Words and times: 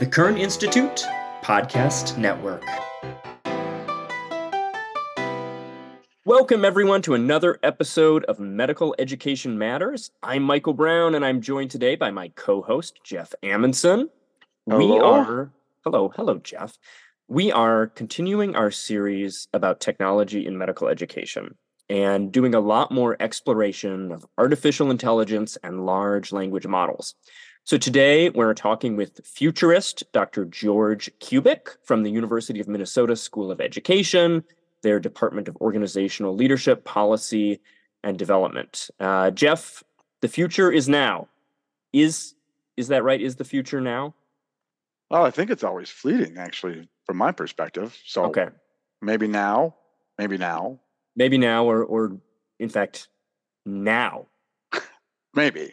The 0.00 0.06
Kern 0.06 0.36
Institute 0.36 1.06
Podcast 1.40 2.18
Network. 2.18 2.64
Welcome, 6.24 6.64
everyone, 6.64 7.00
to 7.02 7.14
another 7.14 7.60
episode 7.62 8.24
of 8.24 8.40
Medical 8.40 8.96
Education 8.98 9.56
Matters. 9.56 10.10
I'm 10.20 10.42
Michael 10.42 10.72
Braun, 10.72 11.14
and 11.14 11.24
I'm 11.24 11.40
joined 11.40 11.70
today 11.70 11.94
by 11.94 12.10
my 12.10 12.26
co 12.34 12.60
host, 12.60 12.98
Jeff 13.04 13.34
Amundson. 13.44 14.08
Hello. 14.68 14.78
We 14.78 15.00
are, 15.00 15.52
hello, 15.84 16.12
hello, 16.16 16.38
Jeff. 16.38 16.76
We 17.28 17.52
are 17.52 17.86
continuing 17.86 18.56
our 18.56 18.72
series 18.72 19.46
about 19.54 19.78
technology 19.78 20.44
in 20.44 20.58
medical 20.58 20.88
education 20.88 21.54
and 21.88 22.32
doing 22.32 22.52
a 22.52 22.60
lot 22.60 22.90
more 22.90 23.16
exploration 23.20 24.10
of 24.10 24.26
artificial 24.38 24.90
intelligence 24.90 25.56
and 25.62 25.86
large 25.86 26.32
language 26.32 26.66
models. 26.66 27.14
So 27.66 27.78
today 27.78 28.28
we're 28.28 28.52
talking 28.52 28.94
with 28.94 29.22
futurist 29.24 30.04
Dr. 30.12 30.44
George 30.44 31.10
Kubik 31.18 31.76
from 31.82 32.02
the 32.02 32.10
University 32.10 32.60
of 32.60 32.68
Minnesota 32.68 33.16
School 33.16 33.50
of 33.50 33.58
Education, 33.58 34.44
their 34.82 35.00
Department 35.00 35.48
of 35.48 35.56
Organizational 35.56 36.36
Leadership, 36.36 36.84
Policy, 36.84 37.60
and 38.02 38.18
Development. 38.18 38.90
Uh, 39.00 39.30
Jeff, 39.30 39.82
the 40.20 40.28
future 40.28 40.70
is 40.70 40.90
now. 40.90 41.26
Is 41.94 42.34
is 42.76 42.88
that 42.88 43.02
right? 43.02 43.20
Is 43.20 43.36
the 43.36 43.44
future 43.44 43.80
now? 43.80 44.14
Well, 45.10 45.24
I 45.24 45.30
think 45.30 45.48
it's 45.48 45.64
always 45.64 45.88
fleeting, 45.88 46.36
actually, 46.36 46.86
from 47.06 47.16
my 47.16 47.32
perspective. 47.32 47.98
So 48.04 48.26
Okay, 48.26 48.48
maybe 49.00 49.26
now, 49.26 49.74
maybe 50.18 50.36
now, 50.36 50.80
maybe 51.16 51.38
now, 51.38 51.64
or 51.64 51.82
or 51.82 52.18
in 52.58 52.68
fact, 52.68 53.08
now. 53.64 54.26
maybe. 55.34 55.72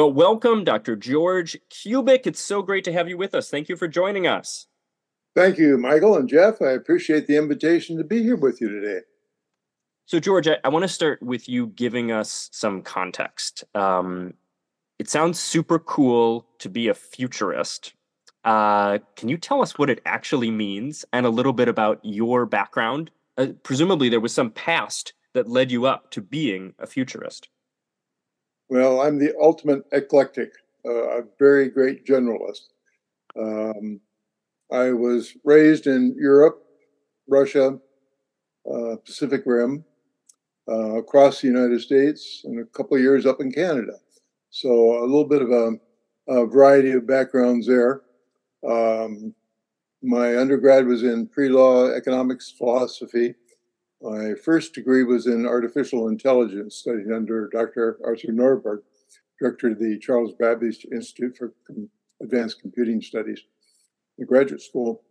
Well, 0.00 0.14
welcome, 0.14 0.64
Dr. 0.64 0.96
George 0.96 1.58
Kubik. 1.68 2.26
It's 2.26 2.40
so 2.40 2.62
great 2.62 2.84
to 2.84 2.92
have 2.94 3.06
you 3.06 3.18
with 3.18 3.34
us. 3.34 3.50
Thank 3.50 3.68
you 3.68 3.76
for 3.76 3.86
joining 3.86 4.26
us. 4.26 4.66
Thank 5.36 5.58
you, 5.58 5.76
Michael 5.76 6.16
and 6.16 6.26
Jeff. 6.26 6.62
I 6.62 6.70
appreciate 6.70 7.26
the 7.26 7.36
invitation 7.36 7.98
to 7.98 8.04
be 8.04 8.22
here 8.22 8.36
with 8.36 8.62
you 8.62 8.70
today. 8.70 9.00
So, 10.06 10.18
George, 10.18 10.48
I, 10.48 10.56
I 10.64 10.70
want 10.70 10.84
to 10.84 10.88
start 10.88 11.22
with 11.22 11.50
you 11.50 11.66
giving 11.66 12.12
us 12.12 12.48
some 12.50 12.80
context. 12.80 13.64
Um, 13.74 14.32
it 14.98 15.10
sounds 15.10 15.38
super 15.38 15.78
cool 15.78 16.46
to 16.60 16.70
be 16.70 16.88
a 16.88 16.94
futurist. 16.94 17.92
Uh, 18.42 19.00
can 19.16 19.28
you 19.28 19.36
tell 19.36 19.60
us 19.60 19.76
what 19.76 19.90
it 19.90 20.00
actually 20.06 20.50
means 20.50 21.04
and 21.12 21.26
a 21.26 21.30
little 21.30 21.52
bit 21.52 21.68
about 21.68 22.00
your 22.02 22.46
background? 22.46 23.10
Uh, 23.36 23.48
presumably, 23.64 24.08
there 24.08 24.18
was 24.18 24.32
some 24.32 24.50
past 24.50 25.12
that 25.34 25.46
led 25.46 25.70
you 25.70 25.84
up 25.84 26.10
to 26.12 26.22
being 26.22 26.72
a 26.78 26.86
futurist. 26.86 27.50
Well, 28.70 29.00
I'm 29.00 29.18
the 29.18 29.34
ultimate 29.42 29.82
eclectic, 29.90 30.52
uh, 30.86 31.18
a 31.18 31.22
very 31.40 31.68
great 31.68 32.06
generalist. 32.06 32.68
Um, 33.36 34.00
I 34.70 34.92
was 34.92 35.36
raised 35.42 35.88
in 35.88 36.14
Europe, 36.16 36.62
Russia, 37.26 37.80
uh, 38.72 38.94
Pacific 39.04 39.42
Rim, 39.44 39.84
uh, 40.68 40.98
across 40.98 41.40
the 41.40 41.48
United 41.48 41.80
States, 41.80 42.42
and 42.44 42.60
a 42.60 42.64
couple 42.64 42.96
of 42.96 43.02
years 43.02 43.26
up 43.26 43.40
in 43.40 43.50
Canada. 43.50 43.94
So 44.50 45.02
a 45.02 45.02
little 45.02 45.26
bit 45.26 45.42
of 45.42 45.50
a, 45.50 45.72
a 46.28 46.46
variety 46.46 46.92
of 46.92 47.08
backgrounds 47.08 47.66
there. 47.66 48.02
Um, 48.64 49.34
my 50.00 50.38
undergrad 50.38 50.86
was 50.86 51.02
in 51.02 51.26
pre-law 51.26 51.88
economics 51.88 52.52
philosophy. 52.56 53.34
My 54.02 54.34
first 54.34 54.74
degree 54.74 55.04
was 55.04 55.26
in 55.26 55.44
artificial 55.46 56.08
intelligence, 56.08 56.76
studied 56.76 57.12
under 57.12 57.48
Dr. 57.48 57.98
Arthur 58.04 58.32
Norberg, 58.32 58.82
director 59.38 59.68
of 59.68 59.78
the 59.78 59.98
Charles 59.98 60.32
Babbage 60.38 60.86
Institute 60.90 61.36
for 61.36 61.52
Advanced 62.22 62.60
Computing 62.60 63.02
Studies, 63.02 63.42
the 64.16 64.24
graduate 64.24 64.62
school. 64.62 65.02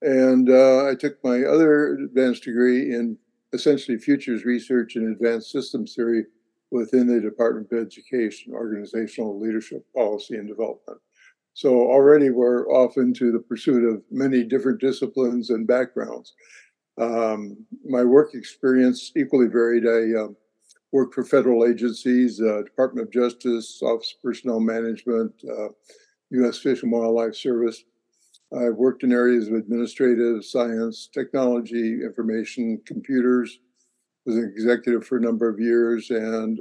And 0.00 0.50
uh, 0.50 0.88
I 0.88 0.96
took 0.96 1.22
my 1.22 1.42
other 1.42 1.94
advanced 1.94 2.42
degree 2.42 2.92
in 2.92 3.16
essentially 3.52 3.98
futures 3.98 4.44
research 4.44 4.96
and 4.96 5.12
advanced 5.12 5.52
systems 5.52 5.94
theory 5.94 6.24
within 6.72 7.06
the 7.06 7.20
Department 7.20 7.70
of 7.70 7.86
Education, 7.86 8.54
Organizational 8.54 9.38
Leadership, 9.38 9.84
Policy, 9.94 10.34
and 10.34 10.48
Development. 10.48 10.98
So 11.54 11.74
already 11.74 12.30
we're 12.30 12.66
off 12.68 12.96
into 12.96 13.30
the 13.30 13.38
pursuit 13.38 13.84
of 13.84 14.02
many 14.10 14.42
different 14.42 14.80
disciplines 14.80 15.50
and 15.50 15.66
backgrounds. 15.66 16.34
Um, 17.00 17.66
my 17.84 18.04
work 18.04 18.34
experience 18.34 19.12
equally 19.16 19.46
varied. 19.46 19.86
I 19.86 20.20
um, 20.20 20.36
worked 20.92 21.14
for 21.14 21.24
federal 21.24 21.66
agencies, 21.66 22.40
uh, 22.40 22.62
Department 22.62 23.06
of 23.06 23.12
Justice, 23.12 23.80
Office 23.82 24.14
of 24.16 24.22
Personnel 24.22 24.60
Management, 24.60 25.32
uh, 25.48 25.68
U.S. 26.30 26.58
Fish 26.58 26.82
and 26.82 26.92
Wildlife 26.92 27.34
Service. 27.34 27.82
I've 28.54 28.76
worked 28.76 29.02
in 29.02 29.12
areas 29.12 29.48
of 29.48 29.54
administrative, 29.54 30.44
science, 30.44 31.08
technology, 31.12 32.00
information, 32.02 32.80
computers. 32.86 33.58
Was 34.26 34.36
an 34.36 34.52
executive 34.54 35.04
for 35.04 35.16
a 35.16 35.20
number 35.20 35.48
of 35.48 35.58
years 35.58 36.10
and 36.10 36.60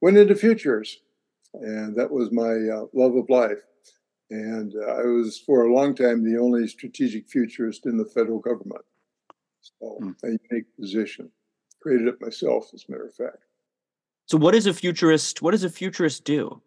went 0.00 0.18
into 0.18 0.36
futures, 0.36 1.00
and 1.54 1.96
that 1.96 2.12
was 2.12 2.30
my 2.30 2.52
uh, 2.52 2.84
love 2.92 3.16
of 3.16 3.28
life. 3.28 3.58
And 4.30 4.72
uh, 4.76 4.92
I 4.92 5.02
was 5.02 5.42
for 5.44 5.64
a 5.64 5.74
long 5.74 5.96
time 5.96 6.22
the 6.22 6.38
only 6.38 6.68
strategic 6.68 7.28
futurist 7.28 7.86
in 7.86 7.96
the 7.96 8.04
federal 8.04 8.38
government. 8.38 8.84
So 9.80 9.98
Hmm. 10.00 10.10
a 10.22 10.38
unique 10.50 10.66
position. 10.78 11.30
Created 11.80 12.08
it 12.08 12.20
myself, 12.20 12.70
as 12.74 12.84
a 12.88 12.92
matter 12.92 13.06
of 13.06 13.14
fact. 13.14 13.44
So, 14.26 14.36
what 14.36 14.54
is 14.54 14.66
a 14.66 14.74
futurist? 14.74 15.42
What 15.42 15.52
does 15.52 15.64
a 15.64 15.70
futurist 15.70 16.24
do? 16.24 16.60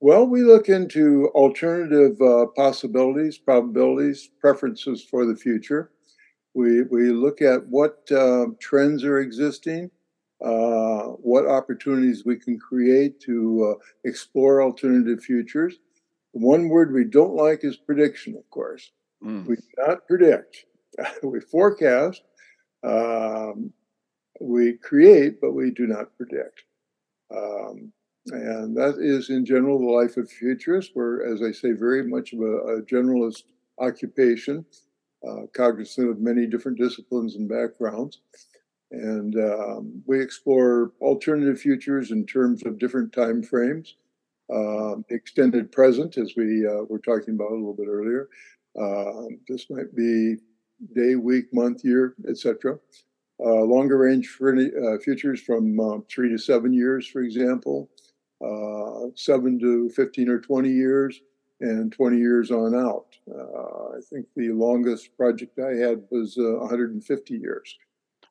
Well, 0.00 0.26
we 0.26 0.42
look 0.42 0.68
into 0.68 1.28
alternative 1.28 2.20
uh, 2.20 2.46
possibilities, 2.56 3.38
probabilities, 3.38 4.30
preferences 4.40 5.02
for 5.02 5.24
the 5.24 5.36
future. 5.36 5.92
We, 6.54 6.82
we 6.82 7.10
look 7.10 7.40
at 7.40 7.66
what 7.68 8.10
uh, 8.10 8.46
trends 8.58 9.04
are 9.04 9.20
existing, 9.20 9.90
uh, 10.44 11.04
what 11.22 11.46
opportunities 11.46 12.24
we 12.26 12.36
can 12.36 12.58
create 12.58 13.20
to 13.20 13.76
uh, 13.78 13.84
explore 14.04 14.60
alternative 14.60 15.22
futures. 15.22 15.78
The 16.34 16.40
one 16.40 16.68
word 16.68 16.92
we 16.92 17.04
don't 17.04 17.36
like 17.36 17.62
is 17.62 17.76
prediction, 17.76 18.34
of 18.36 18.48
course. 18.50 18.90
Mm. 19.24 19.46
We 19.46 19.56
do 19.56 19.62
not 19.86 20.06
predict. 20.08 20.66
we 21.22 21.40
forecast. 21.40 22.22
Um, 22.82 23.72
we 24.40 24.74
create, 24.74 25.40
but 25.40 25.52
we 25.52 25.70
do 25.70 25.86
not 25.86 26.16
predict. 26.16 26.64
Um, 27.34 27.92
and 28.26 28.76
that 28.76 28.96
is, 29.00 29.30
in 29.30 29.44
general, 29.44 29.78
the 29.78 29.86
life 29.86 30.16
of 30.16 30.30
futurists. 30.30 30.92
We're, 30.94 31.32
as 31.32 31.42
I 31.42 31.52
say, 31.52 31.72
very 31.72 32.04
much 32.04 32.32
of 32.32 32.40
a, 32.40 32.56
a 32.76 32.82
generalist 32.82 33.44
occupation, 33.78 34.64
uh, 35.26 35.46
cognizant 35.54 36.10
of 36.10 36.20
many 36.20 36.46
different 36.46 36.78
disciplines 36.78 37.36
and 37.36 37.48
backgrounds. 37.48 38.20
And 38.92 39.36
um, 39.36 40.02
we 40.06 40.20
explore 40.20 40.92
alternative 41.00 41.58
futures 41.58 42.10
in 42.10 42.26
terms 42.26 42.64
of 42.64 42.78
different 42.78 43.12
time 43.12 43.42
frames, 43.42 43.96
um, 44.52 45.04
extended 45.08 45.72
present, 45.72 46.18
as 46.18 46.34
we 46.36 46.66
uh, 46.66 46.84
were 46.88 46.98
talking 46.98 47.34
about 47.34 47.50
a 47.50 47.54
little 47.54 47.74
bit 47.74 47.88
earlier. 47.88 48.28
Um, 48.78 49.40
this 49.48 49.68
might 49.70 49.94
be 49.96 50.36
day, 50.94 51.14
week, 51.14 51.46
month, 51.52 51.84
year, 51.84 52.14
etc. 52.28 52.78
Uh, 53.44 53.62
longer 53.62 53.98
range 53.98 54.28
for 54.28 54.54
uh, 54.54 54.98
futures 54.98 55.40
from 55.40 55.78
uh, 55.80 55.98
three 56.08 56.28
to 56.28 56.38
seven 56.38 56.72
years, 56.72 57.06
for 57.06 57.22
example, 57.22 57.90
uh, 58.44 59.10
seven 59.14 59.58
to 59.58 59.88
15 59.90 60.28
or 60.28 60.38
20 60.38 60.68
years, 60.68 61.20
and 61.60 61.92
20 61.92 62.18
years 62.18 62.50
on 62.50 62.74
out. 62.74 63.06
Uh, 63.30 63.96
I 63.96 64.00
think 64.10 64.26
the 64.36 64.50
longest 64.50 65.16
project 65.16 65.58
I 65.58 65.74
had 65.74 66.02
was 66.10 66.36
uh, 66.38 66.58
150 66.58 67.34
years. 67.34 67.76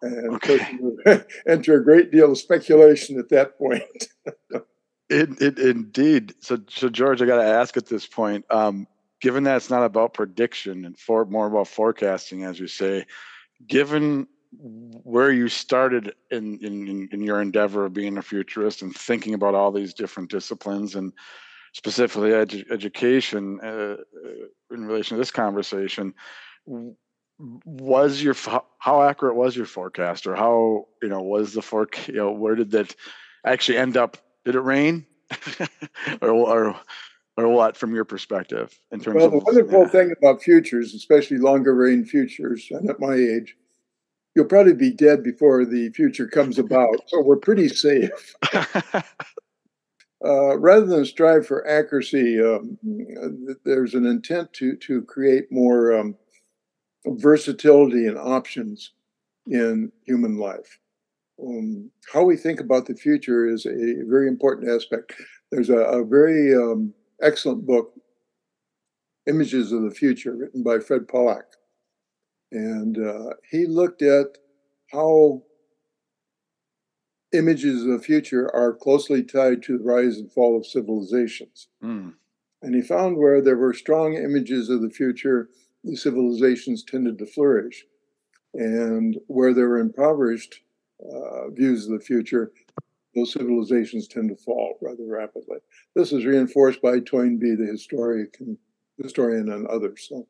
And 0.02 0.36
Okay. 0.36 0.60
you 0.74 1.00
enter 1.48 1.76
a 1.76 1.84
great 1.84 2.12
deal 2.12 2.32
of 2.32 2.38
speculation 2.38 3.20
at 3.20 3.30
that 3.30 3.58
point. 3.58 3.84
It, 5.14 5.42
it, 5.42 5.60
indeed. 5.60 6.36
So, 6.40 6.58
so 6.70 6.88
George, 6.88 7.22
I 7.22 7.26
got 7.26 7.36
to 7.36 7.44
ask 7.44 7.76
at 7.76 7.86
this 7.86 8.08
point. 8.08 8.46
Um, 8.50 8.88
given 9.22 9.44
that 9.44 9.58
it's 9.58 9.70
not 9.70 9.84
about 9.84 10.14
prediction 10.14 10.86
and 10.86 10.98
for 10.98 11.26
more 11.26 11.48
about 11.48 11.68
forecasting, 11.68 12.44
as 12.44 12.60
you 12.60 12.68
say, 12.68 13.06
given 13.68 14.28
where 14.60 15.32
you 15.32 15.48
started 15.48 16.14
in, 16.30 16.58
in 16.60 17.08
in- 17.12 17.22
your 17.22 17.42
endeavor 17.42 17.86
of 17.86 17.94
being 17.94 18.18
a 18.18 18.22
futurist 18.22 18.82
and 18.82 18.94
thinking 18.94 19.34
about 19.34 19.56
all 19.56 19.72
these 19.72 19.94
different 19.94 20.30
disciplines 20.30 20.96
and 20.96 21.14
specifically 21.74 22.32
edu- 22.32 22.70
education 22.70 23.60
uh, 23.64 23.96
uh, 23.98 24.76
in 24.76 24.86
relation 24.86 25.16
to 25.16 25.22
this 25.22 25.32
conversation, 25.32 26.14
was 27.66 28.22
your 28.22 28.36
how 28.80 29.02
accurate 29.04 29.36
was 29.36 29.56
your 29.56 29.66
forecast 29.66 30.28
or 30.28 30.36
how 30.36 30.86
you 31.02 31.08
know 31.08 31.22
was 31.22 31.54
the 31.54 31.62
forecast 31.62 32.10
you 32.10 32.16
know 32.16 32.32
where 32.32 32.56
did 32.56 32.72
that 32.72 32.94
actually 33.46 33.78
end 33.78 33.96
up? 33.96 34.18
Did 34.46 34.56
it 34.56 34.62
rain? 34.62 35.06
Or, 36.22 36.30
or 36.30 36.80
or 37.38 37.48
what 37.48 37.78
from 37.78 37.94
your 37.94 38.06
perspective 38.06 38.78
in 38.92 39.00
terms 39.00 39.18
well, 39.18 39.26
of 39.26 39.32
the 39.32 39.40
wonderful 39.40 39.82
yeah. 39.82 39.88
thing 39.88 40.14
about 40.18 40.42
futures, 40.42 40.94
especially 40.94 41.38
longer 41.38 41.74
range 41.74 42.10
futures, 42.10 42.68
and 42.72 42.90
at 42.90 43.00
my 43.00 43.14
age, 43.14 43.56
you'll 44.36 44.46
probably 44.46 44.74
be 44.74 44.92
dead 44.92 45.24
before 45.24 45.66
the 45.66 45.90
future 45.92 46.28
comes 46.28 46.60
about. 46.60 46.96
so 47.08 47.22
we're 47.22 47.38
pretty 47.38 47.70
safe. 47.70 48.36
uh, 50.26 50.58
rather 50.58 50.86
than 50.86 51.06
strive 51.06 51.48
for 51.48 51.68
accuracy, 51.68 52.40
um, 52.42 52.78
there's 53.64 53.94
an 53.94 54.06
intent 54.06 54.52
to 54.54 54.76
to 54.78 55.02
create 55.04 55.52
more 55.52 55.98
um, 55.98 56.16
versatility 57.06 58.08
and 58.08 58.18
options 58.18 58.92
in 59.48 59.92
human 60.06 60.38
life. 60.38 60.80
Um, 61.44 61.90
how 62.14 62.24
we 62.24 62.38
think 62.38 62.60
about 62.60 62.86
the 62.86 62.96
future 62.96 63.48
is 63.48 63.66
a 63.66 64.04
very 64.06 64.28
important 64.28 64.70
aspect. 64.70 65.14
There's 65.52 65.70
a, 65.70 65.78
a 65.78 66.06
very 66.06 66.56
um, 66.56 66.94
excellent 67.22 67.66
book, 67.66 67.94
Images 69.28 69.72
of 69.72 69.84
the 69.84 69.92
Future, 69.92 70.36
written 70.36 70.64
by 70.64 70.80
Fred 70.80 71.08
Polak. 71.08 71.44
And 72.52 72.98
uh, 72.98 73.34
he 73.50 73.66
looked 73.66 74.02
at 74.02 74.38
how 74.92 75.44
images 77.34 77.84
of 77.84 77.92
the 77.92 78.00
future 78.00 78.54
are 78.54 78.74
closely 78.74 79.24
tied 79.24 79.64
to 79.64 79.78
the 79.78 79.84
rise 79.84 80.18
and 80.18 80.32
fall 80.32 80.58
of 80.58 80.66
civilizations. 80.66 81.68
Mm. 81.84 82.14
And 82.62 82.76
he 82.76 82.82
found 82.82 83.18
where 83.18 83.42
there 83.42 83.58
were 83.58 83.74
strong 83.74 84.16
images 84.16 84.70
of 84.70 84.82
the 84.82 84.90
future, 84.90 85.50
the 85.84 85.96
civilizations 85.96 86.84
tended 86.84 87.18
to 87.20 87.26
flourish. 87.26 87.86
And 88.54 89.18
where 89.28 89.54
there 89.54 89.70
were 89.70 89.80
impoverished 89.80 90.62
uh, 91.02 91.50
views 91.50 91.86
of 91.86 91.98
the 91.98 92.06
future, 92.06 92.52
those 93.16 93.34
civilizations 93.34 94.08
tend 94.08 94.30
to 94.30 94.36
fall 94.36 94.78
rather 94.82 95.06
rapidly. 95.06 95.58
This 95.96 96.14
is 96.14 96.26
reinforced 96.26 96.82
by 96.82 97.00
Toynbee, 97.00 97.56
the 97.56 97.68
historian, 97.72 98.30
historian 99.02 99.52
and 99.52 99.68
others. 99.68 100.10
So 100.10 100.28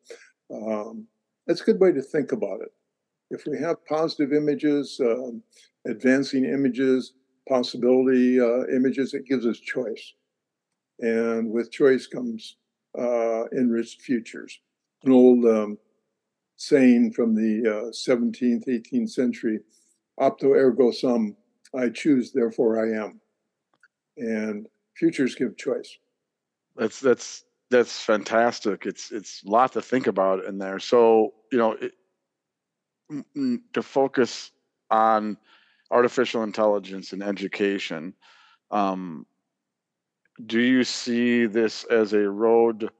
um, 0.52 1.06
that's 1.46 1.60
a 1.60 1.64
good 1.64 1.80
way 1.80 1.92
to 1.92 2.02
think 2.02 2.32
about 2.32 2.60
it. 2.60 2.72
If 3.30 3.46
we 3.46 3.58
have 3.58 3.84
positive 3.86 4.32
images, 4.32 5.00
um, 5.00 5.42
advancing 5.86 6.44
images, 6.44 7.14
possibility 7.48 8.40
uh, 8.40 8.66
images, 8.74 9.14
it 9.14 9.26
gives 9.26 9.46
us 9.46 9.58
choice. 9.58 10.14
And 11.00 11.50
with 11.50 11.72
choice 11.72 12.06
comes 12.06 12.56
uh, 12.98 13.44
enriched 13.56 14.02
futures. 14.02 14.60
An 15.04 15.12
old 15.12 15.44
um, 15.46 15.78
saying 16.56 17.12
from 17.12 17.34
the 17.34 17.68
uh, 17.68 17.90
17th, 17.90 18.68
18th 18.68 19.10
century, 19.10 19.60
opto 20.20 20.54
ergo 20.54 20.90
sum, 20.90 21.36
I 21.74 21.88
choose, 21.88 22.32
therefore 22.32 22.84
I 22.84 23.02
am. 23.02 23.20
And 24.16 24.66
futures 24.96 25.34
give 25.34 25.56
choice. 25.56 25.98
That's 26.76 27.00
that's 27.00 27.44
that's 27.70 28.00
fantastic. 28.00 28.86
It's 28.86 29.10
it's 29.10 29.42
a 29.44 29.50
lot 29.50 29.72
to 29.72 29.82
think 29.82 30.06
about 30.06 30.44
in 30.44 30.58
there. 30.58 30.78
So 30.78 31.32
you 31.50 31.58
know, 31.58 31.72
it, 31.72 31.92
to 33.72 33.82
focus 33.82 34.50
on 34.90 35.36
artificial 35.90 36.42
intelligence 36.42 37.12
and 37.12 37.22
education, 37.22 38.14
um, 38.70 39.26
do 40.46 40.60
you 40.60 40.84
see 40.84 41.46
this 41.46 41.84
as 41.84 42.12
a 42.12 42.28
road 42.28 42.90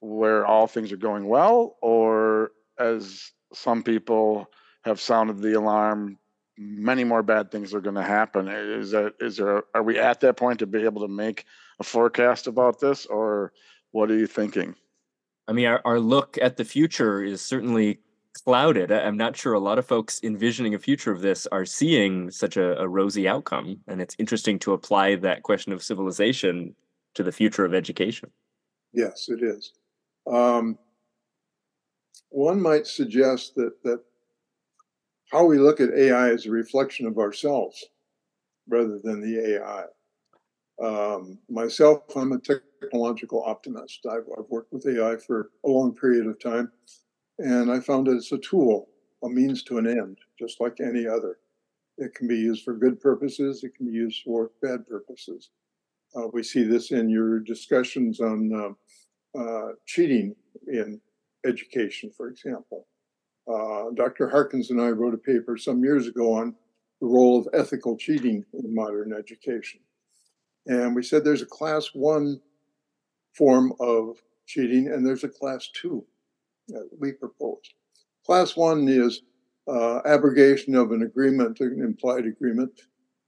where 0.00 0.46
all 0.46 0.66
things 0.66 0.92
are 0.92 0.96
going 0.96 1.26
well, 1.26 1.76
or 1.82 2.52
as 2.78 3.32
some 3.52 3.82
people 3.82 4.50
have 4.82 5.00
sounded 5.00 5.40
the 5.40 5.58
alarm 5.58 6.18
many 6.60 7.04
more 7.04 7.22
bad 7.22 7.50
things 7.50 7.72
are 7.72 7.80
going 7.80 7.96
to 7.96 8.02
happen. 8.02 8.46
Is 8.46 8.90
that 8.90 9.14
is 9.18 9.38
there 9.38 9.64
are 9.74 9.82
we 9.82 9.98
at 9.98 10.20
that 10.20 10.36
point 10.36 10.58
to 10.58 10.66
be 10.66 10.84
able 10.84 11.00
to 11.00 11.08
make 11.08 11.46
a 11.80 11.84
forecast 11.84 12.46
about 12.46 12.80
this, 12.80 13.06
or 13.06 13.52
what 13.92 14.10
are 14.10 14.18
you 14.18 14.26
thinking? 14.26 14.76
I 15.48 15.52
mean, 15.52 15.66
our, 15.66 15.80
our 15.84 15.98
look 15.98 16.38
at 16.40 16.58
the 16.58 16.64
future 16.64 17.24
is 17.24 17.40
certainly 17.40 18.00
clouded. 18.44 18.92
I'm 18.92 19.16
not 19.16 19.36
sure 19.36 19.54
a 19.54 19.58
lot 19.58 19.78
of 19.78 19.86
folks 19.86 20.20
envisioning 20.22 20.74
a 20.74 20.78
future 20.78 21.10
of 21.10 21.22
this 21.22 21.46
are 21.50 21.64
seeing 21.64 22.30
such 22.30 22.56
a, 22.56 22.78
a 22.78 22.86
rosy 22.86 23.26
outcome, 23.26 23.80
and 23.88 24.02
it's 24.02 24.14
interesting 24.18 24.58
to 24.60 24.74
apply 24.74 25.16
that 25.16 25.42
question 25.42 25.72
of 25.72 25.82
civilization 25.82 26.76
to 27.14 27.22
the 27.22 27.32
future 27.32 27.64
of 27.64 27.74
education. 27.74 28.30
Yes, 28.92 29.28
it 29.28 29.42
is. 29.42 29.72
Um, 30.30 30.78
one 32.28 32.60
might 32.60 32.86
suggest 32.86 33.54
that 33.54 33.82
that 33.82 34.00
how 35.30 35.44
we 35.44 35.58
look 35.58 35.80
at 35.80 35.94
AI 35.94 36.30
is 36.30 36.46
a 36.46 36.50
reflection 36.50 37.06
of 37.06 37.18
ourselves 37.18 37.86
rather 38.68 38.98
than 39.02 39.20
the 39.20 39.56
AI. 39.56 39.84
Um, 40.84 41.38
myself, 41.48 42.02
I'm 42.16 42.32
a 42.32 42.38
technological 42.38 43.42
optimist. 43.44 44.06
I've, 44.10 44.26
I've, 44.38 44.48
worked 44.48 44.72
with 44.72 44.86
AI 44.86 45.16
for 45.16 45.50
a 45.64 45.68
long 45.68 45.94
period 45.94 46.26
of 46.26 46.40
time, 46.40 46.72
and 47.38 47.70
I 47.70 47.80
found 47.80 48.06
that 48.06 48.16
it's 48.16 48.32
a 48.32 48.38
tool, 48.38 48.88
a 49.22 49.28
means 49.28 49.62
to 49.64 49.78
an 49.78 49.86
end, 49.86 50.18
just 50.38 50.60
like 50.60 50.80
any 50.80 51.06
other. 51.06 51.38
It 51.98 52.14
can 52.14 52.26
be 52.26 52.36
used 52.36 52.64
for 52.64 52.74
good 52.74 52.98
purposes, 53.00 53.62
it 53.62 53.74
can 53.76 53.86
be 53.86 53.92
used 53.92 54.22
for 54.24 54.50
bad 54.62 54.86
purposes. 54.88 55.50
Uh, 56.16 56.28
we 56.32 56.42
see 56.42 56.64
this 56.64 56.90
in 56.90 57.08
your 57.08 57.38
discussions 57.38 58.20
on 58.20 58.76
uh, 59.36 59.38
uh, 59.38 59.72
cheating 59.86 60.34
in 60.66 61.00
education, 61.46 62.10
for 62.16 62.28
example. 62.28 62.86
Uh, 63.48 63.90
Dr. 63.94 64.28
Harkins 64.28 64.70
and 64.70 64.80
I 64.80 64.88
wrote 64.88 65.14
a 65.14 65.18
paper 65.18 65.56
some 65.56 65.82
years 65.82 66.06
ago 66.06 66.32
on 66.34 66.54
the 67.00 67.06
role 67.06 67.38
of 67.38 67.48
ethical 67.54 67.96
cheating 67.96 68.44
in 68.52 68.74
modern 68.74 69.12
education. 69.12 69.80
And 70.66 70.94
we 70.94 71.02
said 71.02 71.24
there's 71.24 71.42
a 71.42 71.46
class 71.46 71.90
one 71.94 72.40
form 73.34 73.72
of 73.80 74.18
cheating 74.46 74.88
and 74.88 75.06
there's 75.06 75.24
a 75.24 75.28
class 75.28 75.68
two 75.72 76.04
that 76.68 76.88
we 76.98 77.12
proposed. 77.12 77.74
Class 78.24 78.56
one 78.56 78.86
is 78.88 79.22
uh, 79.68 80.00
abrogation 80.04 80.74
of 80.74 80.92
an 80.92 81.02
agreement, 81.02 81.60
an 81.60 81.80
implied 81.82 82.26
agreement 82.26 82.72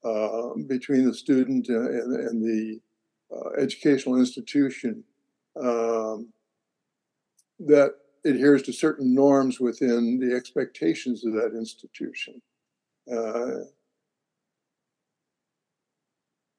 uh, 0.05 0.51
between 0.69 1.07
the 1.07 1.15
student 1.15 1.69
and, 1.69 2.15
and 2.15 2.43
the 2.43 2.81
uh, 3.35 3.51
educational 3.61 4.19
institution 4.19 5.03
um, 5.61 6.29
that 7.61 7.93
adheres 8.25 8.63
to 8.63 8.73
certain 8.73 9.15
norms 9.15 9.61
within 9.61 10.19
the 10.19 10.35
expectations 10.35 11.25
of 11.25 11.33
that 11.33 11.55
institution. 11.57 12.41
Uh, 13.13 13.65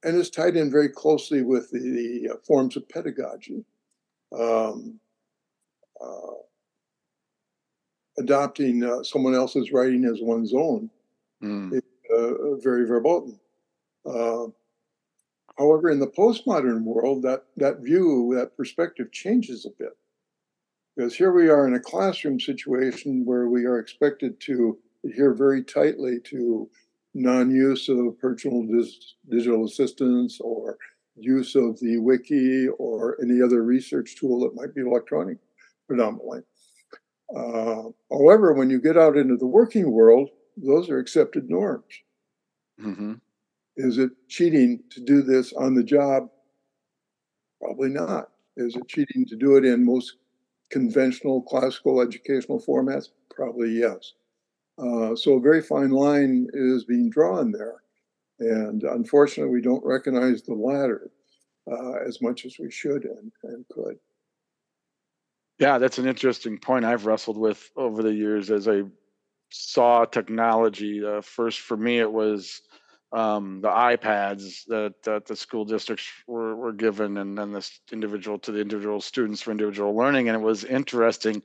and 0.04 0.18
is 0.18 0.30
tied 0.30 0.57
in 0.57 0.69
very 0.69 0.89
closely 0.89 1.42
with 1.42 1.71
the, 1.71 1.80
the 1.80 2.33
uh, 2.33 2.38
forms 2.45 2.75
of 2.75 2.88
pedagogy. 2.89 3.63
Um, 4.38 5.00
uh, 6.03 6.34
adopting 8.17 8.84
uh, 8.84 9.03
someone 9.03 9.34
else's 9.34 9.72
writing 9.72 10.05
as 10.05 10.20
one's 10.22 10.53
own 10.53 10.89
mm. 11.41 11.74
is 11.74 11.82
uh, 12.15 12.55
very 12.62 12.86
verboten. 12.86 13.39
Uh, 14.05 14.48
however, 15.58 15.89
in 15.89 16.00
the 16.00 16.08
postmodern 16.08 16.84
world, 16.84 17.24
that, 17.24 17.46
that 17.55 17.79
view, 17.79 18.34
that 18.36 18.58
perspective 18.58 19.12
changes 19.12 19.65
a 19.65 19.70
bit. 19.70 19.96
Because 20.96 21.16
here 21.16 21.32
we 21.32 21.50
are 21.50 21.68
in 21.68 21.74
a 21.74 21.80
classroom 21.80 22.40
situation 22.40 23.26
where 23.26 23.48
we 23.48 23.66
are 23.66 23.80
expected 23.80 24.40
to 24.42 24.78
adhere 25.06 25.34
very 25.34 25.64
tightly 25.64 26.20
to 26.26 26.70
non 27.14 27.52
use 27.52 27.90
of 27.90 28.20
personal 28.20 28.64
dis- 28.64 29.16
digital 29.30 29.66
assistants 29.66 30.40
or 30.40 30.78
use 31.16 31.56
of 31.56 31.80
the 31.80 31.98
wiki 31.98 32.68
or 32.80 33.18
any 33.22 33.42
other 33.42 33.64
research 33.64 34.16
tool 34.20 34.40
that 34.42 34.56
might 34.56 34.74
be 34.74 34.82
electronic 34.82 35.38
predominantly. 35.88 36.42
Uh, 37.36 37.84
however, 38.12 38.54
when 38.54 38.70
you 38.70 38.80
get 38.80 38.98
out 38.98 39.18
into 39.18 39.38
the 39.38 39.48
working 39.48 39.92
world, 39.92 40.30
those 40.58 40.90
are 40.90 41.00
accepted 41.00 41.50
norms. 41.50 41.84
Mm-hmm. 42.80 43.14
Is 43.78 43.98
it 43.98 44.12
cheating 44.28 44.84
to 44.92 45.02
do 45.02 45.24
this 45.24 45.54
on 45.54 45.74
the 45.74 45.84
job? 45.84 46.30
Probably 47.60 47.90
not. 47.90 48.30
Is 48.56 48.76
it 48.76 48.88
cheating 48.88 49.26
to 49.28 49.36
do 49.36 49.58
it 49.58 49.66
in 49.66 49.84
most 49.84 50.18
conventional 50.74 51.44
classical 51.44 52.01
educational 52.01 52.60
formats? 52.60 53.10
Probably 53.30 53.70
yes. 53.70 54.13
Uh, 54.80 55.15
so 55.15 55.36
a 55.36 55.39
very 55.39 55.62
fine 55.62 55.92
line 55.92 56.48
is 56.53 56.84
being 56.84 57.10
drawn 57.10 57.51
there. 57.51 57.75
And 58.39 58.84
unfortunately, 58.84 59.53
we 59.53 59.62
don't 59.62 59.86
recognize 59.86 60.42
the 60.42 60.56
latter 60.56 61.12
uh, 61.72 61.94
as 62.08 62.22
much 62.22 62.46
as 62.46 62.56
we 62.60 62.72
should 62.72 63.06
and, 63.06 63.32
and 63.44 63.65
could. 63.70 63.98
Yeah, 65.60 65.77
that's 65.77 66.00
an 66.00 66.08
interesting 66.08 66.58
point 66.58 66.84
I've 66.84 67.06
wrestled 67.06 67.38
with 67.38 67.70
over 67.77 68.01
the 68.01 68.13
years 68.13 68.50
as 68.50 68.68
I 68.68 68.82
saw 69.51 70.06
technology. 70.06 71.06
Uh, 71.06 71.22
first, 71.22 71.60
for 71.60 71.77
me, 71.77 72.00
it 72.00 72.12
was 72.12 72.62
um, 73.13 73.62
the 73.62 73.70
iPads 73.70 74.65
that, 74.67 74.96
that 75.03 75.25
the 75.25 75.36
school 75.36 75.65
districts 75.65 76.08
were, 76.27 76.55
were 76.55 76.74
given, 76.74 77.17
and 77.17 77.38
then 77.38 77.51
this 77.53 77.79
individual 77.91 78.39
to 78.39 78.51
the 78.51 78.60
individual 78.60 79.00
students 79.00 79.41
for 79.41 79.51
individual 79.51 79.96
learning. 79.96 80.29
And 80.29 80.36
it 80.36 80.43
was 80.43 80.63
interesting. 80.63 81.43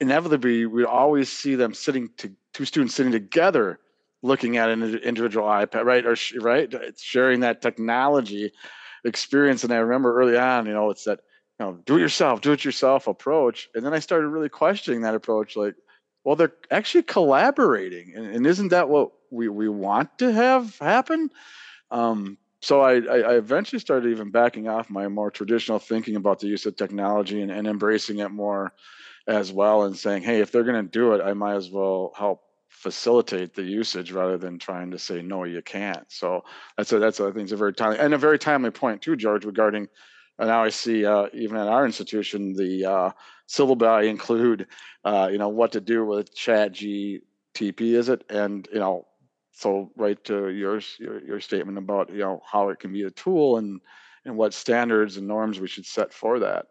Inevitably, 0.00 0.66
we 0.66 0.84
always 0.84 1.30
see 1.30 1.54
them 1.54 1.74
sitting 1.74 2.10
to 2.18 2.32
two 2.52 2.64
students 2.64 2.94
sitting 2.94 3.12
together, 3.12 3.78
looking 4.22 4.56
at 4.56 4.68
an 4.68 4.82
individual 4.98 5.46
iPad, 5.46 5.84
right? 5.84 6.04
Or 6.04 6.16
right, 6.40 6.72
it's 6.74 7.02
sharing 7.02 7.40
that 7.40 7.62
technology. 7.62 8.52
experience. 9.04 9.64
And 9.64 9.72
I 9.72 9.76
remember 9.76 10.18
early 10.18 10.36
on, 10.36 10.66
you 10.66 10.72
know, 10.72 10.90
it's 10.90 11.04
that 11.04 11.20
you 11.60 11.66
know, 11.66 11.78
do 11.84 11.96
it 11.96 12.00
yourself, 12.00 12.40
do 12.40 12.52
it 12.52 12.64
yourself 12.64 13.06
approach. 13.06 13.68
And 13.74 13.84
then 13.84 13.94
I 13.94 14.00
started 14.00 14.28
really 14.28 14.48
questioning 14.48 15.02
that 15.02 15.14
approach, 15.14 15.56
like, 15.56 15.74
well, 16.24 16.36
they're 16.36 16.54
actually 16.70 17.02
collaborating, 17.04 18.12
and, 18.16 18.26
and 18.26 18.46
isn't 18.46 18.68
that 18.68 18.88
what 18.88 19.12
we 19.30 19.48
we 19.48 19.68
want 19.68 20.18
to 20.18 20.32
have 20.32 20.78
happen? 20.78 21.30
Um, 21.90 22.38
so 22.64 22.80
I, 22.80 22.94
I, 22.94 23.34
eventually 23.34 23.78
started 23.78 24.10
even 24.10 24.30
backing 24.30 24.68
off 24.68 24.88
my 24.88 25.06
more 25.08 25.30
traditional 25.30 25.78
thinking 25.78 26.16
about 26.16 26.40
the 26.40 26.46
use 26.46 26.64
of 26.64 26.76
technology 26.76 27.42
and, 27.42 27.50
and 27.50 27.66
embracing 27.66 28.20
it 28.20 28.30
more 28.30 28.72
as 29.26 29.52
well 29.52 29.84
and 29.84 29.96
saying 29.96 30.22
hey 30.22 30.40
if 30.40 30.50
they're 30.50 30.64
going 30.64 30.82
to 30.82 30.90
do 30.90 31.12
it 31.12 31.22
i 31.22 31.32
might 31.32 31.54
as 31.54 31.70
well 31.70 32.12
help 32.16 32.42
facilitate 32.68 33.54
the 33.54 33.62
usage 33.62 34.12
rather 34.12 34.36
than 34.36 34.58
trying 34.58 34.90
to 34.90 34.98
say 34.98 35.22
no 35.22 35.44
you 35.44 35.62
can't 35.62 36.10
so 36.10 36.42
that's 36.76 36.92
a 36.92 36.98
that's 36.98 37.20
a, 37.20 37.24
i 37.24 37.30
think 37.30 37.44
it's 37.44 37.52
a 37.52 37.56
very 37.56 37.72
timely 37.72 37.98
and 37.98 38.12
a 38.12 38.18
very 38.18 38.38
timely 38.38 38.70
point 38.70 39.00
too 39.00 39.16
george 39.16 39.44
regarding 39.44 39.88
and 40.38 40.48
now 40.48 40.62
i 40.62 40.68
see 40.68 41.06
uh, 41.06 41.26
even 41.32 41.56
at 41.56 41.68
our 41.68 41.86
institution 41.86 42.54
the 42.54 42.84
uh, 42.84 43.10
syllabi 43.48 44.08
include 44.08 44.66
uh, 45.04 45.28
you 45.30 45.38
know 45.38 45.48
what 45.48 45.72
to 45.72 45.80
do 45.80 46.04
with 46.04 46.34
chat 46.34 46.72
gtp 46.72 47.20
is 47.80 48.08
it 48.08 48.24
and 48.30 48.68
you 48.72 48.78
know 48.78 49.06
so 49.52 49.90
right 49.96 50.22
to 50.24 50.48
yours 50.48 50.96
your, 50.98 51.22
your 51.24 51.40
statement 51.40 51.78
about 51.78 52.10
you 52.10 52.18
know 52.18 52.40
how 52.50 52.68
it 52.68 52.78
can 52.78 52.92
be 52.92 53.02
a 53.02 53.10
tool 53.10 53.58
and 53.58 53.80
and 54.24 54.36
what 54.36 54.54
standards 54.54 55.16
and 55.16 55.28
norms 55.28 55.60
we 55.60 55.68
should 55.68 55.86
set 55.86 56.12
for 56.12 56.38
that 56.38 56.66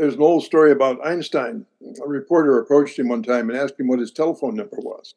there's 0.00 0.14
an 0.14 0.22
old 0.22 0.44
story 0.44 0.72
about 0.72 1.06
Einstein. 1.06 1.66
A 2.02 2.08
reporter 2.08 2.58
approached 2.58 2.98
him 2.98 3.08
one 3.08 3.22
time 3.22 3.50
and 3.50 3.58
asked 3.58 3.78
him 3.78 3.86
what 3.86 3.98
his 3.98 4.10
telephone 4.10 4.54
number 4.54 4.78
was. 4.78 5.14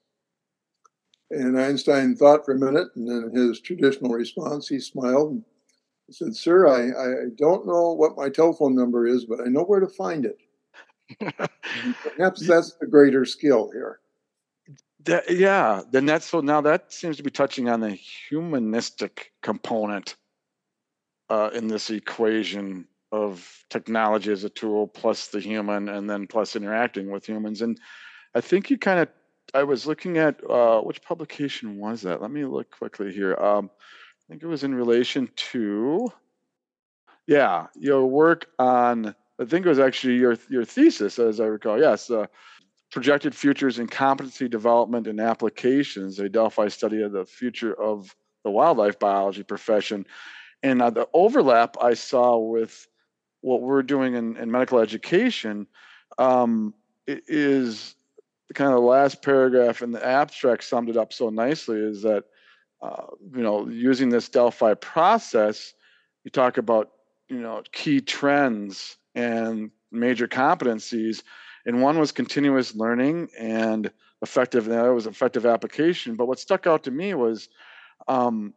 And 1.31 1.57
Einstein 1.57 2.17
thought 2.17 2.43
for 2.43 2.53
a 2.53 2.59
minute, 2.59 2.89
and 2.97 3.07
then 3.07 3.31
his 3.33 3.61
traditional 3.61 4.11
response, 4.11 4.67
he 4.67 4.81
smiled 4.81 5.31
and 5.31 5.43
said, 6.11 6.35
Sir, 6.35 6.67
I, 6.67 6.89
I 6.89 7.29
don't 7.37 7.65
know 7.65 7.93
what 7.93 8.17
my 8.17 8.27
telephone 8.27 8.75
number 8.75 9.07
is, 9.07 9.23
but 9.23 9.39
I 9.39 9.45
know 9.45 9.63
where 9.63 9.79
to 9.79 9.87
find 9.87 10.25
it. 10.25 10.37
Perhaps 12.17 12.47
that's 12.47 12.75
the 12.79 12.87
greater 12.87 13.25
skill 13.25 13.69
here. 13.71 13.99
That, 15.05 15.29
yeah, 15.29 15.81
then 15.91 16.05
that's 16.05 16.27
so 16.27 16.39
now 16.39 16.61
that 16.61 16.93
seems 16.93 17.17
to 17.17 17.23
be 17.23 17.31
touching 17.31 17.69
on 17.69 17.81
the 17.81 17.91
humanistic 17.91 19.33
component 19.41 20.15
uh, 21.29 21.49
in 21.53 21.67
this 21.67 21.89
equation 21.89 22.87
of 23.13 23.63
technology 23.69 24.31
as 24.31 24.43
a 24.43 24.49
tool 24.49 24.87
plus 24.87 25.27
the 25.27 25.39
human 25.39 25.87
and 25.87 26.09
then 26.09 26.25
plus 26.25 26.55
interacting 26.55 27.11
with 27.11 27.25
humans. 27.25 27.61
And 27.61 27.79
i 28.35 28.41
think 28.41 28.69
you 28.69 28.77
kind 28.77 28.99
of 28.99 29.07
i 29.53 29.63
was 29.63 29.85
looking 29.85 30.17
at 30.17 30.41
uh, 30.49 30.81
which 30.81 31.01
publication 31.03 31.77
was 31.77 32.01
that? 32.01 32.21
Let 32.21 32.31
me 32.31 32.43
look 32.43 32.71
quickly 32.71 33.13
here. 33.13 33.35
Um, 33.35 33.69
i 33.77 34.23
think 34.29 34.41
it 34.41 34.47
was 34.47 34.63
in 34.63 34.73
relation 34.73 35.29
to 35.51 36.11
yeah 37.27 37.67
your 37.75 38.05
work 38.07 38.47
on 38.57 39.15
i 39.39 39.45
think 39.45 39.65
it 39.65 39.69
was 39.69 39.79
actually 39.79 40.15
your 40.15 40.37
your 40.49 40.65
thesis 40.65 41.19
as 41.19 41.39
i 41.39 41.45
recall. 41.45 41.79
Yes 41.79 42.09
uh, 42.09 42.27
projected 42.91 43.33
futures 43.33 43.79
in 43.79 43.87
competency 43.87 44.47
development 44.47 45.07
and 45.07 45.19
applications 45.19 46.19
a 46.19 46.29
delphi 46.29 46.67
study 46.67 47.01
of 47.01 47.11
the 47.11 47.25
future 47.25 47.73
of 47.73 48.15
the 48.43 48.51
wildlife 48.51 48.99
biology 48.99 49.41
profession. 49.41 50.05
And 50.61 50.81
uh, 50.81 50.89
the 50.91 51.07
overlap 51.13 51.75
i 51.81 51.93
saw 51.93 52.37
with 52.37 52.87
what 53.41 53.61
we're 53.61 53.83
doing 53.83 54.13
in, 54.13 54.37
in 54.37 54.49
medical 54.49 54.79
education 54.79 55.67
um, 56.17 56.73
is 57.07 57.95
kind 58.53 58.69
of 58.69 58.75
the 58.75 58.87
last 58.87 59.21
paragraph 59.21 59.81
in 59.81 59.91
the 59.91 60.05
abstract 60.05 60.63
summed 60.63 60.89
it 60.89 60.97
up 60.97 61.11
so 61.11 61.29
nicely 61.29 61.77
is 61.77 62.03
that 62.03 62.23
uh, 62.81 63.05
you 63.35 63.41
know 63.41 63.67
using 63.67 64.09
this 64.09 64.29
delphi 64.29 64.73
process 64.75 65.73
you 66.23 66.31
talk 66.31 66.57
about 66.57 66.91
you 67.29 67.39
know 67.39 67.63
key 67.71 67.99
trends 67.99 68.97
and 69.15 69.71
major 69.91 70.27
competencies 70.27 71.23
and 71.65 71.81
one 71.81 71.99
was 71.99 72.11
continuous 72.11 72.75
learning 72.75 73.29
and 73.37 73.91
effective 74.21 74.65
that 74.65 74.87
was 74.87 75.07
effective 75.07 75.45
application 75.45 76.15
but 76.15 76.27
what 76.27 76.39
stuck 76.39 76.65
out 76.67 76.83
to 76.83 76.91
me 76.91 77.13
was 77.13 77.49
um, 78.07 78.53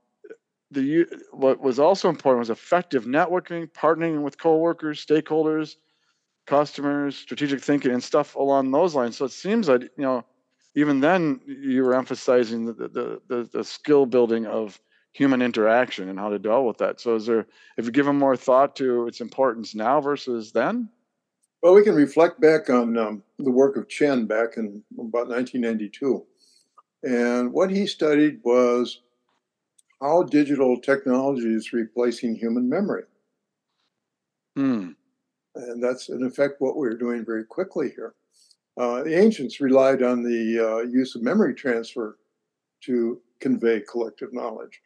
the 0.71 1.07
what 1.33 1.61
was 1.61 1.79
also 1.79 2.09
important 2.09 2.41
was 2.41 2.51
effective 2.51 3.05
networking, 3.05 3.71
partnering 3.71 4.23
with 4.23 4.39
coworkers, 4.39 5.05
stakeholders, 5.05 5.77
customers, 6.47 7.17
strategic 7.17 7.61
thinking, 7.61 7.93
and 7.93 8.03
stuff 8.03 8.35
along 8.35 8.71
those 8.71 8.95
lines. 8.95 9.17
So 9.17 9.25
it 9.25 9.33
seems 9.33 9.69
like 9.69 9.83
you 9.83 9.91
know, 9.99 10.25
even 10.75 11.01
then, 11.01 11.41
you 11.47 11.85
were 11.85 11.95
emphasizing 11.95 12.67
the 12.67 12.73
the 12.73 13.21
the, 13.29 13.49
the 13.53 13.65
skill 13.65 14.07
building 14.07 14.47
of 14.47 14.81
human 15.17 15.41
interaction 15.41 16.11
and 16.11 16.19
how 16.19 16.29
to 16.29 16.39
deal 16.39 16.67
with 16.67 16.77
that. 16.77 17.01
So 17.01 17.15
is 17.15 17.25
there, 17.25 17.47
have 17.79 17.87
you 17.87 17.91
given 17.91 18.17
more 18.19 18.37
thought 18.37 18.77
to 18.77 19.07
its 19.07 19.23
importance 19.23 19.75
now 19.75 19.99
versus 19.99 20.53
then? 20.53 20.91
Well, 21.63 21.75
we 21.75 21.83
can 21.83 21.95
reflect 21.95 22.39
back 22.39 22.69
on 22.69 22.99
um, 22.99 23.23
the 23.39 23.51
work 23.51 23.79
of 23.79 23.89
Chen 23.89 24.27
back 24.27 24.59
in 24.59 24.83
about 24.99 25.29
1992. 25.29 26.23
And 27.03 27.51
what 27.51 27.71
he 27.71 27.87
studied 27.87 28.41
was 28.45 29.01
how 30.03 30.25
digital 30.25 30.79
technology 30.79 31.49
is 31.49 31.73
replacing 31.73 32.35
human 32.35 32.69
memory. 32.69 33.05
Hmm. 34.55 34.91
And 35.55 35.83
that's, 35.83 36.11
in 36.11 36.25
effect, 36.25 36.57
what 36.59 36.77
we're 36.77 36.99
doing 36.99 37.25
very 37.25 37.45
quickly 37.45 37.91
here. 37.97 38.15
Uh, 38.79 39.03
the 39.03 39.19
ancients 39.19 39.63
relied 39.63 40.03
on 40.03 40.23
the 40.23 40.61
uh, 40.61 40.83
use 40.83 41.15
of 41.17 41.23
memory 41.23 41.55
transfer 41.55 42.19
to 42.83 43.19
convey 43.41 43.81
collective 43.81 44.35
knowledge. 44.35 44.83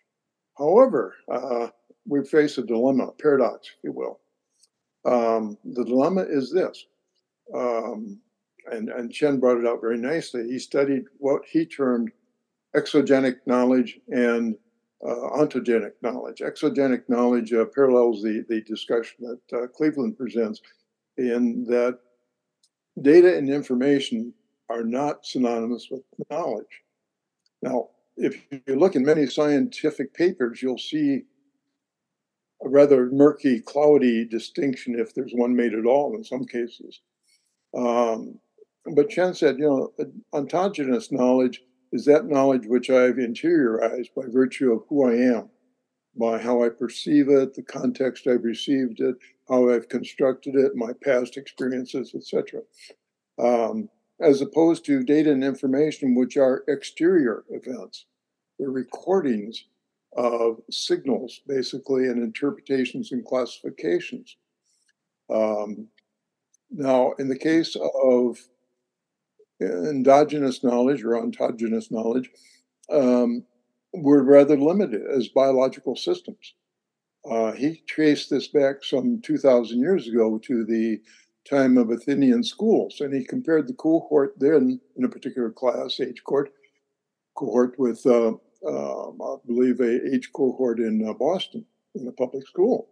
However, 0.59 1.14
uh, 1.30 1.69
we 2.07 2.25
face 2.25 2.59
a 2.59 2.62
dilemma, 2.62 3.09
a 3.09 3.12
paradox, 3.12 3.69
if 3.69 3.85
you 3.85 3.92
will. 3.92 4.21
Um, 5.04 5.57
the 5.64 5.85
dilemma 5.85 6.23
is 6.28 6.52
this, 6.52 6.85
um, 7.54 8.21
and, 8.71 8.90
and 8.90 9.12
Chen 9.12 9.40
brought 9.40 9.59
it 9.59 9.66
out 9.66 9.80
very 9.80 9.97
nicely. 9.99 10.47
He 10.47 10.59
studied 10.59 11.04
what 11.19 11.42
he 11.50 11.64
termed 11.64 12.11
exogenic 12.76 13.37
knowledge 13.47 13.99
and 14.09 14.57
uh, 15.07 15.14
ontogenic 15.38 15.92
knowledge. 16.02 16.40
Exogenic 16.40 17.09
knowledge 17.09 17.52
uh, 17.52 17.64
parallels 17.75 18.23
the, 18.23 18.45
the 18.49 18.61
discussion 18.62 19.16
that 19.21 19.59
uh, 19.59 19.66
Cleveland 19.69 20.19
presents 20.19 20.61
in 21.16 21.64
that 21.64 21.99
data 23.00 23.37
and 23.37 23.49
information 23.49 24.33
are 24.69 24.85
not 24.85 25.25
synonymous 25.25 25.88
with 25.90 26.02
knowledge. 26.30 26.83
Now, 27.62 27.88
if 28.20 28.44
you 28.66 28.76
look 28.76 28.94
in 28.94 29.04
many 29.04 29.26
scientific 29.26 30.12
papers, 30.12 30.60
you'll 30.62 30.78
see 30.78 31.22
a 32.62 32.68
rather 32.68 33.06
murky, 33.10 33.60
cloudy 33.60 34.26
distinction 34.26 34.98
if 34.98 35.14
there's 35.14 35.32
one 35.32 35.56
made 35.56 35.72
at 35.72 35.86
all 35.86 36.14
in 36.14 36.22
some 36.22 36.44
cases. 36.44 37.00
Um, 37.74 38.38
but 38.94 39.08
Chen 39.08 39.34
said, 39.34 39.58
you 39.58 39.64
know, 39.64 40.06
ontogenous 40.34 41.10
knowledge 41.10 41.62
is 41.92 42.04
that 42.04 42.26
knowledge 42.26 42.66
which 42.66 42.90
I've 42.90 43.16
interiorized 43.16 44.14
by 44.14 44.24
virtue 44.28 44.72
of 44.72 44.82
who 44.88 45.08
I 45.08 45.14
am, 45.14 45.48
by 46.14 46.38
how 46.38 46.62
I 46.62 46.68
perceive 46.68 47.28
it, 47.30 47.54
the 47.54 47.62
context 47.62 48.26
I've 48.26 48.44
received 48.44 49.00
it, 49.00 49.16
how 49.48 49.70
I've 49.70 49.88
constructed 49.88 50.56
it, 50.56 50.76
my 50.76 50.92
past 51.02 51.38
experiences, 51.38 52.14
etc. 52.14 52.60
Um, 53.38 53.88
as 54.20 54.42
opposed 54.42 54.84
to 54.84 55.02
data 55.02 55.32
and 55.32 55.42
information 55.42 56.14
which 56.14 56.36
are 56.36 56.64
exterior 56.68 57.44
events. 57.48 58.04
They're 58.60 58.70
recordings 58.70 59.64
of 60.14 60.60
signals, 60.70 61.40
basically, 61.46 62.08
and 62.08 62.22
interpretations 62.22 63.10
and 63.10 63.24
classifications. 63.24 64.36
Um, 65.30 65.88
now, 66.70 67.14
in 67.18 67.28
the 67.28 67.38
case 67.38 67.74
of 68.04 68.38
endogenous 69.62 70.62
knowledge 70.62 71.02
or 71.02 71.20
ontogenious 71.20 71.90
knowledge 71.90 72.30
um, 72.90 73.44
were 73.94 74.22
rather 74.22 74.58
limited 74.58 75.02
as 75.10 75.28
biological 75.28 75.96
systems. 75.96 76.54
Uh, 77.30 77.52
he 77.52 77.82
traced 77.86 78.28
this 78.28 78.48
back 78.48 78.82
some 78.82 79.22
2,000 79.22 79.78
years 79.78 80.06
ago 80.06 80.38
to 80.38 80.64
the 80.66 81.00
time 81.48 81.78
of 81.78 81.90
Athenian 81.90 82.42
schools, 82.42 83.00
and 83.00 83.14
he 83.14 83.24
compared 83.24 83.66
the 83.66 83.74
cohort 83.74 84.34
then 84.38 84.80
in 84.96 85.04
a 85.04 85.08
particular 85.08 85.50
class, 85.50 85.98
age 86.00 86.22
cohort, 86.24 86.52
cohort 87.34 87.78
with, 87.78 88.04
uh, 88.06 88.32
uh, 88.66 89.08
I 89.08 89.36
believe, 89.46 89.80
a 89.80 90.14
age 90.14 90.30
cohort 90.32 90.80
in 90.80 91.06
uh, 91.06 91.12
Boston 91.12 91.64
in 91.94 92.06
a 92.06 92.12
public 92.12 92.46
school. 92.46 92.88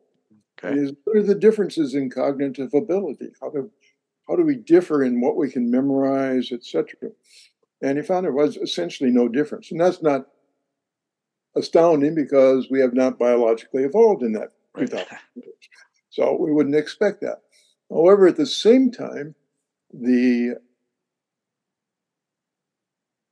Okay. 0.62 0.92
what 1.04 1.16
are 1.16 1.22
the 1.22 1.37
differences 1.37 1.94
in 1.94 2.10
cognitive 2.10 2.75
ability? 2.75 3.30
How 3.40 3.50
do 3.50 3.70
how 4.28 4.37
do 4.37 4.42
we 4.42 4.56
differ 4.56 5.02
in 5.02 5.20
what 5.20 5.37
we 5.37 5.50
can 5.50 5.70
memorize, 5.70 6.52
etc. 6.52 7.10
And 7.80 7.96
he 7.96 8.04
found 8.04 8.25
there 8.25 8.32
was 8.32 8.56
essentially 8.56 9.10
no 9.10 9.28
difference. 9.28 9.70
And 9.70 9.80
that's 9.80 10.02
not 10.02 10.26
astounding 11.56 12.14
because 12.14 12.68
we 12.70 12.80
have 12.80 12.92
not 12.92 13.18
biologically 13.18 13.84
evolved 13.84 14.22
in 14.22 14.32
that 14.32 14.52
right. 14.75 14.92
So 16.10 16.37
we 16.38 16.52
wouldn't 16.52 16.75
expect 16.75 17.20
that. 17.20 17.42
However, 17.90 18.26
at 18.26 18.37
the 18.37 18.46
same 18.46 18.90
time, 18.90 19.34
the 19.92 20.56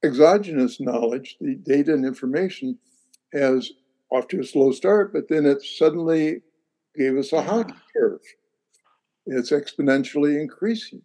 exogenous 0.06 0.80
knowledge, 0.80 1.36
the 1.40 1.56
data 1.56 1.92
and 1.92 2.04
information, 2.04 2.78
has 3.32 3.72
off 4.10 4.28
to 4.28 4.40
a 4.40 4.44
slow 4.44 4.72
start, 4.72 5.12
but 5.12 5.28
then 5.28 5.46
it 5.46 5.62
suddenly 5.62 6.40
gave 6.96 7.16
us 7.16 7.32
a 7.32 7.42
hockey 7.42 7.74
curve. 7.94 8.20
It's 9.26 9.50
exponentially 9.50 10.40
increasing. 10.40 11.02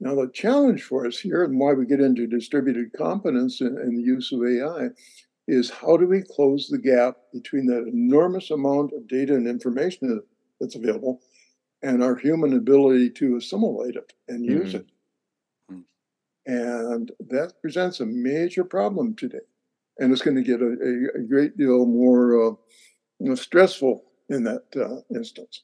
Now, 0.00 0.14
the 0.16 0.28
challenge 0.34 0.82
for 0.82 1.06
us 1.06 1.18
here, 1.18 1.44
and 1.44 1.58
why 1.58 1.72
we 1.72 1.86
get 1.86 2.00
into 2.00 2.26
distributed 2.26 2.92
competence 2.92 3.60
and, 3.60 3.78
and 3.78 3.96
the 3.96 4.02
use 4.02 4.32
of 4.32 4.44
AI, 4.44 4.88
is 5.46 5.70
how 5.70 5.96
do 5.96 6.06
we 6.06 6.22
close 6.22 6.68
the 6.68 6.78
gap 6.78 7.16
between 7.32 7.66
that 7.66 7.86
enormous 7.86 8.50
amount 8.50 8.92
of 8.92 9.06
data 9.06 9.34
and 9.34 9.46
information 9.46 10.20
that's 10.60 10.74
available 10.74 11.20
and 11.82 12.02
our 12.02 12.16
human 12.16 12.54
ability 12.54 13.10
to 13.10 13.36
assimilate 13.36 13.94
it 13.94 14.12
and 14.28 14.44
use 14.44 14.68
mm-hmm. 14.68 14.78
it? 14.78 14.86
And 16.46 17.10
that 17.28 17.54
presents 17.62 18.00
a 18.00 18.06
major 18.06 18.64
problem 18.64 19.16
today. 19.16 19.38
And 19.98 20.12
it's 20.12 20.22
going 20.22 20.36
to 20.36 20.42
get 20.42 20.60
a, 20.60 20.66
a, 20.66 21.20
a 21.20 21.26
great 21.26 21.56
deal 21.56 21.86
more 21.86 22.48
uh, 22.48 22.54
you 23.20 23.28
know, 23.28 23.34
stressful 23.34 24.04
in 24.28 24.44
that 24.44 24.64
uh, 24.76 25.00
instance. 25.14 25.62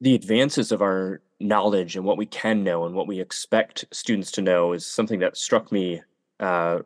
The 0.00 0.14
advances 0.14 0.72
of 0.72 0.80
our 0.80 1.20
knowledge 1.40 1.96
and 1.96 2.04
what 2.04 2.16
we 2.16 2.26
can 2.26 2.62
know 2.62 2.86
and 2.86 2.94
what 2.94 3.06
we 3.06 3.20
expect 3.20 3.84
students 3.92 4.30
to 4.32 4.42
know 4.42 4.72
is 4.72 4.86
something 4.86 5.20
that 5.20 5.36
struck 5.36 5.72
me 5.72 6.02
uh, 6.38 6.80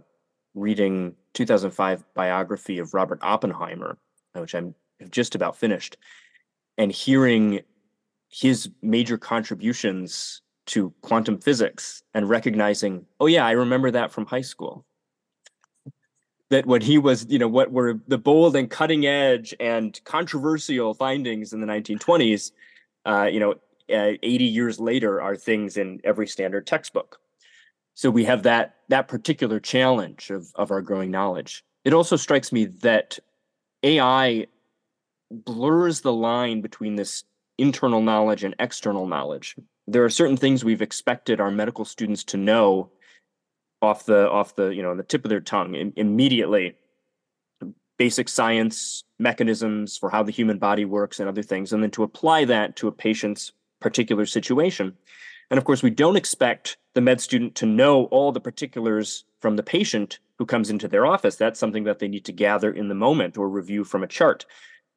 reading 0.55 1.15
2005 1.35 2.05
biography 2.15 2.79
of 2.79 2.95
Robert 2.95 3.19
Oppenheimer, 3.23 3.99
which 4.35 4.55
I'm 4.55 4.75
just 5.11 5.35
about 5.35 5.57
finished, 5.57 5.97
and 6.79 6.91
hearing 6.91 7.61
his 8.29 8.71
major 8.83 9.19
contributions 9.19 10.43
to 10.67 10.93
quantum 11.03 11.39
physics 11.39 12.03
and 12.15 12.29
recognizing, 12.29 13.07
oh 13.21 13.27
yeah, 13.27 13.47
I 13.47 13.53
remember 13.53 13.91
that 13.91 14.13
from 14.13 14.27
high 14.27 14.41
school. 14.43 14.85
That 16.51 16.67
when 16.67 16.83
he 16.83 16.99
was, 16.99 17.27
you 17.29 17.39
know, 17.39 17.49
what 17.49 17.73
were 17.73 18.01
the 18.07 18.19
bold 18.19 18.55
and 18.55 18.71
cutting 18.71 19.07
edge 19.07 19.55
and 19.59 19.99
controversial 20.05 20.95
findings 20.95 21.53
in 21.53 21.61
the 21.61 21.67
1920s, 21.67 22.53
uh, 23.07 23.29
you 23.31 23.41
know, 23.41 23.53
uh, 23.91 24.17
80 24.23 24.45
years 24.45 24.81
later 24.81 25.21
are 25.21 25.37
things 25.37 25.77
in 25.77 26.01
every 26.05 26.27
standard 26.27 26.67
textbook. 26.67 27.19
So 27.95 28.11
we 28.11 28.25
have 28.25 28.43
that 28.43 28.77
that 28.89 29.09
particular 29.09 29.61
challenge 29.61 30.31
of 30.31 30.51
of 30.55 30.71
our 30.71 30.83
growing 30.83 31.11
knowledge. 31.11 31.65
It 31.85 31.93
also 31.93 32.17
strikes 32.17 32.51
me 32.51 32.67
that 32.67 33.19
AI 33.83 34.47
blurs 35.31 36.01
the 36.01 36.13
line 36.13 36.61
between 36.61 36.97
this 36.97 37.25
internal 37.59 38.01
knowledge 38.01 38.45
and 38.45 38.55
external 38.59 39.07
knowledge. 39.07 39.57
There 39.87 40.05
are 40.05 40.11
certain 40.11 40.37
things 40.37 40.65
we've 40.65 40.83
expected 40.83 41.41
our 41.41 41.51
medical 41.51 41.85
students 41.85 42.25
to 42.25 42.37
know 42.37 42.91
off 43.83 44.07
the 44.07 44.31
off 44.31 44.57
the 44.57 44.69
you 44.69 44.83
know 44.83 44.95
the 44.95 45.03
tip 45.03 45.25
of 45.25 45.29
their 45.29 45.41
tongue 45.41 45.75
in, 45.75 45.93
immediately 45.97 46.75
basic 47.99 48.29
science 48.29 49.05
mechanisms 49.19 49.97
for 49.99 50.11
how 50.11 50.23
the 50.23 50.33
human 50.33 50.59
body 50.59 50.85
works 50.85 51.21
and 51.21 51.29
other 51.29 51.43
things 51.43 51.73
and 51.73 51.83
then 51.83 51.91
to 51.91 52.03
apply 52.03 52.45
that 52.45 52.77
to 52.77 52.89
a 52.89 52.93
patient's 52.93 53.53
particular 53.81 54.27
situation 54.27 54.97
and 55.51 55.59
of 55.59 55.65
course 55.65 55.83
we 55.83 55.91
don't 55.91 56.17
expect 56.17 56.79
the 56.95 57.01
med 57.01 57.21
student 57.21 57.55
to 57.55 57.67
know 57.67 58.05
all 58.07 58.33
the 58.33 58.41
particulars 58.41 59.25
from 59.41 59.57
the 59.57 59.63
patient 59.63 60.19
who 60.39 60.47
comes 60.47 60.71
into 60.71 60.89
their 60.89 61.07
office. 61.07 61.37
That's 61.37 61.61
something 61.61 61.85
that 61.85 61.99
they 61.99 62.09
need 62.09 62.25
to 62.25 62.33
gather 62.33 62.73
in 62.73 62.89
the 62.89 62.95
moment 62.95 63.37
or 63.37 63.49
review 63.49 63.85
from 63.85 64.03
a 64.03 64.09
chart 64.09 64.47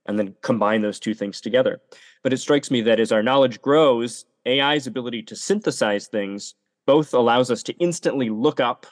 and 0.06 0.17
then 0.17 0.36
combine 0.41 0.82
those 0.82 1.00
two 1.00 1.13
things 1.13 1.41
together. 1.41 1.82
But 2.24 2.34
it 2.34 2.38
strikes 2.38 2.72
me 2.72 2.82
that 2.82 3.00
as 3.00 3.12
our 3.12 3.22
knowledge 3.22 3.62
grows, 3.62 4.25
AI's 4.48 4.88
ability 4.88 5.24
to 5.24 5.36
synthesize 5.36 6.08
things 6.08 6.56
both 6.86 7.13
allows 7.13 7.51
us 7.51 7.63
to 7.63 7.74
instantly 7.74 8.30
look 8.30 8.60
up 8.60 8.86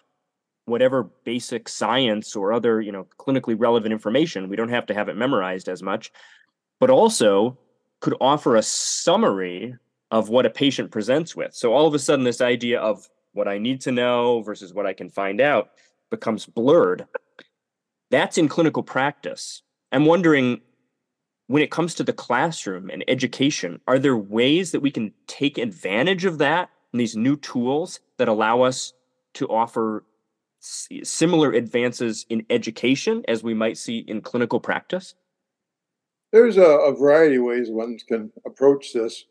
whatever 0.66 1.04
basic 1.24 1.70
science 1.70 2.36
or 2.36 2.52
other, 2.52 2.82
you 2.82 2.92
know, 2.92 3.08
clinically 3.18 3.56
relevant 3.58 3.94
information. 3.94 4.50
We 4.50 4.56
don't 4.56 4.70
have 4.70 4.86
to 4.88 4.94
have 4.94 5.10
it 5.10 5.16
memorized 5.16 5.70
as 5.70 5.82
much, 5.82 6.12
but 6.80 6.90
also 6.90 7.58
could 8.02 8.16
offer 8.20 8.56
a 8.56 8.64
summary 8.64 9.76
of 10.12 10.30
what 10.30 10.46
a 10.46 10.50
patient 10.50 10.92
presents 10.92 11.36
with. 11.36 11.54
So 11.54 11.74
all 11.74 11.88
of 11.88 11.94
a 11.94 12.00
sudden, 12.00 12.26
this 12.26 12.42
idea 12.42 12.80
of 12.80 13.08
what 13.34 13.48
I 13.48 13.58
need 13.58 13.82
to 13.82 13.92
know 13.92 14.42
versus 14.42 14.74
what 14.74 14.86
I 14.86 14.94
can 14.94 15.10
find 15.10 15.42
out 15.42 15.70
becomes 16.10 16.46
blurred. 16.46 17.06
That's 18.12 18.38
in 18.38 18.48
clinical 18.48 18.84
practice. 18.84 19.62
I'm 19.92 20.06
wondering 20.06 20.62
when 21.48 21.62
it 21.62 21.72
comes 21.72 21.94
to 21.96 22.04
the 22.04 22.14
classroom 22.14 22.90
and 22.90 23.04
education, 23.08 23.80
are 23.88 24.00
there 24.00 24.18
ways 24.18 24.72
that 24.72 24.82
we 24.82 24.92
can 24.92 25.14
take 25.28 25.58
advantage 25.58 26.26
of 26.26 26.40
that 26.40 26.70
and 26.92 27.00
these 27.00 27.16
new 27.16 27.36
tools 27.36 28.00
that 28.18 28.28
allow 28.28 28.62
us 28.62 28.94
to 29.36 29.48
offer 29.48 30.04
similar 30.60 31.52
advances 31.52 32.26
in 32.30 32.46
education 32.50 33.24
as 33.28 33.44
we 33.44 33.54
might 33.54 33.78
see 33.78 34.00
in 34.00 34.22
clinical 34.22 34.60
practice? 34.60 35.14
There's 36.32 36.58
a, 36.58 36.64
a 36.64 36.96
variety 36.96 37.36
of 37.36 37.44
ways 37.44 37.70
one 37.70 37.98
can 38.08 38.32
approach 38.46 38.94
this. 38.94 39.26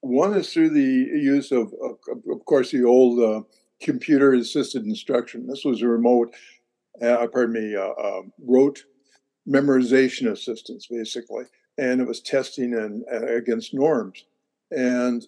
One 0.00 0.34
is 0.34 0.52
through 0.52 0.70
the 0.70 0.80
use 0.80 1.50
of, 1.52 1.72
of, 1.82 2.44
course, 2.44 2.70
the 2.70 2.84
old 2.84 3.18
uh, 3.20 3.42
computer 3.80 4.34
assisted 4.34 4.84
instruction. 4.84 5.46
This 5.46 5.64
was 5.64 5.80
a 5.80 5.88
remote, 5.88 6.34
uh, 7.02 7.26
pardon 7.32 7.54
me, 7.54 7.74
uh, 7.74 7.88
um, 8.00 8.32
rote 8.38 8.84
memorization 9.48 10.30
assistance, 10.30 10.86
basically. 10.86 11.44
And 11.78 12.00
it 12.00 12.06
was 12.06 12.20
testing 12.20 12.74
and 12.74 13.04
uh, 13.12 13.36
against 13.36 13.74
norms. 13.74 14.24
And 14.70 15.24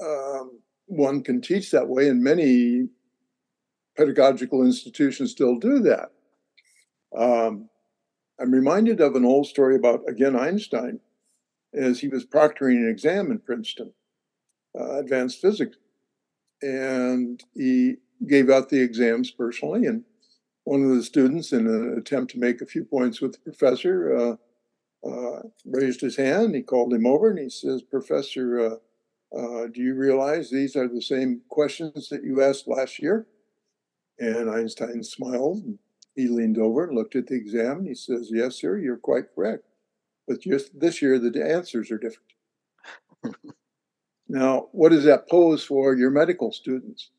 um, 0.00 0.60
one 0.86 1.22
can 1.22 1.40
teach 1.40 1.70
that 1.70 1.88
way, 1.88 2.08
and 2.08 2.22
many 2.22 2.88
pedagogical 3.96 4.64
institutions 4.64 5.32
still 5.32 5.58
do 5.58 5.80
that. 5.80 6.12
Um, 7.16 7.68
I'm 8.40 8.52
reminded 8.52 9.00
of 9.00 9.16
an 9.16 9.24
old 9.24 9.46
story 9.46 9.74
about, 9.74 10.08
again, 10.08 10.36
Einstein, 10.36 11.00
as 11.74 12.00
he 12.00 12.08
was 12.08 12.24
proctoring 12.24 12.76
an 12.76 12.88
exam 12.88 13.30
in 13.30 13.40
Princeton 13.40 13.92
uh, 14.78 14.98
advanced 14.98 15.40
physics. 15.40 15.76
And 16.62 17.42
he 17.54 17.96
gave 18.26 18.50
out 18.50 18.68
the 18.68 18.80
exams 18.80 19.30
personally. 19.30 19.86
And 19.86 20.04
one 20.68 20.84
of 20.84 20.94
the 20.94 21.02
students, 21.02 21.52
in 21.52 21.66
an 21.66 21.96
attempt 21.98 22.30
to 22.32 22.38
make 22.38 22.60
a 22.60 22.66
few 22.66 22.84
points 22.84 23.22
with 23.22 23.32
the 23.32 23.38
professor, 23.38 24.14
uh, 24.14 25.08
uh, 25.08 25.40
raised 25.64 26.02
his 26.02 26.16
hand. 26.16 26.54
He 26.54 26.60
called 26.60 26.92
him 26.92 27.06
over 27.06 27.30
and 27.30 27.38
he 27.38 27.48
says, 27.48 27.80
Professor, 27.80 28.78
uh, 29.34 29.66
do 29.72 29.80
you 29.80 29.94
realize 29.94 30.50
these 30.50 30.76
are 30.76 30.86
the 30.86 31.00
same 31.00 31.40
questions 31.48 32.10
that 32.10 32.22
you 32.22 32.42
asked 32.42 32.68
last 32.68 33.00
year? 33.00 33.26
And 34.18 34.50
Einstein 34.50 35.02
smiled. 35.02 35.64
And 35.64 35.78
he 36.14 36.28
leaned 36.28 36.58
over 36.58 36.84
and 36.84 36.94
looked 36.94 37.16
at 37.16 37.28
the 37.28 37.36
exam 37.36 37.78
and 37.78 37.86
he 37.86 37.94
says, 37.94 38.28
Yes, 38.30 38.56
sir, 38.56 38.76
you're 38.76 38.98
quite 38.98 39.34
correct. 39.34 39.64
But 40.26 40.42
just 40.42 40.78
this 40.78 41.00
year, 41.00 41.18
the 41.18 41.42
answers 41.42 41.90
are 41.90 41.98
different. 41.98 42.28
Now, 44.28 44.68
what 44.72 44.90
does 44.90 45.04
that 45.04 45.30
pose 45.30 45.64
for 45.64 45.94
your 45.94 46.10
medical 46.10 46.52
students? 46.52 47.10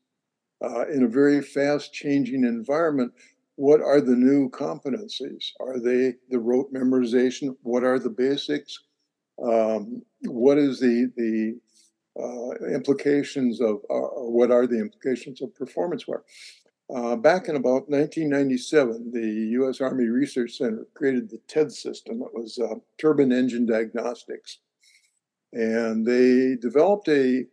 Uh, 0.62 0.86
in 0.88 1.02
a 1.02 1.08
very 1.08 1.40
fast 1.40 1.92
changing 1.92 2.44
environment, 2.44 3.12
what 3.60 3.82
are 3.82 4.00
the 4.00 4.16
new 4.16 4.48
competencies? 4.48 5.52
Are 5.60 5.78
they 5.78 6.14
the 6.30 6.38
rote 6.38 6.72
memorization? 6.72 7.56
What 7.62 7.84
are 7.84 7.98
the 7.98 8.08
basics? 8.08 8.78
Um, 9.42 10.00
what 10.22 10.56
is 10.56 10.80
the 10.80 11.12
the 11.14 11.60
uh, 12.18 12.74
implications 12.74 13.60
of 13.60 13.82
uh, 13.90 14.22
what 14.38 14.50
are 14.50 14.66
the 14.66 14.80
implications 14.80 15.42
of 15.42 15.54
performance 15.54 16.08
wear? 16.08 16.22
Uh, 16.88 17.16
back 17.16 17.48
in 17.48 17.54
about 17.54 17.90
1997, 17.90 19.10
the 19.12 19.28
U.S. 19.60 19.82
Army 19.82 20.06
Research 20.06 20.52
Center 20.56 20.86
created 20.94 21.28
the 21.28 21.40
TED 21.46 21.70
system. 21.70 22.22
It 22.22 22.32
was 22.32 22.58
uh, 22.58 22.76
turbine 22.98 23.30
engine 23.30 23.66
diagnostics 23.66 24.58
and 25.52 26.06
they 26.06 26.56
developed 26.56 27.08
a, 27.08 27.44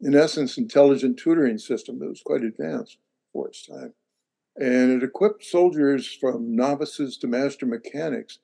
in 0.00 0.14
essence, 0.14 0.58
intelligent 0.58 1.18
tutoring 1.18 1.58
system 1.58 1.98
that 1.98 2.08
was 2.08 2.22
quite 2.24 2.42
advanced 2.42 2.98
for 3.32 3.48
its 3.48 3.66
time. 3.66 3.94
And 4.60 4.92
it 4.92 5.02
equipped 5.02 5.42
soldiers 5.44 6.06
from 6.20 6.54
novices 6.54 7.16
to 7.18 7.26
master 7.26 7.64
mechanics 7.64 8.38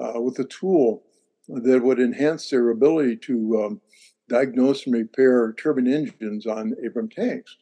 uh, 0.00 0.20
with 0.20 0.38
a 0.38 0.44
tool 0.44 1.04
that 1.46 1.82
would 1.82 2.00
enhance 2.00 2.48
their 2.48 2.70
ability 2.70 3.16
to 3.16 3.62
um, 3.62 3.80
diagnose 4.28 4.86
and 4.86 4.94
repair 4.94 5.52
turbine 5.52 5.86
engines 5.86 6.46
on 6.46 6.74
Abram 6.84 7.10
tanks. 7.10 7.56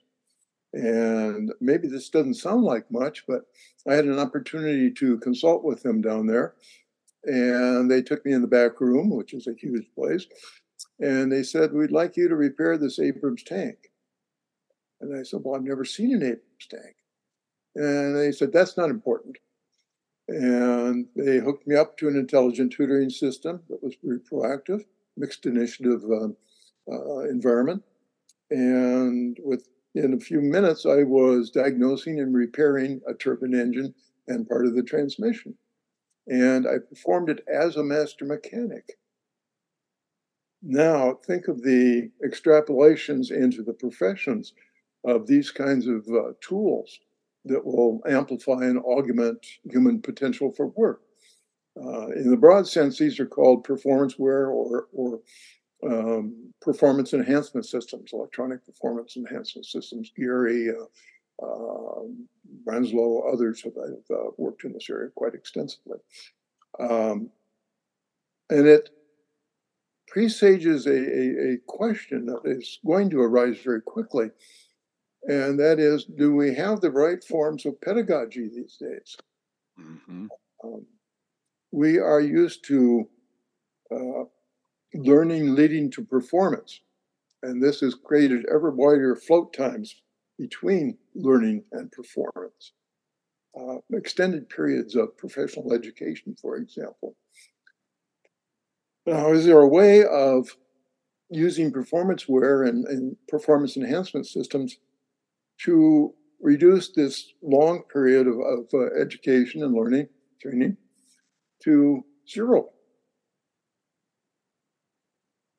And 0.72 1.52
maybe 1.60 1.88
this 1.88 2.08
doesn't 2.08 2.34
sound 2.34 2.62
like 2.62 2.90
much, 2.90 3.24
but 3.26 3.42
I 3.88 3.94
had 3.94 4.04
an 4.04 4.18
opportunity 4.18 4.92
to 4.92 5.18
consult 5.18 5.64
with 5.64 5.82
them 5.82 6.00
down 6.00 6.26
there. 6.26 6.54
And 7.24 7.90
they 7.90 8.02
took 8.02 8.24
me 8.24 8.32
in 8.32 8.42
the 8.42 8.46
back 8.46 8.80
room, 8.80 9.10
which 9.10 9.34
is 9.34 9.48
a 9.48 9.54
huge 9.58 9.86
place, 9.96 10.26
and 11.00 11.32
they 11.32 11.42
said, 11.42 11.72
We'd 11.72 11.90
like 11.90 12.16
you 12.16 12.28
to 12.28 12.36
repair 12.36 12.78
this 12.78 13.00
Abrams 13.00 13.42
tank. 13.42 13.90
And 15.00 15.18
I 15.18 15.24
said, 15.24 15.40
Well, 15.42 15.56
I've 15.56 15.62
never 15.62 15.84
seen 15.84 16.14
an 16.14 16.22
Abrams 16.22 16.66
tank. 16.70 16.96
And 17.76 18.16
they 18.16 18.32
said, 18.32 18.52
That's 18.52 18.76
not 18.76 18.90
important. 18.90 19.36
And 20.28 21.06
they 21.14 21.38
hooked 21.38 21.66
me 21.66 21.76
up 21.76 21.96
to 21.98 22.08
an 22.08 22.16
intelligent 22.16 22.72
tutoring 22.72 23.10
system 23.10 23.60
that 23.68 23.82
was 23.82 23.94
very 24.02 24.18
proactive, 24.18 24.84
mixed 25.16 25.46
initiative 25.46 26.02
um, 26.04 26.36
uh, 26.90 27.20
environment. 27.28 27.82
And 28.50 29.38
within 29.44 30.14
a 30.14 30.20
few 30.20 30.40
minutes, 30.40 30.86
I 30.86 31.02
was 31.02 31.50
diagnosing 31.50 32.18
and 32.18 32.34
repairing 32.34 33.02
a 33.06 33.14
turbine 33.14 33.54
engine 33.54 33.94
and 34.26 34.48
part 34.48 34.66
of 34.66 34.74
the 34.74 34.82
transmission. 34.82 35.54
And 36.26 36.66
I 36.66 36.78
performed 36.78 37.28
it 37.28 37.44
as 37.46 37.76
a 37.76 37.84
master 37.84 38.24
mechanic. 38.24 38.98
Now, 40.62 41.20
think 41.26 41.46
of 41.46 41.62
the 41.62 42.10
extrapolations 42.26 43.30
into 43.30 43.62
the 43.62 43.74
professions 43.74 44.54
of 45.04 45.26
these 45.26 45.50
kinds 45.50 45.86
of 45.86 46.08
uh, 46.08 46.32
tools 46.40 46.98
that 47.46 47.64
will 47.64 48.00
amplify 48.08 48.64
and 48.64 48.78
augment 48.78 49.44
human 49.70 50.00
potential 50.00 50.52
for 50.52 50.68
work. 50.68 51.02
Uh, 51.76 52.08
in 52.08 52.30
the 52.30 52.36
broad 52.36 52.66
sense, 52.66 52.98
these 52.98 53.20
are 53.20 53.26
called 53.26 53.64
performance 53.64 54.18
wear 54.18 54.48
or, 54.48 54.88
or 54.92 55.20
um, 55.84 56.52
performance 56.62 57.12
enhancement 57.12 57.66
systems, 57.66 58.10
electronic 58.12 58.64
performance 58.64 59.16
enhancement 59.16 59.66
systems. 59.66 60.10
Gery, 60.18 60.70
uh, 60.70 61.44
uh, 61.44 62.02
Branslow, 62.64 63.30
others 63.30 63.62
have, 63.62 63.74
have 63.74 64.16
uh, 64.18 64.30
worked 64.38 64.64
in 64.64 64.72
this 64.72 64.88
area 64.88 65.10
quite 65.14 65.34
extensively. 65.34 65.98
Um, 66.80 67.30
and 68.48 68.66
it 68.66 68.90
presages 70.08 70.86
a, 70.86 70.90
a, 70.90 71.52
a 71.52 71.56
question 71.66 72.26
that 72.26 72.40
is 72.44 72.78
going 72.86 73.10
to 73.10 73.20
arise 73.20 73.58
very 73.62 73.82
quickly. 73.82 74.30
And 75.26 75.58
that 75.58 75.80
is 75.80 76.04
do 76.04 76.34
we 76.34 76.54
have 76.54 76.80
the 76.80 76.90
right 76.90 77.22
forms 77.22 77.66
of 77.66 77.80
pedagogy 77.80 78.48
these 78.48 78.76
days? 78.80 79.16
Mm-hmm. 79.78 80.26
Um, 80.62 80.86
we 81.72 81.98
are 81.98 82.20
used 82.20 82.64
to 82.66 83.08
uh, 83.90 84.24
learning 84.94 85.54
leading 85.54 85.90
to 85.92 86.04
performance. 86.04 86.80
And 87.42 87.62
this 87.62 87.80
has 87.80 87.94
created 87.94 88.46
ever 88.52 88.70
wider 88.70 89.16
float 89.16 89.52
times 89.52 90.00
between 90.38 90.98
learning 91.14 91.64
and 91.72 91.90
performance. 91.90 92.72
Uh, 93.58 93.78
extended 93.92 94.48
periods 94.48 94.94
of 94.94 95.16
professional 95.16 95.72
education, 95.72 96.36
for 96.40 96.56
example. 96.56 97.16
Now, 99.06 99.32
is 99.32 99.46
there 99.46 99.60
a 99.60 99.68
way 99.68 100.04
of 100.04 100.56
using 101.30 101.72
performance 101.72 102.28
wear 102.28 102.64
and, 102.64 102.84
and 102.86 103.16
performance 103.28 103.76
enhancement 103.76 104.26
systems 104.26 104.76
to 105.64 106.14
reduce 106.40 106.92
this 106.92 107.32
long 107.42 107.82
period 107.92 108.26
of, 108.26 108.38
of 108.38 108.66
uh, 108.74 109.00
education 109.00 109.62
and 109.62 109.74
learning, 109.74 110.08
training, 110.40 110.76
to 111.64 112.04
zero? 112.28 112.70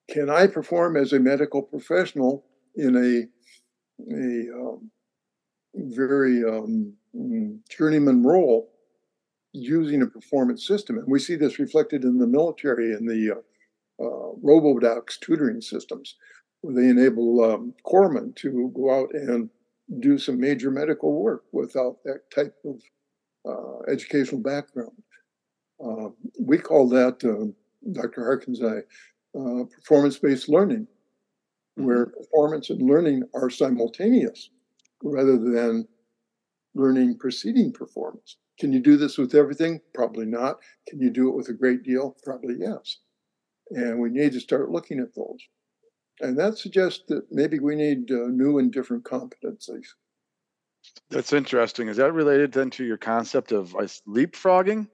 Can 0.10 0.30
I 0.30 0.48
perform 0.48 0.96
as 0.96 1.14
a 1.14 1.20
medical 1.20 1.62
professional 1.62 2.46
in 2.76 2.96
a, 2.96 4.14
a 4.14 4.56
um, 4.58 4.92
very 5.76 6.44
um, 6.44 6.94
journeyman 7.70 8.24
role 8.24 8.70
using 9.54 10.02
a 10.02 10.08
performance 10.08 10.66
system. 10.66 10.98
And 10.98 11.08
we 11.08 11.20
see 11.20 11.36
this 11.36 11.60
reflected 11.60 12.04
in 12.04 12.18
the 12.18 12.28
military 12.28 12.94
and 12.94 13.08
the 13.08 13.38
uh, 13.38 14.04
uh, 14.04 14.32
Robodocs 14.42 15.18
tutoring 15.20 15.62
systems, 15.62 16.16
where 16.62 16.76
they 16.76 16.90
enable 16.90 17.44
um, 17.44 17.74
corpsmen 17.86 18.36
to 18.38 18.72
go 18.76 18.94
out 18.94 19.10
and 19.14 19.50
do 20.00 20.17
some 20.17 20.39
major 20.39 20.71
medical 20.71 21.13
work 21.13 21.43
without 21.52 21.97
that 22.04 22.30
type 22.34 22.56
of 22.65 22.82
uh, 23.47 23.91
educational 23.91 24.41
background. 24.41 24.91
Uh, 25.84 26.10
we 26.39 26.58
call 26.58 26.88
that, 26.89 27.23
uh, 27.23 27.52
Dr. 27.91 28.23
Harkins 28.26 28.62
I, 28.62 28.80
uh, 29.38 29.63
performance 29.65 30.17
based 30.17 30.50
learning, 30.50 30.88
where 31.76 32.08
mm-hmm. 32.08 32.17
performance 32.17 32.69
and 32.69 32.82
learning 32.82 33.23
are 33.34 33.50
simultaneous 33.50 34.50
rather 35.04 35.38
than 35.38 35.88
learning 36.73 37.17
preceding 37.17 37.71
performance. 37.71 38.38
Can 38.60 38.73
you 38.73 38.80
do 38.80 38.97
this 38.97 39.17
with 39.17 39.36
everything? 39.36 39.80
Probably 39.93 40.26
not. 40.26 40.58
Can 40.88 41.00
you 41.00 41.12
do 41.12 41.30
it 41.30 41.36
with 41.36 41.50
a 41.50 41.54
great 41.54 41.84
deal? 41.84 42.17
Probably 42.23 42.56
yes. 42.60 42.97
And 43.69 44.00
we 44.00 44.10
need 44.10 44.32
to 44.32 44.39
start 44.39 44.71
looking 44.71 45.00
at 45.00 45.13
those. 45.15 45.38
And 46.21 46.38
that 46.39 46.58
suggests 46.58 47.03
that 47.10 47.32
maybe 47.32 47.60
we 47.60 47.75
need 47.75 48.12
uh, 48.12 48.27
new 48.27 48.58
and 48.58 48.71
different 48.71 49.03
competencies. 49.03 49.86
That's 51.10 51.34
interesting. 51.34 51.88
Is 51.88 51.97
that 51.97 52.13
related 52.13 52.51
then 52.51 52.69
to 52.71 52.86
your 52.86 52.97
concept 52.97 53.51
of 53.51 53.73
leapfrogging? 54.08 54.88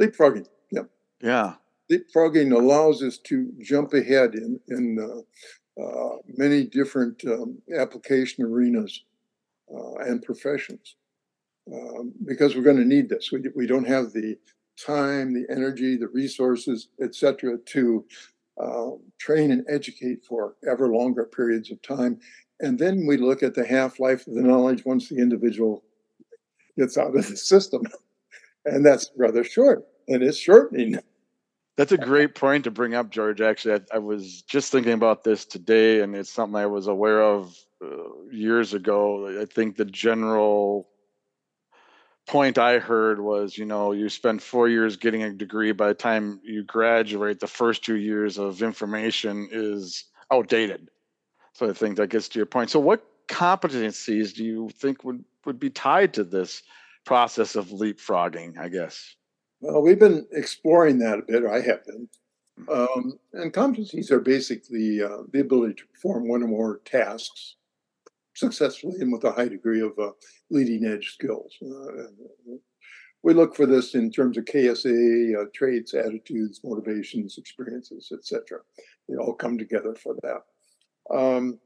Leapfrogging, 0.00 0.46
yeah. 0.70 0.82
Yeah. 1.20 1.54
Leapfrogging 1.90 2.52
allows 2.52 3.02
us 3.02 3.18
to 3.18 3.50
jump 3.60 3.94
ahead 3.94 4.34
in, 4.34 4.60
in 4.68 4.98
uh, 4.98 5.82
uh, 5.82 6.16
many 6.36 6.64
different 6.64 7.22
um, 7.26 7.58
application 7.76 8.44
arenas 8.44 9.04
uh, 9.74 9.94
and 10.00 10.22
professions 10.22 10.96
um, 11.72 12.12
because 12.26 12.54
we're 12.54 12.62
going 12.62 12.76
to 12.76 12.84
need 12.84 13.08
this. 13.08 13.30
We, 13.32 13.42
we 13.54 13.66
don't 13.66 13.86
have 13.86 14.12
the 14.12 14.36
time, 14.78 15.32
the 15.32 15.46
energy, 15.50 15.96
the 15.96 16.08
resources, 16.08 16.88
etc., 17.02 17.58
to 17.58 18.04
uh, 18.62 18.90
train 19.18 19.50
and 19.50 19.64
educate 19.68 20.24
for 20.24 20.54
ever 20.70 20.88
longer 20.88 21.24
periods 21.24 21.70
of 21.70 21.80
time. 21.82 22.18
And 22.60 22.78
then 22.78 23.06
we 23.06 23.16
look 23.16 23.42
at 23.42 23.54
the 23.54 23.66
half 23.66 23.98
life 23.98 24.26
of 24.26 24.34
the 24.34 24.42
knowledge 24.42 24.84
once 24.84 25.08
the 25.08 25.16
individual 25.16 25.84
gets 26.78 26.96
out 26.96 27.16
of 27.16 27.28
the 27.28 27.36
system. 27.36 27.82
And 28.64 28.86
that's 28.86 29.10
rather 29.16 29.42
short, 29.42 29.84
and 30.06 30.22
it's 30.22 30.38
shortening. 30.38 30.98
That's 31.76 31.90
a 31.90 31.98
great 31.98 32.34
point 32.34 32.64
to 32.64 32.70
bring 32.70 32.94
up, 32.94 33.10
George. 33.10 33.40
Actually, 33.40 33.74
I, 33.74 33.96
I, 33.96 33.98
was 33.98 34.42
just 34.42 34.70
thinking 34.70 34.92
about 34.92 35.24
this 35.24 35.44
today, 35.44 36.00
and 36.00 36.14
it's 36.14 36.30
something 36.30 36.54
I 36.54 36.66
was 36.66 36.86
aware 36.86 37.22
of 37.22 37.56
uh, 37.82 37.86
years 38.30 38.74
ago. 38.74 39.40
I 39.40 39.46
think 39.46 39.76
the 39.76 39.84
general 39.84 40.88
point 42.26 42.58
I 42.58 42.78
heard 42.78 43.20
was, 43.20 43.58
you 43.58 43.64
know, 43.64 43.92
you 43.92 44.08
spend 44.08 44.42
four 44.42 44.68
years 44.68 44.96
getting 44.96 45.22
a 45.22 45.32
degree. 45.32 45.72
By 45.72 45.88
the 45.88 45.94
time 45.94 46.40
you 46.42 46.62
graduate, 46.62 47.40
the 47.40 47.46
first 47.46 47.84
two 47.84 47.96
years 47.96 48.38
of 48.38 48.62
information 48.62 49.48
is 49.50 50.04
outdated. 50.30 50.88
So 51.54 51.68
I 51.68 51.72
think 51.72 51.96
that 51.96 52.08
gets 52.08 52.28
to 52.28 52.38
your 52.38 52.46
point. 52.46 52.70
So, 52.70 52.80
what 52.80 53.04
competencies 53.28 54.34
do 54.34 54.44
you 54.44 54.70
think 54.70 55.04
would 55.04 55.24
would 55.44 55.58
be 55.58 55.70
tied 55.70 56.14
to 56.14 56.24
this 56.24 56.62
process 57.04 57.56
of 57.56 57.68
leapfrogging? 57.68 58.58
I 58.58 58.68
guess. 58.68 59.14
Well, 59.60 59.82
we've 59.82 59.98
been 59.98 60.26
exploring 60.32 60.98
that 60.98 61.18
a 61.18 61.22
bit. 61.22 61.44
I 61.44 61.60
have 61.60 61.84
been. 61.84 62.08
Mm-hmm. 62.60 62.98
Um, 62.98 63.18
and 63.32 63.52
competencies 63.52 64.10
are 64.10 64.20
basically 64.20 65.02
uh, 65.02 65.22
the 65.32 65.40
ability 65.40 65.74
to 65.74 65.86
perform 65.86 66.28
one 66.28 66.42
or 66.42 66.48
more 66.48 66.80
tasks 66.84 67.56
successfully 68.34 68.94
and 69.00 69.12
with 69.12 69.24
a 69.24 69.32
high 69.32 69.48
degree 69.48 69.80
of 69.80 69.92
uh, 69.98 70.10
leading 70.50 70.84
edge 70.84 71.10
skills. 71.14 71.54
Uh, 71.62 72.56
we 73.22 73.34
look 73.34 73.54
for 73.54 73.66
this 73.66 73.94
in 73.94 74.10
terms 74.10 74.36
of 74.36 74.44
KSA, 74.46 75.40
uh, 75.40 75.44
traits, 75.54 75.94
attitudes, 75.94 76.60
motivations, 76.64 77.38
experiences, 77.38 78.10
etc. 78.12 78.60
They 79.08 79.16
all 79.16 79.34
come 79.34 79.58
together 79.58 79.94
for 79.94 80.16
that. 80.22 81.14
Um, 81.14 81.58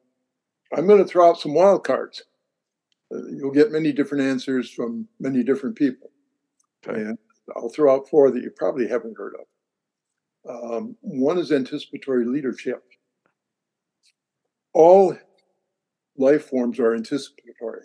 I'm 0.77 0.87
going 0.87 1.03
to 1.03 1.09
throw 1.09 1.29
out 1.29 1.41
some 1.41 1.55
wild 1.55 1.85
cards. 1.85 2.25
Uh, 3.15 3.27
you'll 3.29 3.53
get 3.53 3.73
many 3.73 3.93
different 3.93 4.25
answers 4.25 4.71
from 4.71 5.09
many 5.19 5.43
different 5.43 5.77
people. 5.77 6.11
Okay. 6.87 7.01
And 7.01 7.19
I'll 7.55 7.71
throw 7.71 7.95
out 7.95 8.09
four 8.09 8.31
that 8.31 8.43
you 8.43 8.51
probably 8.57 8.89
haven't 8.89 9.17
heard 9.17 9.35
of. 9.35 9.47
Um, 10.49 10.97
one 11.01 11.39
is 11.39 11.53
anticipatory 11.53 12.25
leadership. 12.25 12.83
All 14.73 15.17
life 16.19 16.47
forms 16.47 16.79
are 16.79 16.95
anticipatory. 16.95 17.85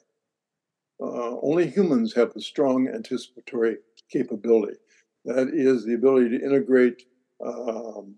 Uh, 1.01 1.39
only 1.41 1.67
humans 1.67 2.13
have 2.13 2.31
a 2.35 2.41
strong 2.41 2.87
anticipatory 2.87 3.77
capability. 4.11 4.77
That 5.25 5.49
is 5.53 5.85
the 5.85 5.95
ability 5.95 6.37
to 6.37 6.45
integrate 6.45 7.03
um, 7.43 8.15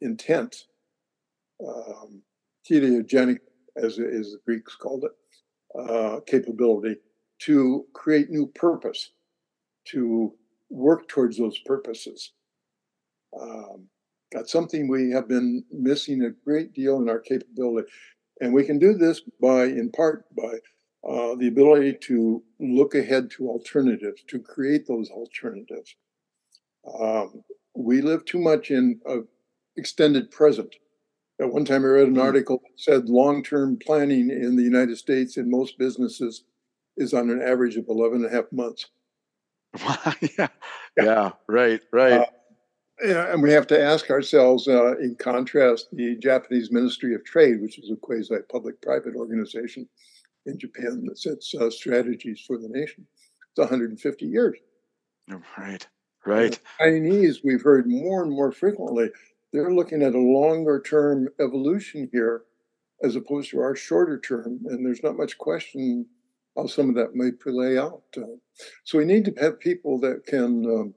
intent, 0.00 0.56
um, 1.66 2.22
teleogenic, 2.70 3.38
as, 3.76 3.98
as 3.98 4.32
the 4.32 4.38
Greeks 4.44 4.74
called 4.74 5.04
it, 5.04 5.12
uh, 5.78 6.20
capability 6.26 6.96
to 7.40 7.86
create 7.92 8.30
new 8.30 8.46
purpose, 8.46 9.12
to 9.88 10.32
work 10.70 11.08
towards 11.08 11.38
those 11.38 11.58
purposes. 11.60 12.32
Um, 13.38 13.88
that's 14.30 14.52
something 14.52 14.88
we 14.88 15.10
have 15.10 15.28
been 15.28 15.64
missing 15.70 16.22
a 16.22 16.30
great 16.30 16.72
deal 16.72 16.98
in 16.98 17.08
our 17.08 17.18
capability. 17.18 17.88
And 18.42 18.52
we 18.52 18.64
can 18.64 18.80
do 18.80 18.94
this 18.94 19.22
by, 19.40 19.66
in 19.66 19.92
part, 19.92 20.24
by 20.36 20.54
uh, 21.08 21.36
the 21.36 21.46
ability 21.46 21.96
to 22.08 22.42
look 22.58 22.96
ahead 22.96 23.30
to 23.30 23.48
alternatives, 23.48 24.24
to 24.26 24.40
create 24.40 24.88
those 24.88 25.10
alternatives. 25.10 25.94
Um, 27.00 27.44
we 27.76 28.00
live 28.00 28.24
too 28.24 28.40
much 28.40 28.72
in 28.72 29.00
a 29.06 29.18
extended 29.76 30.32
present. 30.32 30.74
At 31.40 31.52
one 31.52 31.64
time, 31.64 31.84
I 31.84 31.88
read 31.88 32.08
an 32.08 32.14
mm-hmm. 32.14 32.22
article 32.22 32.60
that 32.64 32.80
said 32.80 33.08
long 33.08 33.44
term 33.44 33.78
planning 33.78 34.28
in 34.30 34.56
the 34.56 34.64
United 34.64 34.98
States 34.98 35.36
in 35.36 35.48
most 35.48 35.78
businesses 35.78 36.42
is 36.96 37.14
on 37.14 37.30
an 37.30 37.40
average 37.40 37.76
of 37.76 37.84
11 37.88 38.24
and 38.24 38.26
a 38.26 38.34
half 38.34 38.50
months. 38.50 38.86
yeah. 40.36 40.48
yeah, 41.00 41.30
right, 41.46 41.80
right. 41.92 42.12
Uh, 42.12 42.26
and 43.02 43.42
we 43.42 43.50
have 43.52 43.66
to 43.68 43.80
ask 43.80 44.10
ourselves, 44.10 44.68
uh, 44.68 44.96
in 44.98 45.16
contrast, 45.16 45.88
the 45.92 46.16
Japanese 46.16 46.70
Ministry 46.70 47.14
of 47.14 47.24
Trade, 47.24 47.60
which 47.60 47.78
is 47.78 47.90
a 47.90 47.96
quasi 47.96 48.36
public 48.50 48.80
private 48.80 49.14
organization 49.14 49.88
in 50.46 50.58
Japan 50.58 51.04
that 51.06 51.18
sets 51.18 51.54
uh, 51.54 51.70
strategies 51.70 52.42
for 52.46 52.58
the 52.58 52.68
nation, 52.68 53.06
it's 53.50 53.58
150 53.58 54.26
years. 54.26 54.58
Right, 55.56 55.86
right. 56.26 56.58
Chinese, 56.78 57.42
we've 57.44 57.62
heard 57.62 57.86
more 57.86 58.22
and 58.22 58.32
more 58.32 58.50
frequently 58.50 59.10
they're 59.52 59.72
looking 59.72 60.02
at 60.02 60.14
a 60.14 60.18
longer 60.18 60.80
term 60.80 61.28
evolution 61.40 62.08
here 62.12 62.44
as 63.02 63.16
opposed 63.16 63.50
to 63.50 63.60
our 63.60 63.76
shorter 63.76 64.18
term. 64.18 64.60
And 64.66 64.84
there's 64.84 65.02
not 65.02 65.16
much 65.16 65.38
question 65.38 66.06
how 66.56 66.66
some 66.66 66.88
of 66.88 66.94
that 66.96 67.14
may 67.14 67.32
play 67.32 67.78
out. 67.78 68.02
Uh, 68.16 68.36
so 68.84 68.98
we 68.98 69.04
need 69.04 69.24
to 69.26 69.34
have 69.40 69.60
people 69.60 69.98
that 70.00 70.24
can 70.26 70.64
um, 70.66 70.94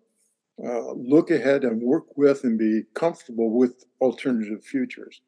uh, 0.63 0.93
look 0.93 1.31
ahead 1.31 1.63
and 1.63 1.81
work 1.81 2.17
with 2.17 2.43
and 2.43 2.57
be 2.57 2.83
comfortable 2.93 3.51
with 3.51 3.85
alternative 3.99 4.63
futures. 4.63 5.21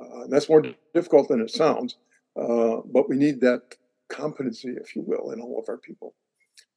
Uh, 0.00 0.26
that's 0.28 0.48
more 0.48 0.62
difficult 0.94 1.28
than 1.28 1.40
it 1.40 1.50
sounds, 1.50 1.96
uh, 2.40 2.76
but 2.92 3.08
we 3.08 3.16
need 3.16 3.40
that 3.40 3.62
competency, 4.08 4.68
if 4.80 4.94
you 4.94 5.02
will, 5.02 5.32
in 5.32 5.40
all 5.40 5.58
of 5.58 5.68
our 5.68 5.78
people. 5.78 6.14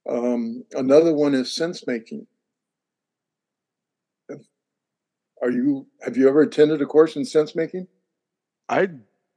Um, 0.10 0.63
another 0.73 1.13
one 1.13 1.36
is 1.36 1.53
sense 1.53 1.86
making. 1.86 2.25
Are 5.41 5.51
you 5.51 5.88
have 6.01 6.17
you 6.17 6.27
ever 6.27 6.41
attended 6.41 6.82
a 6.82 6.86
course 6.86 7.15
in 7.15 7.23
sense 7.23 7.55
making? 7.55 7.88
I 8.67 8.89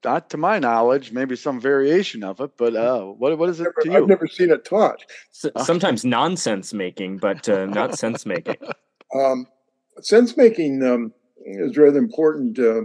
not 0.04 0.30
to 0.30 0.36
my 0.36 0.58
knowledge, 0.58 1.12
maybe 1.12 1.36
some 1.36 1.60
variation 1.60 2.24
of 2.24 2.40
it, 2.40 2.52
but 2.56 2.74
uh, 2.74 3.02
what 3.02 3.36
what 3.38 3.48
is 3.48 3.60
it 3.60 3.64
never, 3.64 3.80
to 3.82 3.90
you? 3.90 3.96
I've 3.96 4.08
never 4.08 4.26
seen 4.26 4.50
it 4.50 4.64
taught. 4.64 5.04
sometimes 5.64 6.04
nonsense 6.04 6.72
making, 6.72 7.18
but 7.18 7.48
uh, 7.48 7.66
not 7.66 7.98
sense 7.98 8.26
making. 8.26 8.56
Um, 9.14 9.46
sense 10.00 10.36
making 10.36 10.82
um, 10.82 11.12
is 11.44 11.76
rather 11.76 11.98
important, 11.98 12.58
uh, 12.58 12.82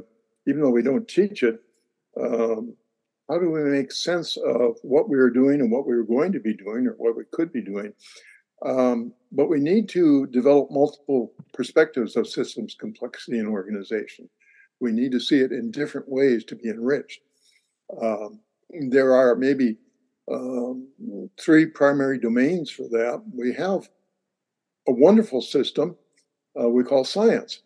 even 0.48 0.62
though 0.62 0.70
we 0.70 0.82
don't 0.82 1.08
teach 1.08 1.44
it. 1.44 1.60
Um, 2.20 2.76
how 3.30 3.40
do 3.40 3.52
we 3.52 3.62
make 3.64 3.92
sense 3.92 4.38
of 4.38 4.78
what 4.84 5.10
we 5.10 5.18
are 5.18 5.30
doing 5.30 5.60
and 5.60 5.72
what 5.72 5.86
we 5.86 5.94
are 5.94 6.04
going 6.04 6.32
to 6.32 6.40
be 6.40 6.56
doing 6.56 6.88
or 6.88 6.94
what 6.98 7.18
we 7.18 7.24
could 7.32 7.52
be 7.52 7.62
doing? 7.62 7.94
Um, 8.66 9.14
but 9.32 9.50
we 9.50 9.60
need 9.60 9.90
to 9.90 10.26
develop 10.28 10.72
multiple 10.72 11.34
perspectives 11.54 12.16
of 12.16 12.28
systems 12.28 12.76
complexity 12.80 13.38
and 13.40 13.48
organization. 13.48 14.30
We 14.80 14.92
need 14.92 15.12
to 15.12 15.20
see 15.20 15.40
it 15.40 15.52
in 15.52 15.72
different 15.72 16.08
ways 16.10 16.44
to 16.46 16.56
be 16.56 16.70
enriched. 16.70 17.22
Um, 18.02 18.40
there 18.90 19.13
are 19.13 19.36
maybe 19.36 19.78
um, 20.32 20.88
three 21.40 21.66
primary 21.66 22.20
domains 22.20 22.70
for 22.70 22.84
that. 22.90 23.24
We 23.34 23.54
have 23.54 23.90
a 24.88 24.92
wonderful 24.92 25.42
system 25.42 25.98
uh, 26.60 26.70
we 26.70 26.84
call 26.84 27.04
science. 27.04 27.62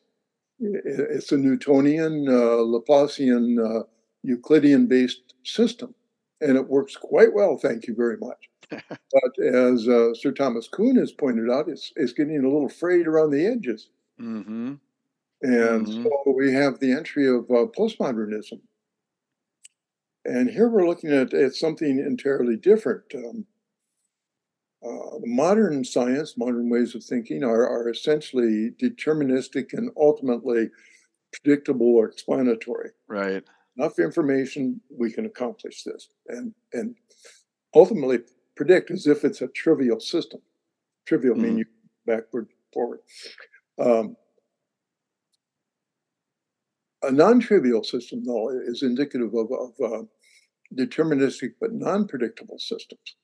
It's 0.59 1.31
a 1.31 1.37
Newtonian, 1.37 2.27
uh, 2.27 2.61
Laplacian, 2.61 3.57
uh, 3.57 3.83
Euclidean 4.23 4.85
based 4.85 5.33
system, 5.43 5.95
and 6.39 6.55
it 6.55 6.67
works 6.67 6.95
quite 6.95 7.33
well, 7.33 7.57
thank 7.57 7.87
you 7.87 7.95
very 7.95 8.17
much. 8.17 8.49
but 8.69 9.43
as 9.43 9.87
uh, 9.87 10.13
Sir 10.13 10.31
Thomas 10.31 10.67
Kuhn 10.67 10.97
has 10.97 11.11
pointed 11.11 11.49
out, 11.49 11.67
it's, 11.67 11.91
it's 11.95 12.13
getting 12.13 12.39
a 12.39 12.49
little 12.49 12.69
frayed 12.69 13.07
around 13.07 13.31
the 13.31 13.45
edges. 13.45 13.89
Mm-hmm. 14.19 14.75
And 15.41 15.87
Mhm. 15.87 16.03
so 16.03 16.33
we 16.35 16.53
have 16.53 16.79
the 16.79 16.91
entry 16.91 17.27
of 17.27 17.49
uh, 17.49 17.65
postmodernism. 17.77 18.61
And 20.23 20.49
here 20.49 20.69
we're 20.69 20.87
looking 20.87 21.11
at, 21.11 21.33
at 21.33 21.55
something 21.55 21.99
entirely 21.99 22.55
different. 22.55 23.13
Um, 23.15 23.47
uh, 24.83 25.19
modern 25.23 25.83
science, 25.83 26.37
modern 26.37 26.69
ways 26.69 26.95
of 26.95 27.03
thinking 27.03 27.43
are, 27.43 27.67
are 27.67 27.89
essentially 27.89 28.71
deterministic 28.81 29.73
and 29.73 29.91
ultimately 29.97 30.69
predictable 31.33 31.95
or 31.95 32.07
explanatory. 32.07 32.91
Right. 33.07 33.43
Enough 33.77 33.99
information, 33.99 34.81
we 34.89 35.11
can 35.11 35.25
accomplish 35.25 35.83
this. 35.83 36.09
And, 36.27 36.53
and 36.73 36.95
ultimately 37.73 38.19
predict 38.55 38.91
as 38.91 39.07
if 39.07 39.23
it's 39.23 39.41
a 39.41 39.47
trivial 39.47 39.99
system. 39.99 40.41
Trivial 41.05 41.35
Mhm. 41.35 41.41
meaning 41.41 41.65
backward, 42.05 42.49
forward. 42.73 42.99
Um, 43.79 44.15
a 47.03 47.11
non-trivial 47.11 47.83
system, 47.83 48.23
though, 48.23 48.49
is 48.49 48.83
indicative 48.83 49.33
of, 49.33 49.51
of 49.51 49.71
uh, 49.83 50.03
deterministic 50.75 51.51
but 51.59 51.73
non-predictable 51.73 52.59
systems. 52.59 53.15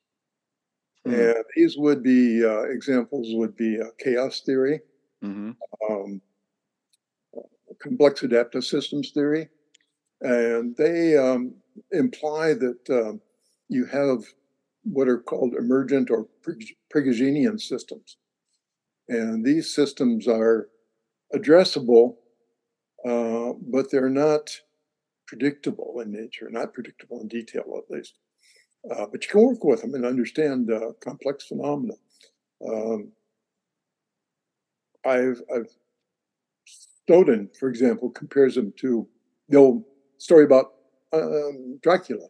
Hmm. 1.05 1.13
And 1.13 1.43
these 1.55 1.75
would 1.77 2.03
be 2.03 2.43
uh, 2.43 2.63
examples 2.63 3.27
would 3.35 3.55
be 3.55 3.79
uh, 3.79 3.89
chaos 3.99 4.41
theory, 4.45 4.81
Mm-hmm. 5.23 5.51
um, 5.91 6.21
complex 7.81 8.21
adaptive 8.21 8.63
systems 8.63 9.09
theory, 9.15 9.49
and 10.21 10.77
they 10.77 11.17
um, 11.17 11.55
imply 11.91 12.53
that 12.53 12.79
um, 12.91 13.19
you 13.67 13.85
have 13.87 14.23
what 14.83 15.07
are 15.07 15.17
called 15.17 15.55
emergent 15.55 16.11
or 16.11 16.27
Prig- 16.43 16.75
Prigoginian 16.93 17.59
systems, 17.59 18.17
and 19.09 19.43
these 19.43 19.73
systems 19.73 20.27
are 20.27 20.69
addressable, 21.35 22.17
uh, 23.07 23.53
but 23.61 23.89
they're 23.89 24.09
not 24.09 24.61
predictable 25.27 25.99
in 26.01 26.11
nature, 26.11 26.49
not 26.49 26.73
predictable 26.73 27.21
in 27.21 27.27
detail 27.27 27.63
at 27.77 27.93
least. 27.93 28.19
Uh, 28.89 29.05
but 29.11 29.23
you 29.23 29.29
can 29.29 29.41
work 29.41 29.63
with 29.63 29.81
them 29.81 29.93
and 29.93 30.05
understand 30.05 30.71
uh, 30.71 30.91
complex 31.01 31.45
phenomena. 31.45 31.93
Um, 32.65 33.11
I've, 35.05 35.41
I've 35.53 35.67
Snowden, 37.07 37.49
for 37.57 37.69
example, 37.69 38.09
compares 38.09 38.55
them 38.55 38.73
to 38.77 39.07
the 39.47 39.57
old 39.57 39.83
story 40.17 40.43
about 40.43 40.73
um, 41.13 41.79
Dracula. 41.81 42.27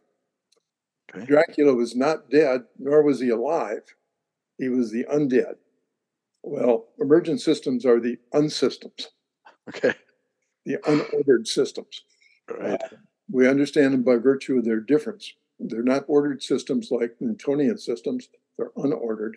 Okay. 1.14 1.26
Dracula 1.26 1.74
was 1.74 1.96
not 1.96 2.30
dead, 2.30 2.62
nor 2.78 3.02
was 3.02 3.20
he 3.20 3.30
alive. 3.30 3.82
He 4.58 4.68
was 4.68 4.92
the 4.92 5.04
undead. 5.04 5.54
Well, 6.42 6.88
emergent 7.00 7.40
systems 7.40 7.84
are 7.84 8.00
the 8.00 8.18
unsystems, 8.32 9.06
Okay. 9.68 9.94
The 10.68 10.76
unordered 10.86 11.46
systems. 11.46 12.02
Right. 12.46 12.78
We 13.30 13.48
understand 13.48 13.94
them 13.94 14.02
by 14.02 14.16
virtue 14.16 14.58
of 14.58 14.66
their 14.66 14.80
difference. 14.80 15.32
They're 15.58 15.82
not 15.82 16.04
ordered 16.08 16.42
systems 16.42 16.90
like 16.90 17.16
Newtonian 17.20 17.78
systems, 17.78 18.28
they're 18.58 18.72
unordered. 18.76 19.36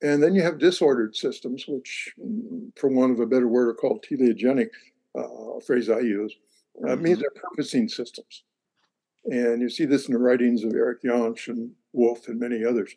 And 0.00 0.22
then 0.22 0.36
you 0.36 0.42
have 0.42 0.60
disordered 0.60 1.16
systems, 1.16 1.64
which, 1.66 2.14
for 2.76 2.88
want 2.88 3.10
of 3.10 3.18
a 3.18 3.26
better 3.26 3.48
word, 3.48 3.70
are 3.70 3.74
called 3.74 4.04
teleogenic, 4.08 4.68
uh, 5.18 5.56
a 5.56 5.60
phrase 5.60 5.90
I 5.90 5.98
use. 5.98 6.36
Uh, 6.80 6.92
It 6.92 7.00
means 7.00 7.18
they're 7.18 7.30
purposing 7.34 7.88
systems. 7.88 8.44
And 9.24 9.60
you 9.60 9.68
see 9.68 9.84
this 9.84 10.06
in 10.06 10.12
the 10.12 10.20
writings 10.20 10.62
of 10.62 10.74
Eric 10.74 11.02
Jantsch 11.02 11.48
and 11.48 11.72
Wolf 11.92 12.28
and 12.28 12.38
many 12.38 12.64
others. 12.64 12.94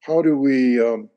How 0.00 0.22
do 0.22 0.34
we 0.34 0.80
um, 0.80 1.10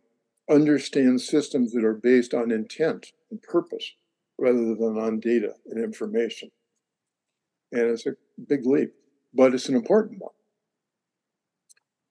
understand 0.50 1.22
systems 1.22 1.72
that 1.72 1.86
are 1.86 1.94
based 1.94 2.34
on 2.34 2.52
intent 2.52 3.14
and 3.32 3.42
purpose 3.42 3.94
rather 4.38 4.76
than 4.76 4.98
on 4.98 5.20
data 5.20 5.54
and 5.68 5.84
information? 5.84 6.50
And 7.72 7.90
it's 7.90 8.06
a 8.06 8.16
big 8.48 8.66
leap, 8.66 8.94
but 9.34 9.54
it's 9.54 9.70
an 9.70 9.76
important 9.76 10.22
one. 10.22 10.34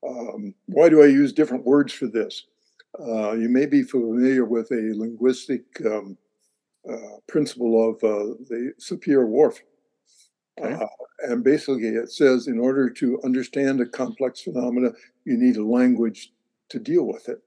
Um, 0.08 0.54
why 0.66 0.88
do 0.88 1.02
I 1.02 1.06
use 1.06 1.32
different 1.32 1.64
words 1.64 1.92
for 1.92 2.06
this? 2.06 2.46
Uh, 2.98 3.32
you 3.32 3.48
may 3.48 3.66
be 3.66 3.82
familiar 3.82 4.44
with 4.44 4.70
a 4.70 4.92
linguistic 4.96 5.62
um, 5.86 6.16
uh, 6.90 7.18
principle 7.28 7.90
of 7.90 7.94
uh, 8.02 8.34
the 8.48 8.72
Sapir-Whorf. 8.80 9.60
Okay. 10.60 10.74
Uh, 10.74 10.86
and 11.20 11.44
basically, 11.44 11.86
it 11.86 12.10
says 12.10 12.48
in 12.48 12.58
order 12.58 12.90
to 12.90 13.20
understand 13.24 13.80
a 13.80 13.86
complex 13.86 14.42
phenomena, 14.42 14.90
you 15.24 15.36
need 15.36 15.56
a 15.56 15.64
language 15.64 16.32
to 16.68 16.78
deal 16.78 17.04
with 17.04 17.28
it. 17.28 17.38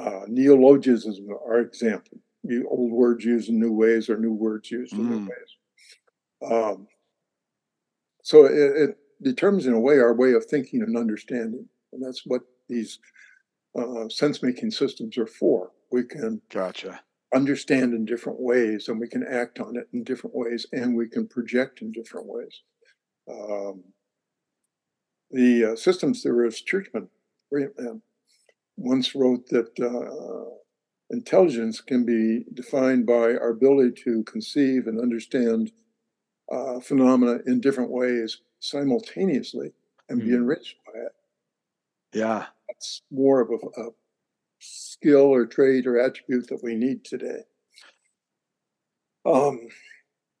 Uh, 0.00 0.22
neologisms 0.28 1.20
are 1.46 1.60
example. 1.60 2.18
Old 2.68 2.92
words 2.92 3.24
used 3.24 3.48
in 3.48 3.58
new 3.58 3.72
ways 3.72 4.08
or 4.08 4.18
new 4.18 4.32
words 4.32 4.70
used 4.70 4.94
in 4.94 5.08
new 5.08 5.20
Mm. 5.20 5.28
ways. 5.28 5.50
Um, 6.52 6.88
so 8.22 8.44
it, 8.44 8.52
it 8.54 8.98
determines, 9.22 9.66
in 9.66 9.72
a 9.72 9.80
way, 9.80 9.98
our 9.98 10.14
way 10.14 10.32
of 10.32 10.44
thinking 10.44 10.82
and 10.82 10.96
understanding, 10.96 11.68
and 11.92 12.02
that's 12.02 12.22
what 12.26 12.42
these 12.68 12.98
uh, 13.78 14.08
sense-making 14.08 14.70
systems 14.70 15.16
are 15.18 15.26
for. 15.26 15.70
We 15.92 16.04
can 16.04 16.40
Gotcha. 16.50 17.00
understand 17.34 17.94
in 17.94 18.04
different 18.04 18.40
ways, 18.40 18.88
and 18.88 18.98
we 18.98 19.08
can 19.08 19.24
act 19.24 19.60
on 19.60 19.76
it 19.76 19.88
in 19.92 20.04
different 20.04 20.34
ways, 20.36 20.66
and 20.72 20.96
we 20.96 21.08
can 21.08 21.26
project 21.26 21.82
in 21.82 21.92
different 21.92 22.26
ways. 22.26 22.62
Um, 23.30 23.84
the 25.30 25.72
uh, 25.72 25.76
systems 25.76 26.22
theorist 26.22 26.66
Churchman 26.66 27.08
once 28.76 29.14
wrote 29.14 29.46
that 29.48 29.70
uh, 29.80 30.54
intelligence 31.10 31.80
can 31.80 32.04
be 32.04 32.44
defined 32.54 33.06
by 33.06 33.34
our 33.36 33.50
ability 33.50 33.92
to 34.04 34.22
conceive 34.24 34.86
and 34.86 35.00
understand 35.00 35.72
uh, 36.52 36.80
phenomena 36.80 37.38
in 37.46 37.60
different 37.60 37.90
ways 37.90 38.40
simultaneously 38.60 39.72
and 40.08 40.20
be 40.20 40.28
Hmm. 40.28 40.34
enriched 40.36 40.76
by 40.86 41.00
it. 41.00 41.12
Yeah. 42.12 42.46
That's 42.68 43.02
more 43.10 43.40
of 43.40 43.50
a, 43.50 43.80
a 43.82 43.90
skill 44.60 45.26
or 45.26 45.46
trait 45.46 45.86
or 45.86 45.98
attribute 45.98 46.48
that 46.48 46.62
we 46.62 46.74
need 46.74 47.04
today. 47.04 47.40
Um, 49.24 49.68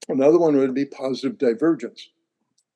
another 0.08 0.38
one 0.38 0.56
would 0.56 0.74
be 0.74 0.84
positive 0.86 1.38
divergence. 1.38 2.08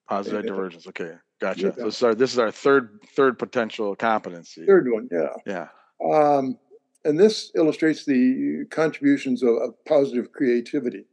Positive 0.09 0.45
Yeah. 0.45 0.51
divergence. 0.51 0.87
Okay. 0.89 1.15
Gotcha. 1.41 1.75
Yeah. 1.79 1.89
So 1.91 2.09
our 2.09 2.15
this 2.15 2.33
is 2.33 2.39
our 2.39 2.51
third 2.51 3.01
third 3.15 3.39
potential 3.39 3.95
competency. 3.97 4.67
Third 4.67 4.91
one, 4.91 5.09
yeah. 5.11 5.35
Yeah. 5.47 5.69
Um, 6.05 6.59
and 7.05 7.19
this 7.19 7.51
illustrates 7.55 8.05
the 8.05 8.65
contributions 8.71 9.43
of, 9.43 9.57
of 9.57 9.85
positive 9.87 10.33
creativity. 10.33 11.07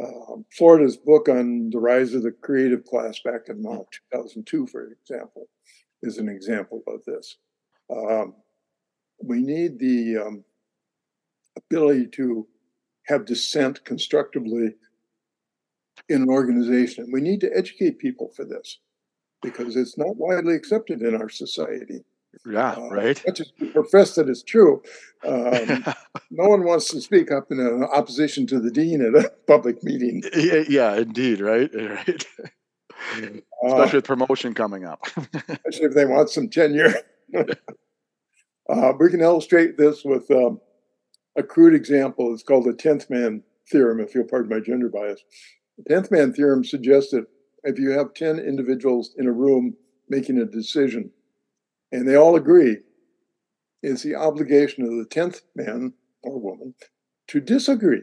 Uh, 0.00 0.36
Florida's 0.56 0.96
book 0.96 1.28
on 1.28 1.70
the 1.70 1.78
rise 1.78 2.14
of 2.14 2.22
the 2.22 2.30
creative 2.30 2.84
class 2.84 3.18
back 3.24 3.48
in 3.48 3.64
uh, 3.66 3.82
2002, 4.12 4.66
for 4.68 4.92
example, 4.92 5.48
is 6.02 6.18
an 6.18 6.28
example 6.28 6.82
of 6.86 7.04
this. 7.04 7.36
Um, 7.90 8.34
we 9.20 9.40
need 9.42 9.80
the 9.80 10.18
um, 10.18 10.44
ability 11.56 12.06
to 12.12 12.46
have 13.06 13.24
dissent 13.24 13.84
constructively 13.84 14.74
in 16.08 16.22
an 16.22 16.28
organization. 16.28 17.10
We 17.12 17.20
need 17.20 17.40
to 17.40 17.50
educate 17.56 17.98
people 17.98 18.30
for 18.36 18.44
this 18.44 18.78
because 19.42 19.74
it's 19.74 19.98
not 19.98 20.16
widely 20.16 20.54
accepted 20.54 21.02
in 21.02 21.14
our 21.14 21.28
society. 21.28 22.04
Yeah, 22.46 22.72
uh, 22.72 22.88
right. 22.90 23.22
Not 23.26 23.36
just 23.36 23.52
profess 23.72 24.14
that 24.14 24.28
it's 24.28 24.42
true. 24.42 24.82
Um, 25.26 25.84
no 26.30 26.48
one 26.48 26.64
wants 26.64 26.90
to 26.90 27.00
speak 27.00 27.30
up 27.30 27.50
in 27.50 27.84
opposition 27.84 28.46
to 28.48 28.60
the 28.60 28.70
dean 28.70 29.02
at 29.02 29.14
a 29.14 29.30
public 29.46 29.82
meeting. 29.82 30.22
Yeah, 30.36 30.64
yeah 30.68 30.96
indeed, 30.96 31.40
right, 31.40 31.70
right. 31.74 32.26
Uh, 33.16 33.66
especially 33.66 33.98
with 33.98 34.04
promotion 34.04 34.54
coming 34.54 34.84
up. 34.84 35.04
especially 35.16 35.86
if 35.86 35.94
they 35.94 36.04
want 36.04 36.30
some 36.30 36.48
tenure. 36.48 36.94
uh, 37.34 38.92
we 38.98 39.10
can 39.10 39.20
illustrate 39.20 39.78
this 39.78 40.04
with 40.04 40.30
um, 40.30 40.60
a 41.36 41.42
crude 41.42 41.74
example. 41.74 42.32
It's 42.32 42.42
called 42.42 42.64
the 42.64 42.72
10th 42.72 43.08
man 43.10 43.42
theorem, 43.70 44.00
if 44.00 44.14
you'll 44.14 44.24
pardon 44.24 44.50
my 44.50 44.60
gender 44.60 44.88
bias. 44.88 45.22
The 45.78 45.94
10th 45.94 46.10
man 46.10 46.32
theorem 46.32 46.64
suggests 46.64 47.12
that 47.12 47.26
if 47.64 47.78
you 47.78 47.90
have 47.90 48.14
10 48.14 48.38
individuals 48.38 49.14
in 49.16 49.26
a 49.26 49.32
room 49.32 49.76
making 50.08 50.38
a 50.38 50.44
decision, 50.44 51.10
and 51.92 52.08
they 52.08 52.16
all 52.16 52.36
agree, 52.36 52.78
it's 53.82 54.02
the 54.02 54.14
obligation 54.14 54.84
of 54.84 54.90
the 54.90 55.06
10th 55.06 55.42
man 55.54 55.92
or 56.22 56.38
woman 56.38 56.74
to 57.28 57.40
disagree 57.40 58.02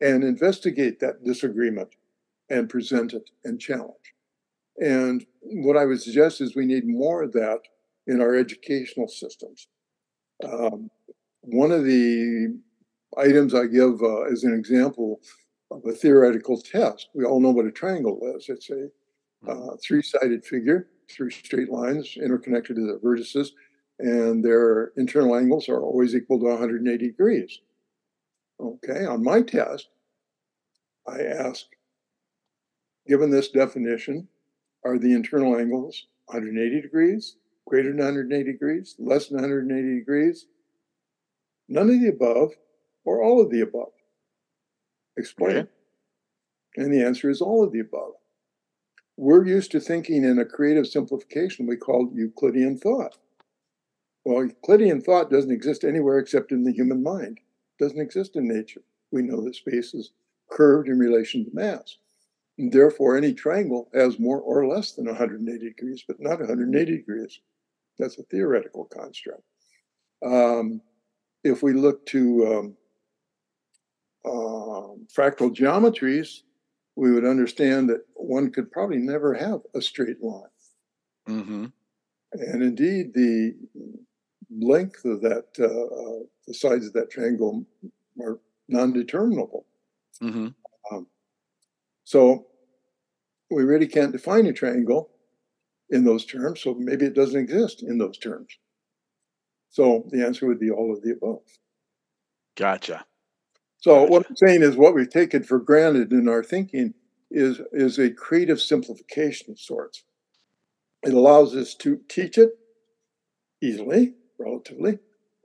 and 0.00 0.24
investigate 0.24 1.00
that 1.00 1.24
disagreement 1.24 1.94
and 2.50 2.68
present 2.68 3.12
it 3.12 3.30
and 3.44 3.60
challenge. 3.60 4.14
And 4.78 5.24
what 5.42 5.76
I 5.76 5.86
would 5.86 6.02
suggest 6.02 6.40
is 6.40 6.54
we 6.54 6.66
need 6.66 6.86
more 6.86 7.22
of 7.22 7.32
that 7.32 7.60
in 8.06 8.20
our 8.20 8.34
educational 8.34 9.08
systems. 9.08 9.68
Um, 10.44 10.90
one 11.40 11.72
of 11.72 11.84
the 11.84 12.58
items 13.16 13.54
I 13.54 13.66
give 13.66 14.02
uh, 14.02 14.22
as 14.22 14.44
an 14.44 14.54
example 14.54 15.20
of 15.70 15.82
a 15.86 15.92
theoretical 15.92 16.60
test, 16.60 17.08
we 17.14 17.24
all 17.24 17.40
know 17.40 17.50
what 17.50 17.66
a 17.66 17.70
triangle 17.70 18.20
is. 18.36 18.48
It's 18.48 18.70
a 18.70 18.88
uh, 19.48 19.76
three 19.86 20.02
sided 20.02 20.44
figure, 20.44 20.88
three 21.10 21.30
straight 21.30 21.70
lines 21.70 22.16
interconnected 22.16 22.76
to 22.76 22.86
the 22.86 22.98
vertices, 22.98 23.50
and 23.98 24.44
their 24.44 24.92
internal 24.96 25.36
angles 25.36 25.68
are 25.68 25.80
always 25.80 26.14
equal 26.14 26.38
to 26.38 26.46
180 26.46 27.06
degrees. 27.06 27.60
Okay, 28.60 29.04
on 29.04 29.22
my 29.22 29.42
test, 29.42 29.88
I 31.06 31.22
ask, 31.22 31.66
given 33.06 33.30
this 33.30 33.50
definition, 33.50 34.28
are 34.84 34.98
the 34.98 35.12
internal 35.12 35.56
angles 35.56 36.06
180 36.26 36.80
degrees, 36.80 37.36
greater 37.66 37.90
than 37.90 37.98
180 37.98 38.52
degrees, 38.52 38.96
less 38.98 39.28
than 39.28 39.36
180 39.36 39.98
degrees, 39.98 40.46
none 41.68 41.88
of 41.88 42.00
the 42.00 42.08
above, 42.08 42.52
or 43.04 43.22
all 43.22 43.40
of 43.40 43.50
the 43.50 43.60
above? 43.60 43.92
Explain. 45.16 45.56
Okay. 45.56 45.68
And 46.76 46.92
the 46.92 47.04
answer 47.04 47.30
is 47.30 47.40
all 47.40 47.64
of 47.64 47.72
the 47.72 47.80
above. 47.80 48.12
We're 49.16 49.46
used 49.46 49.70
to 49.72 49.80
thinking 49.80 50.24
in 50.24 50.38
a 50.38 50.44
creative 50.44 50.86
simplification 50.86 51.66
we 51.66 51.76
call 51.76 52.10
Euclidean 52.12 52.76
thought. 52.76 53.16
Well, 54.24 54.44
Euclidean 54.44 55.00
thought 55.00 55.30
doesn't 55.30 55.52
exist 55.52 55.84
anywhere 55.84 56.18
except 56.18 56.52
in 56.52 56.64
the 56.64 56.72
human 56.72 57.02
mind. 57.02 57.40
It 57.78 57.84
doesn't 57.84 58.00
exist 58.00 58.36
in 58.36 58.46
nature. 58.46 58.82
We 59.10 59.22
know 59.22 59.42
that 59.44 59.54
space 59.54 59.94
is 59.94 60.10
curved 60.50 60.88
in 60.88 60.98
relation 60.98 61.44
to 61.44 61.50
mass. 61.54 61.96
And 62.58 62.72
therefore, 62.72 63.16
any 63.16 63.32
triangle 63.32 63.88
has 63.94 64.18
more 64.18 64.40
or 64.40 64.66
less 64.66 64.92
than 64.92 65.06
180 65.06 65.58
degrees, 65.64 66.04
but 66.06 66.20
not 66.20 66.40
180 66.40 66.96
degrees. 66.96 67.40
That's 67.98 68.18
a 68.18 68.22
theoretical 68.24 68.84
construct. 68.86 69.42
Um, 70.24 70.80
if 71.44 71.62
we 71.62 71.72
look 71.72 72.04
to 72.06 72.46
um, 72.46 72.76
uh, 74.24 74.96
fractal 75.14 75.54
geometries, 75.54 76.42
we 76.96 77.12
would 77.12 77.24
understand 77.24 77.90
that 77.90 78.04
one 78.14 78.50
could 78.50 78.72
probably 78.72 78.96
never 78.96 79.34
have 79.34 79.60
a 79.74 79.82
straight 79.82 80.22
line. 80.22 80.42
Mm-hmm. 81.28 81.66
And 82.32 82.62
indeed, 82.62 83.12
the 83.14 83.54
length 84.50 85.04
of 85.04 85.20
that, 85.20 85.46
uh, 85.58 85.64
uh, 85.64 86.24
the 86.46 86.54
sides 86.54 86.86
of 86.86 86.94
that 86.94 87.10
triangle 87.10 87.64
are 88.20 88.40
non 88.68 88.92
determinable. 88.92 89.66
Mm-hmm. 90.22 90.48
Um, 90.90 91.06
so 92.04 92.46
we 93.50 93.62
really 93.62 93.86
can't 93.86 94.12
define 94.12 94.46
a 94.46 94.52
triangle 94.52 95.10
in 95.90 96.04
those 96.04 96.24
terms. 96.24 96.62
So 96.62 96.74
maybe 96.74 97.04
it 97.04 97.14
doesn't 97.14 97.38
exist 97.38 97.82
in 97.82 97.98
those 97.98 98.18
terms. 98.18 98.56
So 99.68 100.06
the 100.10 100.24
answer 100.24 100.46
would 100.46 100.60
be 100.60 100.70
all 100.70 100.92
of 100.92 101.02
the 101.02 101.12
above. 101.12 101.42
Gotcha. 102.56 103.04
So 103.86 104.02
what 104.02 104.26
I'm 104.28 104.34
saying 104.34 104.64
is 104.64 104.74
what 104.74 104.96
we've 104.96 105.08
taken 105.08 105.44
for 105.44 105.60
granted 105.60 106.10
in 106.10 106.28
our 106.28 106.42
thinking 106.42 106.92
is, 107.30 107.60
is 107.70 108.00
a 108.00 108.10
creative 108.10 108.60
simplification 108.60 109.52
of 109.52 109.60
sorts. 109.60 110.02
It 111.04 111.14
allows 111.14 111.54
us 111.54 111.72
to 111.76 112.00
teach 112.08 112.36
it 112.36 112.58
easily, 113.62 114.14
relatively, 114.40 114.98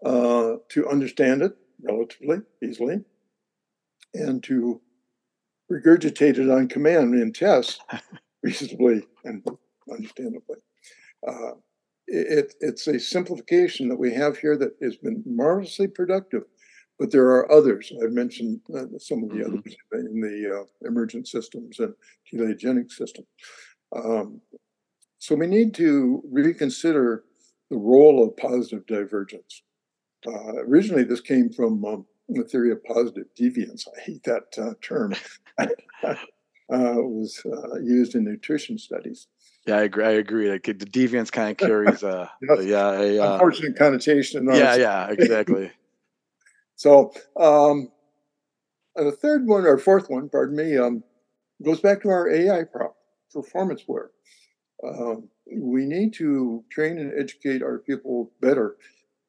uh, 0.03 0.55
to 0.69 0.89
understand 0.89 1.43
it 1.43 1.55
relatively 1.83 2.37
easily, 2.63 3.01
and 4.15 4.41
to 4.45 4.81
regurgitate 5.71 6.39
it 6.39 6.49
on 6.49 6.67
command 6.67 7.13
in 7.13 7.33
tests 7.33 7.79
reasonably 8.41 9.03
and 9.23 9.45
understandably. 9.87 10.57
Uh, 11.27 11.51
it, 12.07 12.55
it's 12.59 12.87
a 12.87 12.99
simplification 12.99 13.87
that 13.89 13.99
we 13.99 14.15
have 14.15 14.39
here 14.39 14.57
that 14.57 14.77
has 14.81 14.95
been 14.95 15.21
marvelously 15.27 15.85
productive, 15.87 16.45
but 17.01 17.09
there 17.09 17.25
are 17.25 17.51
others. 17.51 17.91
I've 18.03 18.11
mentioned 18.11 18.61
uh, 18.71 18.85
some 18.99 19.23
of 19.23 19.29
the 19.29 19.37
mm-hmm. 19.37 19.57
others 19.57 19.75
in 19.93 20.21
the 20.21 20.59
uh, 20.59 20.87
emergent 20.87 21.27
systems 21.27 21.79
and 21.79 21.95
teleogenic 22.31 22.91
systems. 22.91 23.25
Um, 23.95 24.39
so 25.17 25.33
we 25.33 25.47
need 25.47 25.73
to 25.75 26.21
reconsider 26.31 27.23
the 27.71 27.77
role 27.77 28.23
of 28.23 28.37
positive 28.37 28.85
divergence. 28.85 29.63
Uh, 30.27 30.57
originally, 30.57 31.03
this 31.03 31.21
came 31.21 31.49
from 31.49 31.83
um, 31.85 32.05
the 32.29 32.43
theory 32.43 32.71
of 32.71 32.83
positive 32.83 33.25
deviance. 33.35 33.87
I 33.97 34.01
hate 34.01 34.23
that 34.25 34.55
uh, 34.59 34.73
term. 34.83 35.15
uh, 35.57 36.15
was 36.69 37.41
uh, 37.47 37.79
used 37.79 38.13
in 38.13 38.25
nutrition 38.25 38.77
studies. 38.77 39.27
Yeah, 39.65 39.77
I 39.77 39.81
agree. 39.81 40.05
I 40.05 40.11
agree. 40.11 40.51
Like 40.51 40.65
the 40.65 40.73
deviance 40.73 41.31
kind 41.31 41.49
of 41.49 41.57
carries 41.57 42.03
a 42.03 42.31
yes. 42.43 42.65
yeah, 42.65 42.91
a, 42.91 43.19
uh, 43.19 43.33
unfortunate 43.33 43.75
connotation. 43.75 44.47
Yeah, 44.53 44.75
yeah, 44.75 45.07
exactly. 45.09 45.71
So, 46.81 47.13
um, 47.39 47.91
the 48.95 49.11
third 49.11 49.45
one 49.45 49.67
or 49.67 49.77
fourth 49.77 50.09
one, 50.09 50.29
pardon 50.29 50.55
me, 50.55 50.79
um, 50.79 51.03
goes 51.63 51.79
back 51.79 52.01
to 52.01 52.09
our 52.09 52.27
AI 52.27 52.63
prop 52.63 52.95
performance 53.31 53.83
ware. 53.87 54.09
Um, 54.83 55.29
we 55.55 55.85
need 55.85 56.11
to 56.13 56.63
train 56.71 56.97
and 56.97 57.13
educate 57.19 57.61
our 57.61 57.77
people 57.77 58.31
better 58.41 58.77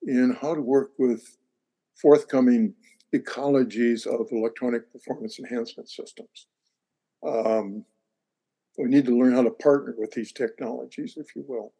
in 0.02 0.34
how 0.40 0.54
to 0.54 0.62
work 0.62 0.92
with 0.98 1.36
forthcoming 2.00 2.72
ecologies 3.14 4.06
of 4.06 4.28
electronic 4.32 4.90
performance 4.90 5.38
enhancement 5.38 5.90
systems. 5.90 6.46
Um, 7.22 7.84
we 8.78 8.86
need 8.86 9.04
to 9.04 9.18
learn 9.18 9.34
how 9.34 9.42
to 9.42 9.50
partner 9.50 9.94
with 9.98 10.12
these 10.12 10.32
technologies, 10.32 11.18
if 11.18 11.36
you 11.36 11.44
will. 11.46 11.74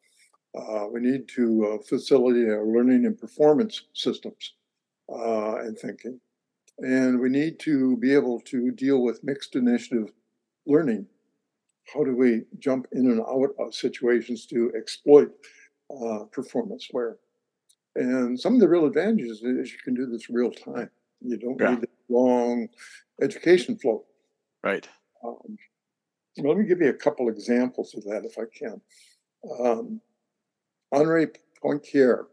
Uh, 0.55 0.87
we 0.93 1.01
need 1.01 1.29
to 1.29 1.65
uh, 1.81 1.83
facilitate 1.83 2.51
our 2.51 2.67
learning 2.67 3.07
and 3.07 3.19
performance 3.19 3.85
systems 3.95 4.53
uh, 5.13 5.57
and 5.57 5.79
thinking. 5.79 6.21
And 6.79 7.21
we 7.21 7.29
need 7.29 7.59
to 7.61 7.97
be 7.99 8.15
able 8.15 8.41
to 8.41 8.71
deal 8.73 9.03
with 9.03 9.23
mixed 9.23 9.55
initiative 9.55 10.13
learning. 10.67 11.07
How 11.93 12.05
do 12.05 12.17
we 12.17 12.43
jump 12.59 12.87
in 12.93 13.11
and 13.11 13.21
out 13.21 13.51
of 13.59 13.75
situations 13.75 14.47
to 14.47 14.73
exploit 14.77 15.33
uh, 15.91 16.25
performance 16.31 16.89
ware? 16.93 17.19
And 17.95 18.39
some 18.39 18.55
of 18.55 18.61
the 18.61 18.69
real 18.69 18.87
advantages 18.87 19.43
is 19.43 19.73
you 19.73 19.79
can 19.85 19.95
do 19.95 20.07
this 20.07 20.31
real 20.31 20.51
time. 20.51 20.91
You 21.21 21.37
don't 21.37 21.61
yeah. 21.61 21.75
need 21.75 21.85
a 21.85 22.13
long 22.13 22.69
education 23.21 23.77
flow. 23.77 24.05
Right. 24.65 24.89
Um, 25.25 25.59
let 26.39 26.57
me 26.57 26.65
give 26.65 26.81
you 26.81 26.89
a 26.89 26.95
couple 26.95 27.29
examples 27.29 27.95
of 27.95 28.05
that 28.05 28.25
if 28.25 28.39
I 28.39 28.45
can. 28.57 28.81
Um, 29.61 30.01
Henri 30.91 31.29
Poincaré 31.63 32.27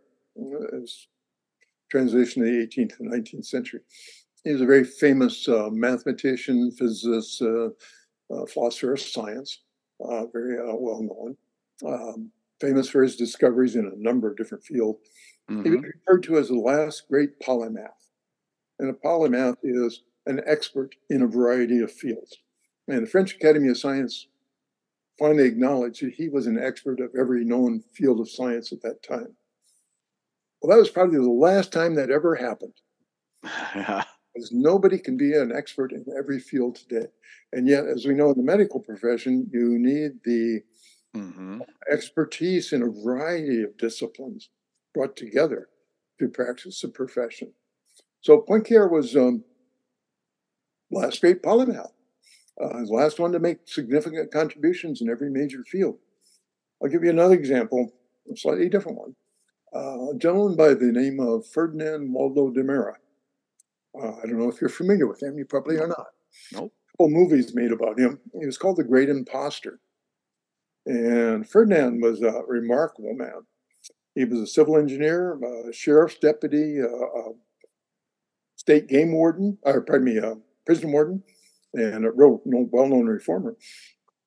is 0.74 1.08
transition 1.90 2.44
to 2.44 2.50
the 2.50 2.68
18th 2.68 3.00
and 3.00 3.12
19th 3.12 3.46
century. 3.46 3.82
He 4.44 4.52
was 4.52 4.62
a 4.62 4.66
very 4.66 4.86
famous 4.86 5.48
uh, 5.48 5.70
mathematician, 5.72 6.72
physicist, 6.72 7.42
uh, 7.42 7.70
uh, 8.34 8.46
philosopher 8.46 8.94
of 8.94 9.02
science, 9.02 9.62
uh, 10.04 10.26
very 10.28 10.58
uh, 10.58 10.76
well 10.76 11.02
known, 11.02 11.38
um, 11.86 12.32
famous 12.62 12.90
for 12.90 13.04
his 13.04 13.16
discoveries 13.16 13.76
in 13.76 13.86
a 13.86 14.02
number 14.02 14.30
of 14.30 14.38
different 14.38 14.64
fields. 14.64 15.00
Mm-hmm. 15.50 15.64
He 15.64 15.70
was 15.72 15.82
referred 15.82 16.24
to 16.24 16.38
as 16.38 16.48
the 16.48 16.56
last 16.56 17.08
great 17.10 17.40
polymath. 17.40 17.90
And 18.80 18.90
a 18.90 18.94
polymath 18.94 19.58
is 19.64 20.04
an 20.26 20.42
expert 20.46 20.96
in 21.10 21.24
a 21.24 21.28
variety 21.28 21.82
of 21.82 21.92
fields. 21.92 22.38
And 22.88 23.06
the 23.06 23.10
French 23.10 23.36
Academy 23.36 23.70
of 23.70 23.78
Science 23.78 24.28
finally 25.20 25.44
acknowledged 25.44 26.02
that 26.02 26.14
he 26.14 26.30
was 26.30 26.48
an 26.48 26.58
expert 26.58 27.00
of 27.02 27.12
every 27.20 27.44
known 27.44 27.82
field 27.94 28.20
of 28.20 28.30
science 28.30 28.72
at 28.72 28.82
that 28.82 29.04
time. 29.04 29.36
Well, 30.62 30.76
that 30.76 30.80
was 30.80 30.90
probably 30.90 31.18
the 31.18 31.30
last 31.30 31.72
time 31.72 31.96
that 31.96 32.10
ever 32.10 32.36
happened. 32.36 32.74
Yeah. 33.44 34.04
Because 34.34 34.52
nobody 34.52 35.00
can 35.00 35.18
be 35.18 35.34
an 35.34 35.52
expert 35.56 35.92
in 35.92 36.06
every 36.18 36.40
field 36.40 36.76
today. 36.76 37.08
And 37.52 37.68
yet, 37.68 37.86
as 37.86 38.06
we 38.06 38.14
know 38.14 38.30
in 38.30 38.38
the 38.38 38.44
medical 38.44 38.80
profession, 38.80 39.50
you 39.52 39.80
need 39.80 40.20
the 40.24 40.62
mm-hmm. 41.16 41.62
expertise 41.92 42.72
in 42.74 42.84
a 42.84 42.90
variety 42.90 43.64
of 43.64 43.78
disciplines 43.78 44.50
brought 44.94 45.16
together 45.16 45.70
to 46.20 46.28
practice 46.28 46.82
the 46.82 46.90
profession. 46.90 47.54
So 48.22 48.38
point 48.40 48.66
Poincare 48.66 48.92
was 48.92 49.16
um, 49.16 49.44
last 50.92 51.22
great 51.22 51.42
polymath, 51.42 51.92
uh, 52.62 52.80
the 52.80 52.94
last 52.94 53.20
one 53.20 53.32
to 53.32 53.40
make 53.40 53.60
significant 53.66 54.32
contributions 54.32 55.02
in 55.02 55.10
every 55.10 55.30
major 55.30 55.64
field. 55.64 55.98
I'll 56.82 56.90
give 56.90 57.04
you 57.04 57.10
another 57.10 57.36
example, 57.36 57.94
a 58.32 58.38
slightly 58.38 58.70
different 58.70 58.98
one. 58.98 59.16
Uh, 59.74 60.10
a 60.10 60.18
gentleman 60.18 60.56
by 60.56 60.74
the 60.74 60.92
name 60.92 61.20
of 61.20 61.46
Ferdinand 61.46 62.12
Waldo 62.12 62.50
Demara. 62.50 62.96
Uh, 64.00 64.14
I 64.18 64.22
don't 64.26 64.40
know 64.40 64.50
if 64.50 64.60
you're 64.60 64.70
familiar 64.70 65.08
with 65.08 65.22
him. 65.22 65.38
You 65.38 65.46
probably 65.46 65.78
are 65.78 65.88
not. 65.88 66.08
Nope. 66.52 66.74
Couple 66.92 67.10
movies 67.10 67.54
made 67.54 67.72
about 67.72 68.00
him. 68.00 68.20
He 68.40 68.46
was 68.46 68.58
called 68.58 68.78
The 68.78 68.84
Great 68.84 69.10
Imposter. 69.10 69.80
And 70.86 71.48
Ferdinand 71.48 72.02
was 72.02 72.22
a 72.22 72.42
remarkable 72.48 73.14
man. 73.14 73.46
He 74.16 74.26
was 74.26 74.40
a 74.40 74.48
civil 74.48 74.78
engineer, 74.78 75.40
a 75.70 75.72
sheriff's 75.72 76.18
deputy, 76.18 76.80
a 76.80 76.88
state 78.56 78.88
game 78.88 79.12
warden, 79.12 79.60
or 79.64 79.82
pardon 79.82 80.06
me, 80.06 80.18
a 80.18 80.36
prison 80.66 80.92
warden, 80.92 81.24
and 81.74 82.06
a 82.06 82.12
real 82.12 82.42
well-known 82.44 83.06
reformer. 83.06 83.56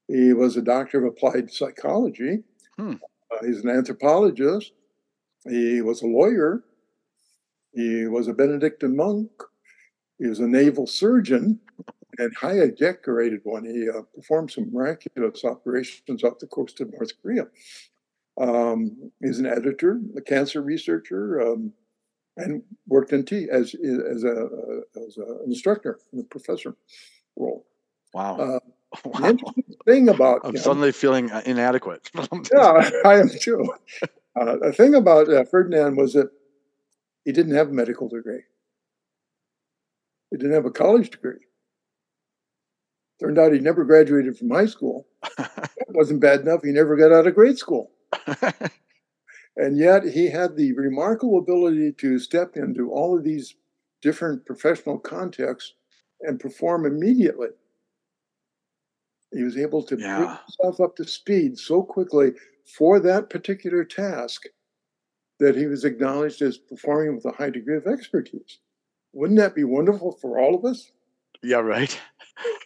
He 0.07 0.33
was 0.33 0.57
a 0.57 0.63
doctor 0.63 0.99
of 0.99 1.05
applied 1.05 1.51
psychology. 1.51 2.45
Hmm. 2.79 2.95
Uh, 3.31 3.45
he's 3.45 3.65
an 3.65 3.71
anthropologist. 3.71 4.73
He 5.49 5.81
was 5.81 6.03
a 6.03 6.07
lawyer. 6.07 6.63
He 7.75 8.07
was 8.07 8.29
a 8.29 8.33
Benedictine 8.33 8.97
monk. 8.97 9.31
He 10.19 10.27
was 10.27 10.41
a 10.41 10.47
naval 10.47 10.87
surgeon 10.87 11.61
and 12.19 12.33
highly 12.37 12.71
decorated 12.71 13.41
one. 13.45 13.65
He 13.65 13.89
uh, 13.89 14.03
performed 14.15 14.51
some 14.51 14.73
miraculous 14.73 15.45
operations 15.45 16.23
off 16.23 16.39
the 16.39 16.47
coast 16.47 16.81
of 16.81 16.93
North 16.93 17.13
Korea. 17.23 17.47
Um, 18.41 19.11
he's 19.23 19.39
an 19.39 19.47
editor, 19.47 20.01
a 20.17 20.21
cancer 20.21 20.63
researcher, 20.63 21.41
um, 21.41 21.73
and 22.37 22.63
worked 22.87 23.13
in 23.13 23.25
tea 23.25 23.49
as 23.51 23.75
as 23.75 24.25
a 24.25 24.49
as 25.07 25.17
an 25.17 25.41
instructor 25.47 25.99
in 26.13 26.19
the 26.19 26.25
professor 26.25 26.77
role. 27.37 27.67
Wow. 28.15 28.37
Uh, 28.37 28.59
wow. 29.05 29.37
thing 29.87 30.09
about 30.09 30.41
I'm 30.45 30.57
suddenly 30.57 30.93
feeling 30.93 31.31
uh, 31.31 31.43
inadequate. 31.47 32.11
yeah, 32.55 32.91
I 33.05 33.21
am 33.21 33.29
too. 33.29 33.73
Uh, 34.39 34.57
the 34.57 34.73
thing 34.73 34.95
about 34.95 35.29
uh, 35.29 35.45
Ferdinand 35.45 35.97
was 35.97 36.15
that 36.15 36.31
he 37.25 37.33
didn't 37.33 37.55
have 37.55 37.69
a 37.69 37.73
medical 37.73 38.09
degree. 38.09 38.43
He 40.31 40.39
didn't 40.39 40.55
have 40.55 40.65
a 40.65 40.71
college 40.71 41.11
degree. 41.11 41.47
Turned 43.21 43.39
out 43.39 43.53
he 43.53 43.61
never 43.61 43.85
graduated 43.85 44.37
from 44.37 44.51
high 44.51 44.67
school. 44.67 45.07
it 45.39 45.87
wasn't 45.89 46.21
bad 46.21 46.41
enough. 46.41 46.63
He 46.65 46.73
never 46.73 46.97
got 46.97 47.13
out 47.13 47.27
of 47.27 47.35
grade 47.35 47.59
school. 47.59 47.93
and 49.57 49.79
yet 49.79 50.05
he 50.05 50.31
had 50.31 50.57
the 50.57 50.73
remarkable 50.73 51.39
ability 51.39 51.93
to 51.99 52.19
step 52.19 52.57
into 52.57 52.91
all 52.91 53.17
of 53.17 53.25
these 53.25 53.55
different 54.01 54.45
professional 54.47 54.99
contexts 54.99 55.75
and 56.23 56.41
perform 56.41 56.87
immediately. 56.87 57.49
He 59.33 59.45
was 59.45 59.57
able 59.57 59.83
to 59.85 59.97
yeah. 59.99 60.17
bring 60.17 60.29
himself 60.29 60.81
up 60.81 60.97
to 60.97 61.07
speed 61.07 61.59
so 61.59 61.83
quickly 61.83 62.33
for 62.65 63.01
that 63.01 63.31
particular 63.31 63.85
task 63.85 64.45
that 65.41 65.57
he 65.57 65.67
was 65.67 65.85
acknowledged 65.85 66.41
as 66.43 66.57
performing 66.57 67.17
with 67.17 67.25
a 67.25 67.33
high 67.33 67.51
degree 67.51 67.77
of 67.77 67.87
expertise. 67.87 68.59
Wouldn't 69.13 69.39
that 69.41 69.55
be 69.55 69.65
wonderful 69.65 70.13
for 70.13 70.39
all 70.39 70.55
of 70.55 70.65
us? 70.65 70.91
Yeah, 71.43 71.59
right. 71.59 71.99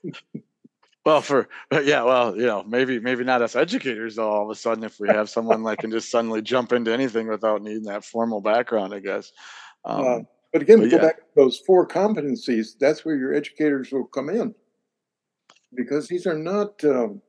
well, 1.05 1.23
for 1.23 1.49
yeah, 1.73 2.03
well, 2.03 2.37
you 2.37 2.47
know, 2.47 2.63
maybe 2.65 3.01
maybe 3.01 3.25
not 3.25 3.43
us 3.43 3.57
educators 3.57 4.17
though. 4.17 4.31
All 4.31 4.45
of 4.45 4.51
a 4.51 4.55
sudden, 4.55 4.85
if 4.85 5.01
we 5.01 5.09
have 5.09 5.31
someone 5.31 5.63
that 5.65 5.79
can 5.79 5.91
just 5.91 6.11
suddenly 6.11 6.43
jump 6.43 6.73
into 6.73 6.93
anything 6.93 7.29
without 7.29 7.63
needing 7.63 7.85
that 7.85 8.05
formal 8.05 8.41
background, 8.41 8.95
I 8.95 9.01
guess. 9.01 9.33
Um, 9.85 10.07
uh, 10.07 10.19
but 10.53 10.63
again, 10.63 10.81
but 10.81 10.91
go 10.91 10.97
yeah. 10.97 11.03
back 11.03 11.17
to 11.17 11.25
those 11.35 11.59
four 11.59 11.89
competencies. 11.89 12.79
That's 12.79 13.05
where 13.05 13.17
your 13.17 13.35
educators 13.35 13.91
will 13.91 14.07
come 14.07 14.29
in, 14.29 14.55
because 15.75 16.09
these 16.09 16.27
are 16.27 16.39
not 16.39 16.85
um, 16.85 17.23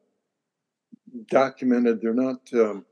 documented. 1.29 2.01
They're 2.01 2.13
not 2.13 2.41
um, 2.53 2.85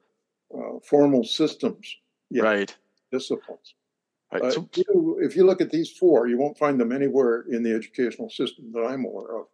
uh, 0.53 0.79
formal 0.83 1.23
systems. 1.23 1.95
Yet, 2.29 2.43
right. 2.43 2.75
Disciplines. 3.11 3.75
Right. 4.31 4.43
Uh, 4.43 4.51
so, 4.51 4.69
if, 4.71 4.77
you, 4.77 5.19
if 5.21 5.35
you 5.35 5.45
look 5.45 5.61
at 5.61 5.69
these 5.69 5.91
four, 5.91 6.27
you 6.27 6.37
won't 6.37 6.57
find 6.57 6.79
them 6.79 6.91
anywhere 6.91 7.45
in 7.49 7.63
the 7.63 7.73
educational 7.73 8.29
system 8.29 8.71
that 8.73 8.81
I'm 8.81 9.05
aware 9.05 9.39
of. 9.39 9.45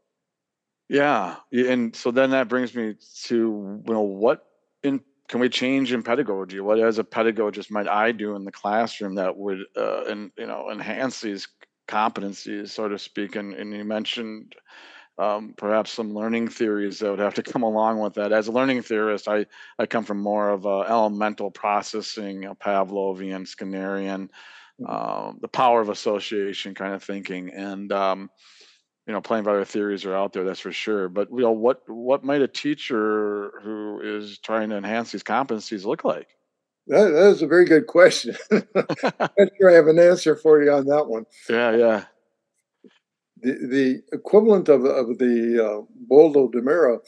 Yeah, 0.91 1.37
and 1.53 1.95
so 1.95 2.11
then 2.11 2.31
that 2.31 2.49
brings 2.49 2.75
me 2.75 2.95
to 3.23 3.81
you 3.87 3.93
know 3.93 4.01
what 4.01 4.45
in 4.83 4.99
can 5.29 5.39
we 5.39 5.47
change 5.47 5.93
in 5.93 6.03
pedagogy? 6.03 6.59
What 6.59 6.79
as 6.79 6.99
a 6.99 7.05
pedagogist 7.05 7.71
might 7.71 7.87
I 7.87 8.11
do 8.11 8.35
in 8.35 8.43
the 8.43 8.51
classroom 8.51 9.15
that 9.15 9.37
would 9.37 9.59
uh, 9.77 10.03
and 10.03 10.31
you 10.37 10.45
know 10.45 10.69
enhance 10.69 11.21
these 11.21 11.47
competencies, 11.87 12.71
so 12.71 12.89
to 12.89 12.99
speak? 12.99 13.37
And, 13.37 13.53
and 13.53 13.73
you 13.73 13.85
mentioned 13.85 14.53
um, 15.21 15.53
perhaps 15.55 15.91
some 15.91 16.13
learning 16.13 16.47
theories 16.47 16.99
that 16.99 17.09
would 17.09 17.19
have 17.19 17.35
to 17.35 17.43
come 17.53 17.63
along 17.63 17.99
with 17.99 18.15
that. 18.15 18.31
As 18.31 18.47
a 18.47 18.51
learning 18.51 18.81
theorist, 18.81 19.27
I 19.27 19.45
I 19.77 19.85
come 19.85 20.03
from 20.03 20.19
more 20.19 20.49
of 20.49 20.65
a 20.65 20.85
elemental 20.89 21.51
processing, 21.51 22.41
know, 22.41 22.55
Pavlovian, 22.55 23.47
Skinnerian 23.47 24.29
uh, 24.87 25.33
the 25.39 25.47
power 25.47 25.81
of 25.81 25.89
association 25.89 26.73
kind 26.73 26.93
of 26.93 27.03
thinking. 27.03 27.49
And 27.49 27.91
um, 27.91 28.29
you 29.07 29.13
know 29.13 29.21
playing 29.21 29.43
value 29.43 29.65
theories 29.65 30.05
are 30.05 30.15
out 30.15 30.33
there 30.33 30.43
that's 30.43 30.59
for 30.59 30.71
sure. 30.71 31.09
But 31.09 31.29
you 31.31 31.41
know 31.41 31.51
what 31.51 31.81
what 31.87 32.23
might 32.23 32.41
a 32.41 32.47
teacher 32.47 33.51
who 33.63 33.99
is 34.01 34.39
trying 34.39 34.69
to 34.69 34.77
enhance 34.77 35.11
these 35.11 35.23
competencies 35.23 35.85
look 35.85 36.03
like? 36.03 36.27
That, 36.87 37.09
that 37.09 37.27
is 37.27 37.41
a 37.41 37.47
very 37.47 37.65
good 37.65 37.87
question. 37.87 38.35
I'm 38.51 39.49
sure 39.57 39.69
i 39.69 39.73
have 39.73 39.87
an 39.87 39.99
answer 39.99 40.35
for 40.35 40.61
you 40.63 40.71
on 40.71 40.85
that 40.85 41.07
one. 41.07 41.25
Yeah 41.49 41.75
yeah 41.75 42.03
the, 43.41 43.67
the 43.67 44.03
equivalent 44.13 44.69
of, 44.69 44.85
of 44.85 45.17
the 45.17 45.63
uh, 45.63 45.85
Waldo 46.07 46.49
Demara 46.49 46.99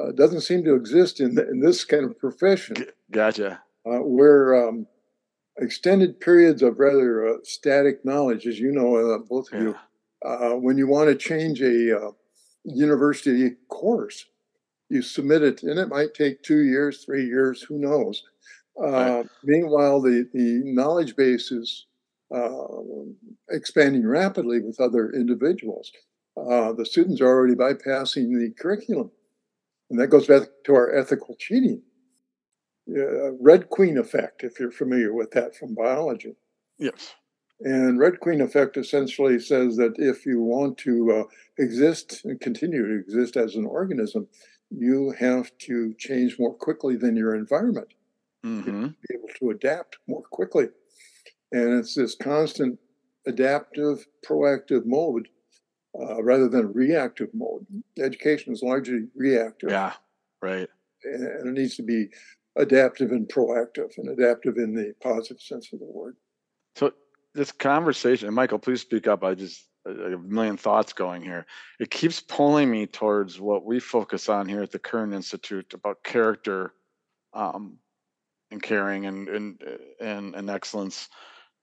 uh, 0.00 0.12
doesn't 0.12 0.40
seem 0.40 0.64
to 0.64 0.74
exist 0.74 1.20
in, 1.20 1.38
in 1.38 1.60
this 1.60 1.84
kind 1.84 2.04
of 2.04 2.18
profession. 2.18 2.76
Gotcha. 3.10 3.62
Uh, 3.84 3.98
where 3.98 4.68
um, 4.68 4.86
extended 5.58 6.20
periods 6.20 6.62
of 6.62 6.78
rather 6.78 7.28
uh, 7.28 7.38
static 7.42 8.04
knowledge, 8.04 8.46
as 8.46 8.58
you 8.58 8.72
know, 8.72 8.96
uh, 8.96 9.18
both 9.18 9.52
of 9.52 9.60
yeah. 9.60 9.66
you, 9.66 9.76
uh, 10.24 10.56
when 10.56 10.78
you 10.78 10.86
want 10.86 11.08
to 11.08 11.16
change 11.16 11.60
a 11.60 11.98
uh, 11.98 12.10
university 12.64 13.50
course, 13.68 14.26
you 14.88 15.02
submit 15.02 15.42
it, 15.42 15.62
and 15.62 15.78
it 15.78 15.88
might 15.88 16.14
take 16.14 16.42
two 16.42 16.60
years, 16.60 17.04
three 17.04 17.26
years, 17.26 17.62
who 17.62 17.78
knows. 17.78 18.22
Right. 18.76 19.20
Uh, 19.20 19.24
meanwhile, 19.44 20.00
the, 20.00 20.28
the 20.32 20.62
knowledge 20.64 21.16
base 21.16 21.50
is 21.50 21.86
expanding 23.50 24.06
rapidly 24.06 24.60
with 24.60 24.80
other 24.80 25.10
individuals. 25.10 25.92
the 26.36 26.86
students 26.88 27.20
are 27.20 27.28
already 27.28 27.54
bypassing 27.54 28.28
the 28.38 28.52
curriculum. 28.58 29.10
And 29.90 30.00
that 30.00 30.08
goes 30.08 30.26
back 30.26 30.48
to 30.64 30.74
our 30.74 30.94
ethical 30.96 31.36
cheating 31.38 31.82
uh, 32.90 33.32
Red 33.40 33.68
Queen 33.70 33.98
effect, 33.98 34.44
if 34.44 34.58
you're 34.58 34.72
familiar 34.72 35.12
with 35.12 35.30
that 35.32 35.56
from 35.56 35.74
biology. 35.74 36.34
Yes. 36.78 37.14
And 37.60 37.98
Red 37.98 38.18
Queen 38.20 38.40
effect 38.40 38.76
essentially 38.76 39.38
says 39.38 39.76
that 39.76 39.94
if 39.96 40.26
you 40.26 40.40
want 40.40 40.78
to 40.78 41.12
uh, 41.12 41.24
exist 41.58 42.24
and 42.24 42.40
continue 42.40 42.86
to 42.86 42.98
exist 42.98 43.36
as 43.36 43.54
an 43.54 43.66
organism, 43.66 44.26
you 44.70 45.14
have 45.18 45.56
to 45.58 45.94
change 45.98 46.38
more 46.38 46.54
quickly 46.54 46.96
than 46.96 47.16
your 47.16 47.36
environment. 47.36 47.88
Mm-hmm. 48.44 48.86
be 48.88 49.14
able 49.14 49.28
to 49.38 49.50
adapt 49.50 49.98
more 50.08 50.22
quickly. 50.22 50.66
And 51.52 51.78
it's 51.78 51.94
this 51.94 52.14
constant 52.14 52.78
adaptive, 53.26 54.06
proactive 54.26 54.84
mode 54.86 55.28
uh, 55.98 56.22
rather 56.22 56.48
than 56.48 56.72
reactive 56.72 57.28
mode. 57.34 57.66
Education 57.98 58.52
is 58.52 58.62
largely 58.62 59.06
reactive. 59.14 59.70
Yeah, 59.70 59.92
right. 60.40 60.68
And 61.04 61.48
it 61.48 61.52
needs 61.52 61.76
to 61.76 61.82
be 61.82 62.08
adaptive 62.56 63.12
and 63.12 63.28
proactive, 63.28 63.96
and 63.98 64.08
adaptive 64.08 64.56
in 64.56 64.74
the 64.74 64.94
positive 65.02 65.40
sense 65.40 65.72
of 65.72 65.80
the 65.80 65.86
word. 65.86 66.16
So 66.76 66.92
this 67.34 67.52
conversation, 67.52 68.28
and 68.28 68.36
Michael, 68.36 68.58
please 68.58 68.80
speak 68.80 69.06
up. 69.06 69.24
I 69.24 69.34
just 69.34 69.68
I 69.86 69.90
have 69.90 70.12
a 70.12 70.18
million 70.18 70.56
thoughts 70.56 70.92
going 70.92 71.22
here. 71.22 71.46
It 71.80 71.90
keeps 71.90 72.20
pulling 72.20 72.70
me 72.70 72.86
towards 72.86 73.40
what 73.40 73.64
we 73.64 73.80
focus 73.80 74.28
on 74.28 74.48
here 74.48 74.62
at 74.62 74.70
the 74.70 74.78
Kern 74.78 75.12
Institute 75.12 75.74
about 75.74 76.04
character, 76.04 76.72
um, 77.34 77.78
and 78.50 78.62
caring, 78.62 79.06
and 79.06 79.28
and 79.28 79.62
and, 80.00 80.34
and 80.34 80.50
excellence, 80.50 81.08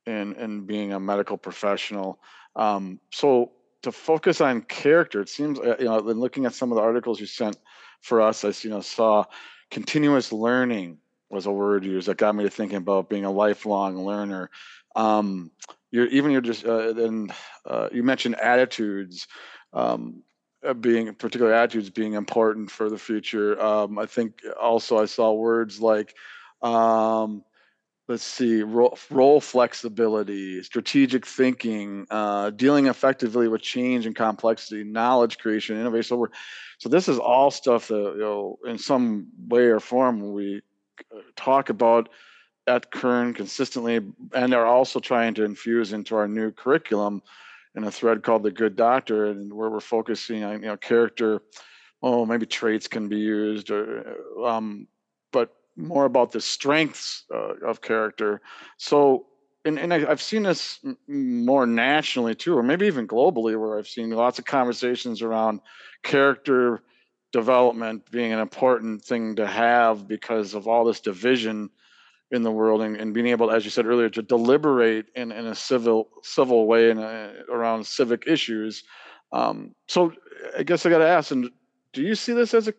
and 0.06 0.36
and 0.36 0.68
being 0.68 0.94
a 0.94 1.00
medical 1.00 1.38
professional. 1.38 2.20
Um, 2.56 3.00
so 3.12 3.52
to 3.84 3.92
focus 3.92 4.42
on 4.42 4.62
character, 4.62 5.22
it 5.22 5.30
seems 5.30 5.60
uh, 5.60 5.76
you 5.80 5.86
know, 5.86 5.98
in 6.10 6.20
looking 6.20 6.46
at 6.46 6.54
some 6.54 6.72
of 6.72 6.76
the 6.76 6.82
articles 6.82 7.20
you 7.20 7.26
sent 7.26 7.58
for 8.02 8.22
us, 8.22 8.44
I 8.44 8.54
you 8.62 8.70
know 8.70 8.82
saw 8.82 9.26
continuous 9.72 10.32
learning 10.32 10.98
was 11.30 11.46
a 11.46 11.52
word 11.52 11.86
used 11.86 12.08
that 12.08 12.18
got 12.18 12.36
me 12.36 12.44
to 12.44 12.50
thinking 12.50 12.78
about 12.78 13.10
being 13.10 13.26
a 13.26 13.32
lifelong 13.32 14.04
learner. 14.04 14.50
Um, 14.96 15.52
you're 15.92 16.08
even 16.08 16.32
you're 16.32 16.42
just 16.42 16.66
uh, 16.66 16.94
then 16.94 17.34
uh, 17.66 17.90
you 17.92 18.04
mentioned 18.04 18.40
attitudes. 18.40 19.28
Um, 19.74 20.24
uh, 20.68 20.74
being 20.74 21.14
particular 21.16 21.54
attitudes 21.54 21.90
being 21.90 22.14
important 22.14 22.70
for 22.70 22.90
the 22.90 22.98
future. 22.98 23.62
Um, 23.62 23.98
I 23.98 24.06
think 24.06 24.42
also 24.60 24.98
I 24.98 25.06
saw 25.06 25.32
words 25.32 25.80
like 25.80 26.14
um, 26.62 27.44
let's 28.10 28.24
see, 28.24 28.64
role, 28.64 28.98
role 29.12 29.40
flexibility, 29.40 30.64
strategic 30.64 31.28
thinking, 31.28 32.08
uh, 32.10 32.50
dealing 32.50 32.88
effectively 32.88 33.48
with 33.48 33.62
change 33.62 34.08
and 34.08 34.16
complexity, 34.16 34.84
knowledge 34.84 35.38
creation, 35.38 35.80
innovation. 35.80 36.18
So, 36.18 36.28
so 36.80 36.90
this 36.90 37.08
is 37.08 37.20
all 37.20 37.52
stuff 37.52 37.88
that 37.90 38.14
you 38.16 38.20
know, 38.20 38.58
in 38.66 38.80
some 38.80 39.28
way 39.48 39.66
or 39.66 39.80
form, 39.80 40.34
we 40.34 40.64
uh, 41.16 41.20
talk 41.36 41.70
about 41.70 42.10
at 42.66 42.92
Kern 42.92 43.34
consistently, 43.36 44.02
and 44.34 44.54
are 44.56 44.66
also 44.66 45.00
trying 45.00 45.36
to 45.36 45.44
infuse 45.44 45.94
into 45.94 46.16
our 46.16 46.28
new 46.28 46.52
curriculum 46.52 47.22
in 47.76 47.84
a 47.84 47.92
thread 47.92 48.24
called 48.24 48.42
the 48.42 48.52
Good 48.52 48.76
Doctor, 48.76 49.28
and 49.28 49.54
where 49.54 49.70
we're 49.70 49.80
focusing 49.80 50.44
on 50.44 50.64
you 50.64 50.68
know 50.68 50.78
character. 50.78 51.42
Oh, 52.02 52.26
maybe 52.26 52.46
traits 52.46 52.88
can 52.88 53.08
be 53.10 53.18
used, 53.18 53.70
or 53.70 54.16
um, 54.44 54.88
more 55.76 56.06
about 56.06 56.32
the 56.32 56.42
strengths 56.42 57.24
uh, 57.34 57.56
of 57.66 57.82
character. 57.82 58.42
So, 58.78 59.26
and, 59.66 59.80
and 59.80 59.94
I, 59.94 60.00
have 60.00 60.22
seen 60.22 60.44
this 60.44 60.80
more 61.08 61.66
nationally 61.66 62.36
too, 62.36 62.58
or 62.58 62.64
maybe 62.64 62.88
even 62.88 63.08
globally, 63.08 63.60
where 63.60 63.78
I've 63.78 63.88
seen 63.88 64.10
lots 64.12 64.40
of 64.40 64.46
conversations 64.46 65.22
around 65.22 65.62
character 66.04 66.82
development 67.32 68.10
being 68.12 68.34
an 68.34 68.40
important 68.40 69.04
thing 69.04 69.36
to 69.36 69.46
have 69.46 70.08
because 70.08 70.54
of 70.54 70.68
all 70.68 70.86
this 70.86 71.00
division 71.00 71.70
in 72.32 72.44
the 72.44 72.52
world 72.52 72.82
and, 72.82 72.96
and 72.96 73.14
being 73.14 73.28
able, 73.28 73.52
as 73.52 73.66
you 73.66 73.72
said 73.72 73.86
earlier, 73.86 74.10
to 74.10 74.22
deliberate 74.22 75.08
in, 75.16 75.32
in 75.32 75.48
a 75.48 75.56
civil 75.56 76.10
civil 76.24 76.68
way 76.68 76.92
and 76.92 77.00
around 77.00 77.86
civic 77.86 78.28
issues. 78.28 78.84
Um, 79.32 79.74
so 79.88 80.14
I 80.58 80.64
guess 80.64 80.86
I 80.86 80.90
got 80.90 81.00
to 81.00 81.08
ask, 81.08 81.32
and 81.32 81.50
do 81.94 82.02
you 82.02 82.16
see 82.16 82.34
this 82.34 82.54
as 82.54 82.68
a 82.68 82.74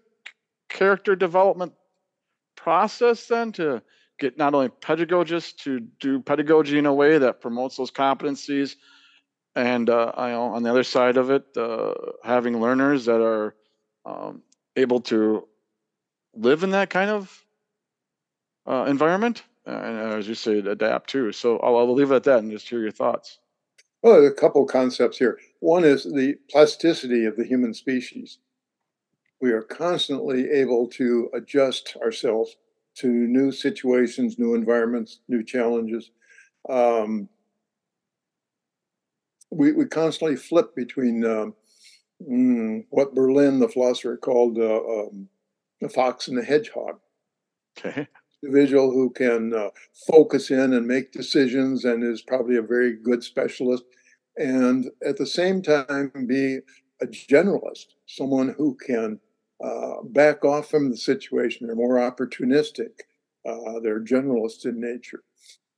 character 0.68 1.16
development 1.16 1.72
process 2.62 3.26
then 3.26 3.52
to 3.52 3.82
get 4.18 4.36
not 4.36 4.54
only 4.54 4.68
pedagogists 4.68 5.52
to 5.64 5.80
do 5.98 6.20
pedagogy 6.20 6.78
in 6.78 6.86
a 6.86 6.92
way 6.92 7.18
that 7.18 7.40
promotes 7.40 7.76
those 7.76 7.90
competencies 7.90 8.76
and 9.56 9.90
uh, 9.90 10.12
I 10.14 10.32
on 10.32 10.62
the 10.62 10.70
other 10.70 10.84
side 10.84 11.16
of 11.16 11.30
it, 11.30 11.44
uh, 11.56 11.94
having 12.22 12.60
learners 12.60 13.06
that 13.06 13.20
are 13.20 13.54
um, 14.04 14.42
able 14.76 15.00
to 15.02 15.46
live 16.34 16.62
in 16.62 16.70
that 16.70 16.90
kind 16.90 17.10
of 17.10 17.44
uh, 18.66 18.84
environment, 18.84 19.42
and 19.66 19.98
as 20.12 20.28
you 20.28 20.34
say, 20.34 20.58
adapt 20.58 21.10
too. 21.10 21.32
So 21.32 21.58
I'll, 21.58 21.76
I'll 21.78 21.94
leave 21.94 22.12
it 22.12 22.16
at 22.16 22.24
that 22.24 22.38
and 22.38 22.50
just 22.50 22.68
hear 22.68 22.80
your 22.80 22.92
thoughts. 22.92 23.38
Well, 24.02 24.24
a 24.24 24.32
couple 24.32 24.64
concepts 24.66 25.18
here. 25.18 25.38
One 25.58 25.84
is 25.84 26.04
the 26.04 26.36
plasticity 26.50 27.26
of 27.26 27.36
the 27.36 27.44
human 27.44 27.74
species 27.74 28.38
we 29.40 29.52
are 29.52 29.62
constantly 29.62 30.50
able 30.50 30.86
to 30.86 31.30
adjust 31.34 31.96
ourselves 32.02 32.56
to 32.96 33.08
new 33.08 33.50
situations, 33.50 34.38
new 34.38 34.54
environments, 34.54 35.20
new 35.28 35.42
challenges. 35.42 36.10
Um, 36.68 37.28
we, 39.50 39.72
we 39.72 39.86
constantly 39.86 40.36
flip 40.36 40.76
between 40.76 41.24
um, 41.24 41.54
mm, 42.22 42.84
what 42.90 43.14
Berlin, 43.14 43.58
the 43.58 43.68
philosopher, 43.68 44.16
called 44.16 44.58
uh, 44.58 44.80
um, 44.84 45.28
the 45.80 45.88
fox 45.88 46.28
and 46.28 46.36
the 46.36 46.44
hedgehog. 46.44 47.00
Okay. 47.78 48.06
Individual 48.42 48.90
who 48.90 49.10
can 49.10 49.54
uh, 49.54 49.70
focus 50.10 50.50
in 50.50 50.72
and 50.74 50.86
make 50.86 51.12
decisions 51.12 51.84
and 51.84 52.02
is 52.02 52.22
probably 52.22 52.56
a 52.56 52.62
very 52.62 52.96
good 52.96 53.22
specialist, 53.22 53.84
and 54.36 54.90
at 55.04 55.16
the 55.16 55.26
same 55.26 55.62
time 55.62 56.10
be 56.26 56.58
a 57.02 57.06
generalist, 57.06 57.86
someone 58.06 58.54
who 58.56 58.76
can 58.86 59.18
uh, 59.62 60.02
back 60.04 60.44
off 60.44 60.70
from 60.70 60.90
the 60.90 60.96
situation. 60.96 61.66
They're 61.66 61.76
more 61.76 61.96
opportunistic. 61.96 63.00
Uh, 63.46 63.80
they're 63.82 64.00
generalist 64.00 64.64
in 64.64 64.80
nature. 64.80 65.22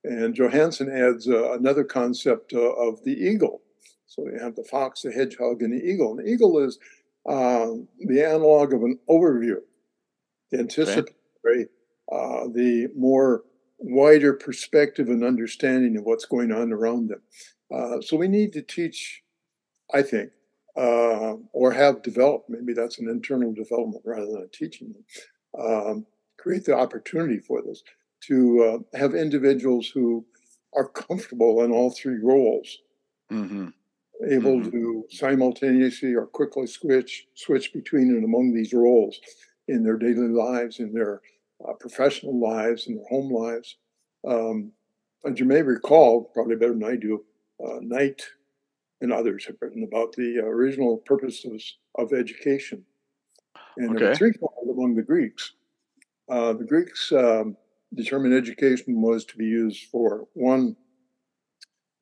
And 0.05 0.35
Johanson 0.35 0.91
adds 0.91 1.28
uh, 1.28 1.53
another 1.53 1.85
concept 1.85 2.53
uh, 2.53 2.61
of 2.61 3.05
the 3.05 3.12
eagle. 3.12 3.62
So 4.07 4.26
you 4.26 4.39
have 4.41 4.57
the 4.57 4.64
fox, 4.64 5.03
the 5.03 5.12
hedgehog, 5.12 5.62
and 5.62 5.72
the 5.72 5.85
eagle. 5.85 6.11
And 6.11 6.26
the 6.26 6.30
eagle 6.30 6.59
is 6.59 6.78
um, 7.28 7.89
the 8.01 8.24
analog 8.24 8.72
of 8.72 8.83
an 8.83 8.99
overview, 9.09 9.57
the 10.51 10.59
anticipatory. 10.59 11.68
Uh, 12.11 12.49
the 12.53 12.89
more 12.97 13.43
wider 13.78 14.35
perspective 14.35 15.09
and 15.09 15.24
understanding 15.24 15.97
of 15.97 16.05
what's 16.05 16.26
going 16.26 16.53
on 16.53 16.72
around 16.72 17.09
them. 17.09 18.03
so 18.03 18.16
we 18.16 18.28
need 18.28 18.53
to 18.53 18.62
teach, 18.62 19.22
I 19.95 20.03
think, 20.03 20.30
uh, 20.77 21.35
or 21.53 21.73
have 21.73 22.03
developed, 22.03 22.49
maybe 22.49 22.73
that's 22.73 22.99
an 22.99 23.09
internal 23.09 23.53
development 23.53 24.03
rather 24.05 24.27
than 24.27 24.43
a 24.43 24.57
teaching 24.57 24.93
them, 24.93 25.64
um, 25.64 26.07
create 26.39 26.64
the 26.64 26.75
opportunity 26.75 27.39
for 27.39 27.62
this 27.62 27.83
to 28.27 28.62
uh, 28.95 28.99
have 28.99 29.14
individuals 29.14 29.89
who 29.89 30.25
are 30.75 30.89
comfortable 30.89 31.62
in 31.62 31.73
all 31.73 31.91
three 31.91 32.18
roles, 32.23 32.79
mm-hmm. 33.31 33.68
able 34.31 34.59
mm-hmm. 34.59 34.70
to 34.70 35.05
simultaneously 35.11 36.14
or 36.14 36.27
quickly 36.27 36.66
switch 36.66 37.27
switch 37.35 37.73
between 37.73 38.09
and 38.09 38.25
among 38.25 38.55
these 38.55 38.73
roles 38.73 39.20
in 39.68 39.85
their 39.85 39.99
daily 39.99 40.29
lives, 40.29 40.79
in 40.79 40.93
their 40.93 41.20
uh, 41.66 41.73
professional 41.75 42.41
lives, 42.41 42.87
in 42.87 42.97
their 42.97 43.09
home 43.09 43.31
lives. 43.31 43.77
Um, 44.27 44.73
and 45.25 45.39
you 45.39 45.45
may 45.45 45.62
recall, 45.62 46.31
probably 46.35 46.57
better 46.57 46.73
than 46.73 46.85
I 46.85 46.97
do, 46.97 47.25
uh, 47.64 47.79
Knight 47.81 48.23
and 49.03 49.12
others 49.12 49.44
have 49.44 49.57
written 49.61 49.82
about 49.82 50.12
the 50.12 50.38
original 50.38 50.98
purposes 50.98 51.76
of 51.96 52.12
education. 52.12 52.84
And 53.76 53.96
okay. 53.96 54.14
threefold 54.14 54.68
among 54.70 54.94
the 54.94 55.03
Greeks. 55.03 55.53
Uh, 56.30 56.53
the 56.53 56.64
Greeks 56.64 57.11
um, 57.12 57.57
determined 57.94 58.34
education 58.34 59.03
was 59.03 59.24
to 59.26 59.36
be 59.36 59.44
used 59.44 59.88
for 59.90 60.28
one, 60.34 60.76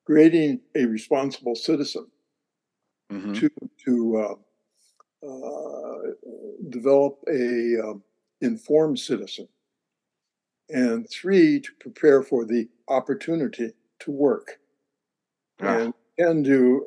creating 0.05 0.61
a 0.75 0.85
responsible 0.85 1.55
citizen, 1.55 2.07
mm-hmm. 3.11 3.33
two, 3.33 3.49
to 3.85 4.37
uh, 5.23 5.27
uh, 5.27 5.97
develop 6.69 7.23
a 7.29 7.79
um, 7.83 8.03
informed 8.41 8.99
citizen, 8.99 9.47
and 10.69 11.09
three, 11.09 11.59
to 11.59 11.71
prepare 11.79 12.21
for 12.21 12.45
the 12.45 12.67
opportunity 12.89 13.71
to 13.99 14.11
work. 14.11 14.59
Ah. 15.61 15.77
And 15.77 15.93
tend 16.21 16.45
to 16.45 16.85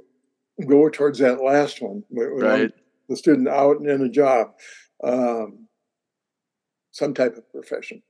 go 0.66 0.88
towards 0.88 1.18
that 1.18 1.42
last 1.42 1.82
one, 1.82 2.04
right. 2.10 2.70
the 3.08 3.16
student 3.16 3.48
out 3.48 3.78
and 3.78 3.88
in 3.88 4.02
a 4.02 4.08
job, 4.08 4.48
um, 5.02 5.66
some 6.92 7.14
type 7.14 7.36
of 7.36 7.50
profession. 7.50 8.02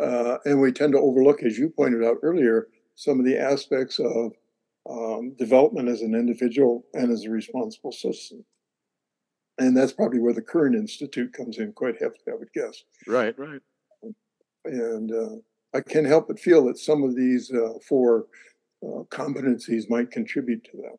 Uh, 0.00 0.38
and 0.44 0.60
we 0.60 0.72
tend 0.72 0.92
to 0.92 0.98
overlook, 0.98 1.42
as 1.42 1.58
you 1.58 1.68
pointed 1.68 2.02
out 2.02 2.16
earlier, 2.22 2.68
some 2.94 3.18
of 3.18 3.26
the 3.26 3.38
aspects 3.38 3.98
of 3.98 4.32
um, 4.88 5.34
development 5.38 5.88
as 5.88 6.00
an 6.00 6.14
individual 6.14 6.84
and 6.94 7.12
as 7.12 7.24
a 7.24 7.30
responsible 7.30 7.92
citizen. 7.92 8.44
And 9.58 9.76
that's 9.76 9.92
probably 9.92 10.18
where 10.18 10.32
the 10.32 10.42
Kern 10.42 10.74
Institute 10.74 11.32
comes 11.34 11.58
in 11.58 11.72
quite 11.72 11.94
heavily, 12.00 12.18
I 12.28 12.34
would 12.34 12.52
guess. 12.54 12.82
Right, 13.06 13.38
right. 13.38 13.60
And 14.64 15.12
uh, 15.12 15.36
I 15.74 15.82
can't 15.82 16.06
help 16.06 16.28
but 16.28 16.40
feel 16.40 16.64
that 16.66 16.78
some 16.78 17.02
of 17.02 17.14
these 17.14 17.52
uh, 17.52 17.74
four 17.86 18.26
uh, 18.82 19.02
competencies 19.10 19.88
might 19.88 20.10
contribute 20.10 20.64
to 20.64 20.76
that. 20.78 20.98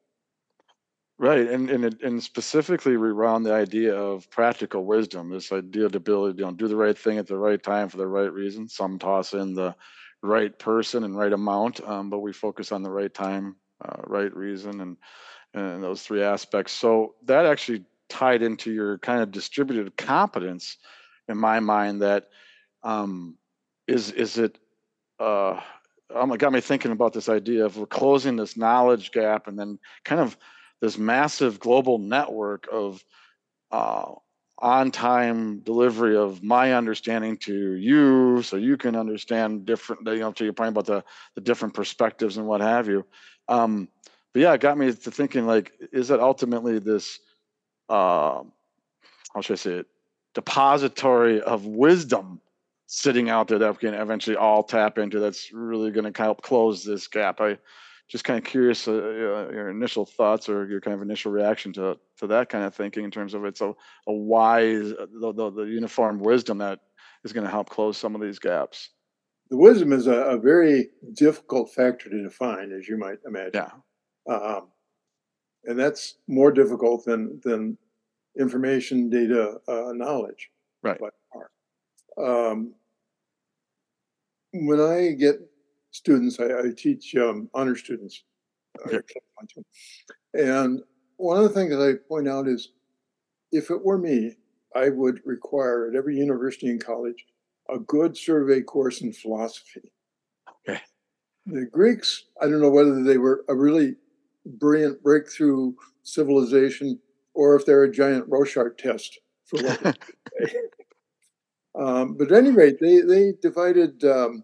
Right, 1.19 1.47
and 1.47 1.69
and 1.69 2.01
and 2.01 2.23
specifically 2.23 2.95
around 2.95 3.43
the 3.43 3.53
idea 3.53 3.95
of 3.95 4.29
practical 4.29 4.83
wisdom, 4.83 5.29
this 5.29 5.51
idea 5.51 5.85
of 5.85 5.95
ability 5.95 6.37
to 6.37 6.39
you 6.39 6.45
know, 6.45 6.51
do 6.51 6.67
the 6.67 6.75
right 6.75 6.97
thing 6.97 7.17
at 7.17 7.27
the 7.27 7.37
right 7.37 7.61
time 7.61 7.89
for 7.89 7.97
the 7.97 8.07
right 8.07 8.31
reason. 8.33 8.67
Some 8.67 8.97
toss 8.99 9.33
in 9.33 9.53
the 9.53 9.75
right 10.21 10.57
person 10.57 11.03
and 11.03 11.17
right 11.17 11.31
amount, 11.31 11.81
um, 11.87 12.09
but 12.09 12.19
we 12.19 12.33
focus 12.33 12.71
on 12.71 12.81
the 12.81 12.89
right 12.89 13.13
time, 13.13 13.55
uh, 13.83 14.01
right 14.07 14.35
reason, 14.35 14.81
and 14.81 14.97
and 15.53 15.83
those 15.83 16.01
three 16.01 16.23
aspects. 16.23 16.73
So 16.73 17.13
that 17.25 17.45
actually 17.45 17.85
tied 18.09 18.41
into 18.41 18.71
your 18.71 18.97
kind 18.97 19.21
of 19.21 19.31
distributed 19.31 19.95
competence, 19.95 20.77
in 21.27 21.37
my 21.37 21.59
mind. 21.59 22.01
That 22.01 22.29
um, 22.83 23.37
is 23.87 24.11
is 24.11 24.37
it 24.37 24.57
uh, 25.19 25.59
um, 26.13 26.31
it 26.31 26.37
got 26.39 26.53
me 26.53 26.61
thinking 26.61 26.91
about 26.91 27.13
this 27.13 27.29
idea 27.29 27.65
of 27.65 27.77
we're 27.77 27.85
closing 27.85 28.35
this 28.35 28.57
knowledge 28.57 29.11
gap 29.11 29.47
and 29.47 29.57
then 29.57 29.79
kind 30.03 30.21
of 30.21 30.37
this 30.81 30.97
massive 30.97 31.59
global 31.59 31.97
network 31.97 32.67
of 32.71 33.03
uh, 33.71 34.11
on-time 34.59 35.59
delivery 35.59 36.15
of 36.15 36.43
my 36.43 36.73
understanding 36.73 37.37
to 37.37 37.73
you 37.73 38.41
so 38.43 38.55
you 38.55 38.77
can 38.77 38.95
understand 38.95 39.65
different 39.65 40.07
you 40.07 40.19
know 40.19 40.31
to 40.31 40.43
your 40.43 40.53
point 40.53 40.69
about 40.69 40.85
the 40.85 41.03
the 41.35 41.41
different 41.41 41.73
perspectives 41.73 42.37
and 42.37 42.47
what 42.47 42.61
have 42.61 42.87
you. 42.87 43.05
Um, 43.47 43.87
but 44.33 44.41
yeah, 44.41 44.53
it 44.53 44.61
got 44.61 44.77
me 44.77 44.91
to 44.91 45.11
thinking 45.11 45.45
like, 45.45 45.71
is 45.91 46.09
it 46.09 46.19
ultimately 46.19 46.79
this, 46.79 47.19
uh, 47.89 48.41
how 49.33 49.41
should 49.41 49.53
I 49.53 49.57
say 49.57 49.71
it, 49.73 49.87
depository 50.33 51.41
of 51.41 51.65
wisdom 51.65 52.41
sitting 52.95 53.27
out 53.27 53.47
there 53.47 53.57
that 53.57 53.71
we 53.71 53.89
can 53.89 53.95
eventually 53.95 54.35
all 54.35 54.61
tap 54.61 54.99
into 54.99 55.19
that's 55.19 55.51
really 55.51 55.89
going 55.89 56.11
to 56.11 56.21
help 56.21 56.43
close 56.43 56.83
this 56.83 57.07
gap. 57.07 57.41
I 57.41 57.57
just 58.07 58.23
kind 58.23 58.37
of 58.37 58.45
curious 58.45 58.87
uh, 58.87 58.91
uh, 58.91 59.51
your 59.51 59.71
initial 59.71 60.05
thoughts 60.05 60.47
or 60.47 60.67
your 60.67 60.79
kind 60.79 60.93
of 60.93 61.01
initial 61.01 61.31
reaction 61.31 61.73
to 61.73 61.97
to 62.17 62.27
that 62.27 62.49
kind 62.49 62.63
of 62.63 62.75
thinking 62.75 63.03
in 63.03 63.09
terms 63.09 63.33
of 63.33 63.45
it's 63.45 63.61
a, 63.61 63.73
a 64.07 64.13
wise 64.13 64.91
uh, 64.91 65.07
the, 65.19 65.33
the, 65.33 65.49
the 65.49 65.63
uniform 65.63 66.19
wisdom 66.19 66.59
that 66.59 66.81
is 67.23 67.33
going 67.33 67.45
to 67.45 67.49
help 67.49 67.67
close 67.67 67.97
some 67.97 68.13
of 68.13 68.21
these 68.21 68.37
gaps. 68.37 68.91
The 69.49 69.57
wisdom 69.57 69.91
is 69.91 70.05
a, 70.05 70.13
a 70.13 70.37
very 70.37 70.89
difficult 71.13 71.73
factor 71.73 72.11
to 72.11 72.21
define, 72.21 72.71
as 72.71 72.87
you 72.87 72.97
might 72.97 73.17
imagine. 73.25 73.63
Yeah. 74.27 74.31
Um, 74.31 74.67
and 75.65 75.79
that's 75.79 76.17
more 76.27 76.51
difficult 76.51 77.05
than 77.05 77.41
than 77.43 77.75
information, 78.39 79.09
data, 79.09 79.55
uh, 79.67 79.93
knowledge. 79.93 80.51
Right. 80.83 80.99
Um, 82.15 82.75
when 84.53 84.79
I 84.79 85.11
get 85.11 85.35
students, 85.91 86.39
I, 86.39 86.45
I 86.45 86.71
teach 86.75 87.15
um, 87.15 87.49
honor 87.53 87.75
students. 87.75 88.23
Uh, 88.85 88.99
and 90.33 90.81
one 91.17 91.37
of 91.37 91.43
the 91.43 91.49
things 91.49 91.75
I 91.75 91.93
point 92.07 92.27
out 92.27 92.47
is 92.47 92.69
if 93.51 93.69
it 93.69 93.83
were 93.83 93.97
me, 93.97 94.35
I 94.75 94.89
would 94.89 95.19
require 95.25 95.87
at 95.87 95.95
every 95.95 96.17
university 96.17 96.69
and 96.69 96.83
college 96.83 97.25
a 97.69 97.77
good 97.79 98.17
survey 98.17 98.61
course 98.61 99.01
in 99.01 99.13
philosophy. 99.13 99.91
Okay. 100.67 100.81
The 101.45 101.65
Greeks, 101.65 102.25
I 102.41 102.45
don't 102.45 102.61
know 102.61 102.69
whether 102.69 103.03
they 103.03 103.17
were 103.17 103.45
a 103.47 103.55
really 103.55 103.95
brilliant 104.45 105.03
breakthrough 105.03 105.73
civilization 106.03 106.99
or 107.33 107.55
if 107.55 107.65
they're 107.65 107.83
a 107.83 107.91
giant 107.91 108.25
Rorschach 108.27 108.77
test 108.77 109.19
for 109.45 109.61
what 109.61 109.97
um, 111.75 112.15
but 112.17 112.31
at 112.31 112.37
any 112.37 112.51
rate, 112.51 112.79
they, 112.79 113.01
they 113.01 113.33
divided 113.41 114.03
um, 114.03 114.43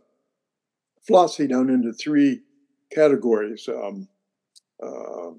philosophy 1.06 1.48
down 1.48 1.70
into 1.70 1.94
three 1.94 2.42
categories 2.92 3.68
um, 3.70 4.08
uh, 4.82 5.32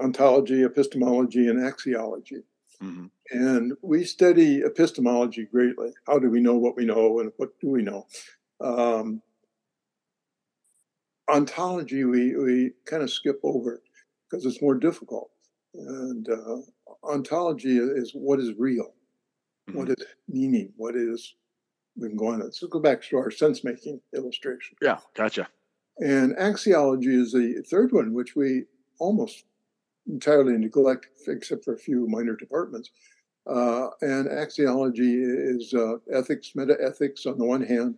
ontology, 0.00 0.62
epistemology, 0.64 1.48
and 1.48 1.60
axiology. 1.60 2.42
Mm-hmm. 2.82 3.06
And 3.30 3.72
we 3.82 4.04
study 4.04 4.60
epistemology 4.60 5.44
greatly. 5.44 5.92
How 6.06 6.18
do 6.18 6.30
we 6.30 6.40
know 6.40 6.56
what 6.56 6.76
we 6.76 6.84
know 6.84 7.20
and 7.20 7.32
what 7.36 7.58
do 7.60 7.70
we 7.70 7.82
know? 7.82 8.06
Um, 8.60 9.22
ontology, 11.28 12.04
we, 12.04 12.36
we 12.36 12.72
kind 12.84 13.02
of 13.02 13.10
skip 13.10 13.40
over 13.42 13.82
because 14.28 14.44
it's 14.44 14.62
more 14.62 14.74
difficult. 14.74 15.30
And 15.74 16.28
uh, 16.28 16.58
ontology 17.04 17.78
is 17.78 18.12
what 18.14 18.40
is 18.40 18.52
real, 18.58 18.94
mm-hmm. 19.68 19.78
what 19.78 19.88
is 19.90 20.06
meaning, 20.28 20.72
what 20.76 20.96
is 20.96 21.34
we 21.96 22.08
can 22.08 22.16
go 22.16 22.28
on. 22.28 22.40
Let's 22.40 22.62
go 22.62 22.80
back 22.80 23.02
to 23.04 23.16
our 23.16 23.30
sense 23.30 23.64
making 23.64 24.00
illustration. 24.14 24.76
Yeah, 24.82 24.98
gotcha. 25.14 25.48
And 25.98 26.36
axiology 26.36 27.18
is 27.18 27.32
the 27.32 27.64
third 27.68 27.92
one, 27.92 28.12
which 28.12 28.36
we 28.36 28.64
almost 28.98 29.44
entirely 30.06 30.56
neglect, 30.58 31.08
except 31.26 31.64
for 31.64 31.74
a 31.74 31.78
few 31.78 32.06
minor 32.06 32.36
departments. 32.36 32.90
Uh, 33.46 33.88
and 34.00 34.28
axiology 34.28 35.22
is 35.22 35.72
uh, 35.72 35.96
ethics, 36.12 36.52
meta 36.54 36.76
ethics 36.80 37.26
on 37.26 37.38
the 37.38 37.44
one 37.44 37.62
hand, 37.62 37.96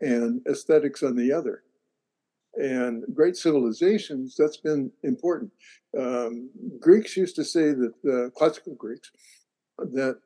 and 0.00 0.42
aesthetics 0.48 1.02
on 1.02 1.16
the 1.16 1.32
other. 1.32 1.62
And 2.54 3.04
great 3.14 3.36
civilizations, 3.36 4.34
that's 4.36 4.56
been 4.56 4.90
important. 5.04 5.52
Um, 5.98 6.50
Greeks 6.80 7.16
used 7.16 7.36
to 7.36 7.44
say 7.44 7.72
that, 7.72 7.94
the 8.02 8.32
classical 8.34 8.74
Greeks, 8.74 9.10
that 9.78 10.18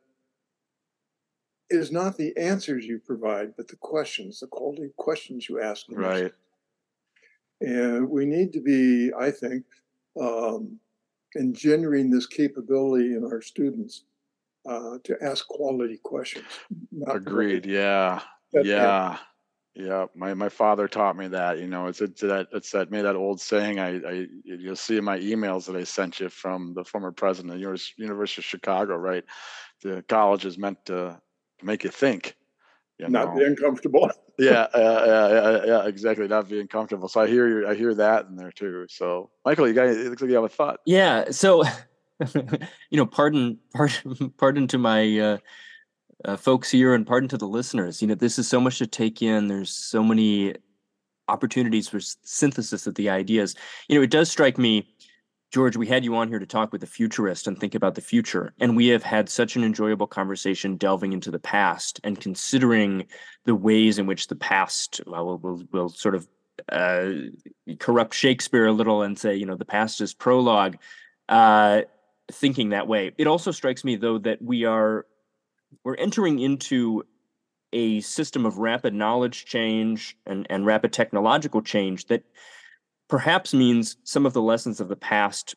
is 1.72 1.90
not 1.90 2.16
the 2.16 2.36
answers 2.36 2.84
you 2.84 2.98
provide, 2.98 3.54
but 3.56 3.68
the 3.68 3.76
questions, 3.76 4.40
the 4.40 4.46
quality 4.46 4.90
questions 4.96 5.48
you 5.48 5.60
ask. 5.60 5.86
Right. 5.90 6.32
And 7.60 8.08
we 8.08 8.26
need 8.26 8.52
to 8.52 8.60
be, 8.60 9.12
I 9.18 9.30
think, 9.30 9.64
um, 10.20 10.78
engendering 11.36 12.10
this 12.10 12.26
capability 12.26 13.14
in 13.14 13.24
our 13.24 13.40
students 13.40 14.04
uh, 14.68 14.98
to 15.04 15.16
ask 15.22 15.46
quality 15.48 15.98
questions. 16.02 16.46
Agreed. 17.06 17.66
Yeah. 17.66 18.20
yeah. 18.52 19.18
Yeah, 19.74 20.04
my, 20.14 20.34
my 20.34 20.50
father 20.50 20.86
taught 20.86 21.16
me 21.16 21.28
that. 21.28 21.58
You 21.58 21.66
know, 21.66 21.86
it's 21.86 22.02
it's 22.02 22.20
that 22.20 22.48
it's 22.52 22.72
that 22.72 22.90
made 22.90 23.06
that 23.06 23.16
old 23.16 23.40
saying. 23.40 23.78
I, 23.78 23.96
I 24.06 24.26
you'll 24.44 24.76
see 24.76 24.98
in 24.98 25.04
my 25.04 25.18
emails 25.18 25.64
that 25.64 25.76
I 25.76 25.84
sent 25.84 26.20
you 26.20 26.28
from 26.28 26.74
the 26.74 26.84
former 26.84 27.10
president 27.10 27.54
of 27.54 27.60
the 27.60 27.80
University 27.96 28.40
of 28.40 28.44
Chicago. 28.44 28.96
Right, 28.96 29.24
the 29.82 30.04
college 30.10 30.44
is 30.44 30.58
meant 30.58 30.84
to 30.86 31.18
make 31.64 31.84
you 31.84 31.90
think. 31.90 32.36
You 32.98 33.08
know? 33.08 33.24
Not 33.24 33.36
be 33.36 33.44
uncomfortable. 33.44 34.10
yeah, 34.38 34.66
uh, 34.74 35.62
yeah, 35.64 35.64
yeah, 35.66 35.86
exactly. 35.86 36.28
Not 36.28 36.48
being 36.48 36.68
comfortable. 36.68 37.08
So 37.08 37.20
I 37.20 37.26
hear 37.26 37.48
you. 37.48 37.68
I 37.68 37.74
hear 37.74 37.94
that 37.94 38.26
in 38.26 38.36
there 38.36 38.52
too. 38.52 38.86
So 38.88 39.30
Michael, 39.44 39.66
you 39.68 39.74
got. 39.74 39.86
it 39.86 40.08
looks 40.08 40.22
like 40.22 40.28
you 40.28 40.36
have 40.36 40.44
a 40.44 40.48
thought. 40.48 40.80
Yeah. 40.86 41.30
So, 41.30 41.64
you 42.34 42.96
know, 42.96 43.06
pardon, 43.06 43.58
pardon, 43.74 44.30
pardon 44.38 44.66
to 44.68 44.78
my 44.78 45.18
uh, 45.18 45.38
uh, 46.24 46.36
folks 46.36 46.70
here, 46.70 46.94
and 46.94 47.06
pardon 47.06 47.28
to 47.30 47.38
the 47.38 47.48
listeners. 47.48 48.00
You 48.00 48.08
know, 48.08 48.14
this 48.14 48.38
is 48.38 48.48
so 48.48 48.60
much 48.60 48.78
to 48.78 48.86
take 48.86 49.22
in. 49.22 49.48
There's 49.48 49.70
so 49.70 50.02
many 50.02 50.54
opportunities 51.28 51.88
for 51.88 51.98
synthesis 52.00 52.86
of 52.86 52.94
the 52.94 53.08
ideas. 53.08 53.54
You 53.88 53.96
know, 53.96 54.02
it 54.02 54.10
does 54.10 54.30
strike 54.30 54.58
me 54.58 54.86
George, 55.52 55.76
we 55.76 55.86
had 55.86 56.02
you 56.02 56.16
on 56.16 56.28
here 56.28 56.38
to 56.38 56.46
talk 56.46 56.72
with 56.72 56.82
a 56.82 56.86
futurist 56.86 57.46
and 57.46 57.58
think 57.58 57.74
about 57.74 57.94
the 57.94 58.00
future. 58.00 58.54
And 58.58 58.74
we 58.74 58.86
have 58.88 59.02
had 59.02 59.28
such 59.28 59.54
an 59.54 59.62
enjoyable 59.62 60.06
conversation 60.06 60.78
delving 60.78 61.12
into 61.12 61.30
the 61.30 61.38
past 61.38 62.00
and 62.02 62.18
considering 62.18 63.06
the 63.44 63.54
ways 63.54 63.98
in 63.98 64.06
which 64.06 64.28
the 64.28 64.34
past, 64.34 65.02
well, 65.06 65.26
we'll, 65.26 65.38
we'll, 65.38 65.62
we'll 65.70 65.88
sort 65.90 66.14
of 66.14 66.26
uh, 66.70 67.10
corrupt 67.78 68.14
Shakespeare 68.14 68.66
a 68.66 68.72
little 68.72 69.02
and 69.02 69.18
say, 69.18 69.36
you 69.36 69.44
know, 69.44 69.54
the 69.54 69.66
past 69.66 70.00
is 70.00 70.14
prologue, 70.14 70.78
uh, 71.28 71.82
thinking 72.30 72.70
that 72.70 72.88
way. 72.88 73.12
It 73.18 73.26
also 73.26 73.50
strikes 73.50 73.84
me, 73.84 73.96
though, 73.96 74.18
that 74.18 74.40
we 74.40 74.64
are 74.64 75.04
we're 75.84 75.96
entering 75.96 76.38
into 76.38 77.04
a 77.74 78.00
system 78.00 78.46
of 78.46 78.56
rapid 78.56 78.94
knowledge 78.94 79.44
change 79.44 80.16
and, 80.26 80.46
and 80.48 80.64
rapid 80.64 80.94
technological 80.94 81.60
change 81.60 82.06
that 82.06 82.22
perhaps 83.12 83.52
means 83.52 83.98
some 84.04 84.24
of 84.24 84.32
the 84.32 84.40
lessons 84.40 84.80
of 84.80 84.88
the 84.88 84.96
past 84.96 85.54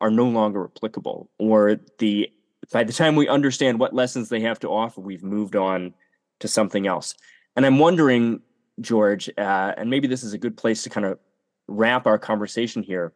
are 0.00 0.10
no 0.10 0.24
longer 0.24 0.64
applicable 0.64 1.30
or 1.38 1.76
the 1.98 2.28
by 2.72 2.82
the 2.82 2.92
time 2.92 3.14
we 3.14 3.28
understand 3.28 3.78
what 3.78 3.94
lessons 3.94 4.28
they 4.28 4.40
have 4.40 4.58
to 4.58 4.66
offer 4.66 5.00
we've 5.00 5.22
moved 5.22 5.54
on 5.54 5.94
to 6.40 6.48
something 6.48 6.88
else. 6.88 7.14
And 7.54 7.64
i'm 7.64 7.78
wondering 7.78 8.40
george 8.80 9.30
uh, 9.38 9.72
and 9.76 9.88
maybe 9.88 10.08
this 10.08 10.24
is 10.24 10.32
a 10.32 10.38
good 10.38 10.56
place 10.56 10.82
to 10.82 10.90
kind 10.90 11.06
of 11.06 11.20
wrap 11.68 12.08
our 12.08 12.18
conversation 12.18 12.82
here. 12.82 13.12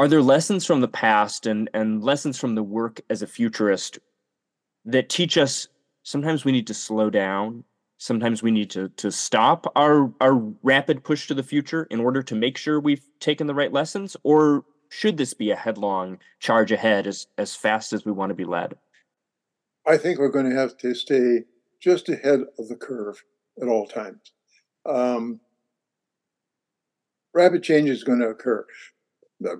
Are 0.00 0.08
there 0.08 0.20
lessons 0.20 0.66
from 0.66 0.80
the 0.80 0.88
past 0.88 1.46
and 1.46 1.70
and 1.72 2.02
lessons 2.02 2.36
from 2.36 2.56
the 2.56 2.64
work 2.64 3.00
as 3.08 3.22
a 3.22 3.28
futurist 3.28 4.00
that 4.86 5.08
teach 5.08 5.38
us 5.38 5.68
sometimes 6.02 6.44
we 6.44 6.50
need 6.50 6.66
to 6.66 6.74
slow 6.74 7.10
down 7.10 7.62
sometimes 7.98 8.42
we 8.42 8.50
need 8.50 8.70
to 8.70 8.88
to 8.90 9.10
stop 9.10 9.70
our 9.76 10.12
our 10.20 10.34
rapid 10.62 11.04
push 11.04 11.26
to 11.28 11.34
the 11.34 11.42
future 11.42 11.86
in 11.90 12.00
order 12.00 12.22
to 12.22 12.34
make 12.34 12.56
sure 12.56 12.78
we've 12.78 13.06
taken 13.20 13.46
the 13.46 13.54
right 13.54 13.72
lessons 13.72 14.16
or 14.22 14.64
should 14.88 15.16
this 15.16 15.34
be 15.34 15.50
a 15.50 15.56
headlong 15.56 16.18
charge 16.38 16.72
ahead 16.72 17.06
as 17.06 17.26
as 17.38 17.54
fast 17.54 17.92
as 17.92 18.04
we 18.04 18.12
want 18.12 18.30
to 18.30 18.34
be 18.34 18.44
led? 18.44 18.76
I 19.86 19.96
think 19.96 20.18
we're 20.18 20.28
going 20.28 20.50
to 20.50 20.56
have 20.56 20.76
to 20.78 20.94
stay 20.94 21.44
just 21.80 22.08
ahead 22.08 22.40
of 22.58 22.68
the 22.68 22.76
curve 22.76 23.22
at 23.60 23.68
all 23.68 23.86
times. 23.86 24.32
Um, 24.84 25.40
rapid 27.34 27.62
change 27.62 27.88
is 27.88 28.04
going 28.04 28.20
to 28.20 28.28
occur 28.28 28.64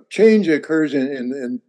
change 0.09 0.47
occurs 0.47 0.93
in, 0.93 1.07
in, 1.07 1.31
in 1.33 1.61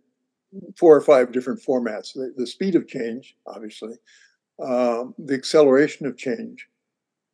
four 0.76 0.96
or 0.96 1.00
five 1.00 1.32
different 1.32 1.60
formats. 1.62 2.14
The, 2.14 2.32
the 2.36 2.46
speed 2.46 2.74
of 2.74 2.88
change 2.88 3.36
obviously 3.46 3.94
um, 4.62 5.14
the 5.18 5.34
acceleration 5.34 6.06
of 6.06 6.16
change, 6.16 6.68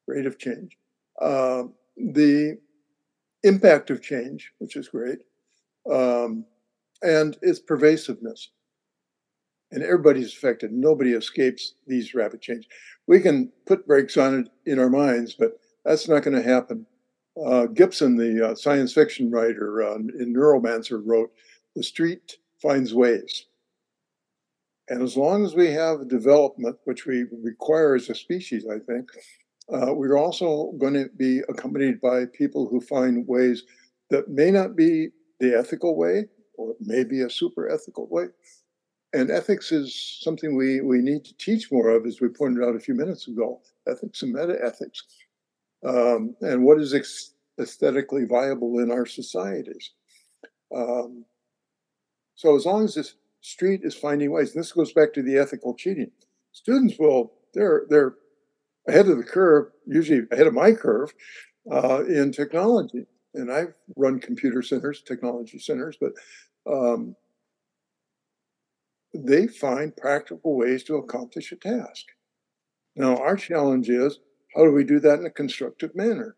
rate 0.07 0.27
of 0.27 0.39
change, 0.39 0.77
uh, 1.21 1.65
the 1.97 2.59
impact 3.43 3.91
of 3.91 4.03
change, 4.03 4.53
which 4.59 4.77
is 4.77 4.89
great, 4.89 5.19
um, 5.91 6.45
and 7.03 7.37
its 7.43 7.61
pervasiveness. 7.61 8.51
And 9.71 9.83
everybody's 9.83 10.33
affected. 10.33 10.73
Nobody 10.73 11.13
escapes 11.13 11.75
these 11.87 12.15
rapid 12.15 12.41
change. 12.41 12.69
We 13.07 13.21
can 13.21 13.51
put 13.67 13.87
brakes 13.87 14.17
on 14.17 14.41
it 14.41 14.71
in 14.71 14.79
our 14.79 14.91
minds, 14.91 15.35
but 15.35 15.59
that's 15.85 16.09
not 16.09 16.23
going 16.23 16.41
to 16.41 16.49
happen. 16.49 16.87
Uh, 17.43 17.67
Gibson, 17.67 18.17
the 18.17 18.51
uh, 18.51 18.55
science 18.55 18.93
fiction 18.93 19.31
writer 19.31 19.83
uh, 19.83 19.97
in 19.97 20.33
Neuromancer, 20.33 21.03
wrote, 21.05 21.33
"The 21.75 21.83
street 21.83 22.39
finds 22.63 22.95
ways." 22.95 23.47
And 24.89 25.03
as 25.03 25.17
long 25.17 25.45
as 25.45 25.55
we 25.55 25.71
have 25.71 26.09
development, 26.09 26.77
which 26.85 27.07
we 27.07 27.25
require 27.43 27.95
as 27.95 28.11
a 28.11 28.15
species, 28.15 28.67
I 28.71 28.79
think, 28.79 29.11
uh, 29.73 29.95
we're 29.95 30.19
also 30.19 30.73
going 30.79 30.95
to 30.95 31.09
be 31.17 31.41
accompanied 31.49 32.01
by 32.01 32.27
people 32.27 32.69
who 32.69 32.81
find 32.81 33.27
ways 33.27 33.63
that 34.11 34.29
may 34.29 34.51
not 34.51 34.77
be 34.77 35.09
the 35.41 35.57
ethical 35.57 35.97
way, 35.97 36.27
or 36.59 36.75
maybe 36.81 37.23
a 37.23 37.31
super 37.31 37.69
ethical 37.71 38.07
way. 38.11 38.27
And 39.15 39.31
ethics 39.31 39.73
is 39.73 40.19
something 40.21 40.55
we, 40.57 40.81
we 40.81 40.99
need 40.99 41.25
to 41.25 41.37
teach 41.37 41.73
more 41.73 41.89
of, 41.91 42.05
as 42.05 42.21
we 42.21 42.29
pointed 42.29 42.63
out 42.63 42.77
a 42.77 42.81
few 42.81 42.95
minutes 42.95 43.29
ago 43.29 43.61
ethics 43.89 44.23
and 44.23 44.33
meta 44.33 44.57
ethics. 44.63 45.05
Um, 45.87 46.35
and 46.41 46.65
what 46.65 46.81
is 46.81 46.95
ex- 46.95 47.35
aesthetically 47.61 48.25
viable 48.25 48.79
in 48.81 48.91
our 48.91 49.07
societies. 49.07 49.93
Um, 50.75 51.25
so, 52.35 52.57
as 52.57 52.67
long 52.67 52.85
as 52.85 52.95
this 52.95 53.15
street 53.45 53.83
is 53.85 53.95
finding 53.95 54.31
ways, 54.31 54.55
and 54.55 54.61
this 54.61 54.73
goes 54.73 54.93
back 54.93 55.13
to 55.13 55.23
the 55.23 55.37
ethical 55.37 55.75
cheating, 55.75 56.11
students 56.53 56.95
will, 56.99 57.35
they're, 57.53 57.85
they're 57.91 58.15
ahead 58.89 59.07
of 59.07 59.19
the 59.19 59.23
curve, 59.23 59.67
usually 59.87 60.23
ahead 60.33 60.47
of 60.47 60.55
my 60.55 60.73
curve 60.73 61.13
uh, 61.71 62.03
in 62.07 62.33
technology. 62.33 63.05
And 63.35 63.53
I've 63.53 63.75
run 63.97 64.19
computer 64.19 64.63
centers, 64.63 65.03
technology 65.03 65.59
centers, 65.59 65.99
but 66.01 66.13
um, 66.71 67.17
they 69.13 69.47
find 69.47 69.95
practical 69.95 70.57
ways 70.57 70.83
to 70.85 70.97
accomplish 70.97 71.53
a 71.53 71.57
task. 71.57 72.07
Now, 72.97 73.17
our 73.19 73.37
challenge 73.37 73.91
is 73.91 74.21
how 74.55 74.65
do 74.65 74.73
we 74.73 74.85
do 74.85 75.01
that 75.01 75.19
in 75.19 75.27
a 75.27 75.31
constructive 75.31 75.95
manner 75.95 76.37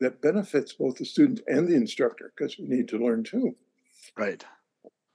that 0.00 0.22
benefits 0.22 0.72
both 0.72 0.96
the 0.96 1.04
student 1.04 1.40
and 1.46 1.68
the 1.68 1.74
instructor 1.74 2.32
because 2.34 2.58
we 2.58 2.66
need 2.66 2.88
to 2.88 2.98
learn 2.98 3.22
too. 3.22 3.54
Right. 4.16 4.44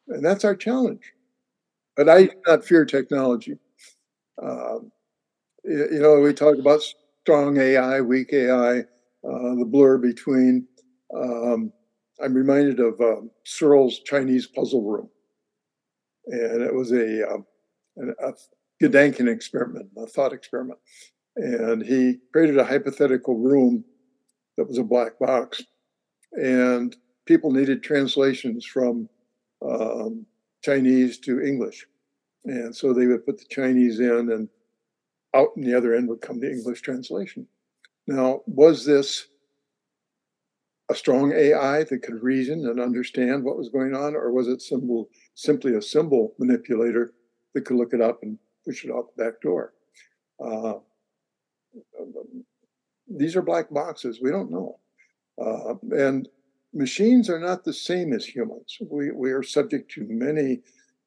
And 0.09 0.25
that's 0.25 0.43
our 0.43 0.55
challenge. 0.55 1.13
But 1.95 2.09
I 2.09 2.25
do 2.25 2.31
not 2.47 2.65
fear 2.65 2.85
technology. 2.85 3.57
Um, 4.41 4.91
you 5.63 5.99
know, 5.99 6.19
we 6.19 6.33
talk 6.33 6.57
about 6.57 6.81
strong 7.23 7.57
AI, 7.57 8.01
weak 8.01 8.29
AI, 8.33 8.79
uh, 8.79 8.83
the 9.23 9.65
blur 9.67 9.97
between. 9.97 10.67
Um, 11.15 11.71
I'm 12.23 12.33
reminded 12.33 12.79
of 12.79 12.99
um, 13.01 13.31
Searle's 13.45 13.99
Chinese 13.99 14.47
puzzle 14.47 14.83
room, 14.83 15.09
and 16.27 16.61
it 16.61 16.73
was 16.73 16.91
a, 16.91 17.29
um, 17.29 17.45
a 17.97 18.33
Gedanken 18.81 19.31
experiment, 19.31 19.89
a 19.97 20.05
thought 20.05 20.33
experiment, 20.33 20.79
and 21.35 21.83
he 21.83 22.17
created 22.31 22.57
a 22.57 22.65
hypothetical 22.65 23.37
room 23.37 23.83
that 24.57 24.67
was 24.67 24.77
a 24.77 24.83
black 24.83 25.19
box, 25.19 25.63
and 26.33 26.95
people 27.25 27.51
needed 27.51 27.83
translations 27.83 28.65
from 28.65 29.07
um, 29.61 30.25
Chinese 30.63 31.17
to 31.19 31.41
English, 31.41 31.85
and 32.45 32.75
so 32.75 32.93
they 32.93 33.07
would 33.07 33.25
put 33.25 33.37
the 33.37 33.45
Chinese 33.49 33.99
in 33.99 34.31
and 34.31 34.49
out 35.35 35.49
in 35.55 35.63
the 35.63 35.75
other 35.75 35.93
end 35.93 36.07
would 36.09 36.21
come 36.21 36.39
the 36.39 36.51
English 36.51 36.81
translation. 36.81 37.47
Now, 38.07 38.41
was 38.47 38.85
this 38.85 39.27
a 40.89 40.95
strong 40.95 41.31
AI 41.33 41.83
that 41.83 42.01
could 42.01 42.23
reason 42.23 42.67
and 42.67 42.79
understand 42.79 43.43
what 43.43 43.57
was 43.57 43.69
going 43.69 43.95
on, 43.95 44.15
or 44.15 44.31
was 44.31 44.47
it 44.47 44.61
symbol, 44.61 45.09
simply 45.35 45.75
a 45.75 45.81
symbol 45.81 46.33
manipulator 46.39 47.13
that 47.53 47.65
could 47.65 47.77
look 47.77 47.93
it 47.93 48.01
up 48.01 48.23
and 48.23 48.39
push 48.65 48.83
it 48.83 48.91
out 48.91 49.15
the 49.15 49.23
back 49.23 49.39
door? 49.41 49.73
Uh, 50.43 50.79
these 53.07 53.35
are 53.35 53.41
black 53.41 53.69
boxes. 53.69 54.19
We 54.21 54.31
don't 54.31 54.51
know. 54.51 54.79
Uh, 55.39 55.75
and 55.91 56.27
machines 56.73 57.29
are 57.29 57.39
not 57.39 57.63
the 57.63 57.73
same 57.73 58.13
as 58.13 58.25
humans. 58.25 58.77
We, 58.89 59.11
we 59.11 59.31
are 59.31 59.43
subject 59.43 59.91
to 59.91 60.05
many 60.07 60.61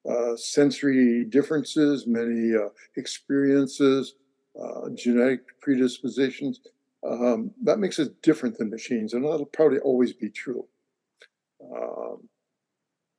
uh, 0.08 0.36
sensory 0.36 1.24
differences, 1.24 2.06
many 2.06 2.54
uh, 2.54 2.68
experiences, 2.96 4.14
uh, 4.60 4.88
genetic 4.94 5.40
predispositions. 5.60 6.60
Um, 7.08 7.52
that 7.62 7.78
makes 7.78 7.98
us 7.98 8.08
different 8.22 8.58
than 8.58 8.70
machines, 8.70 9.12
and 9.12 9.24
that'll 9.24 9.46
probably 9.46 9.78
always 9.80 10.12
be 10.12 10.30
true. 10.30 10.66
Um, 11.62 12.28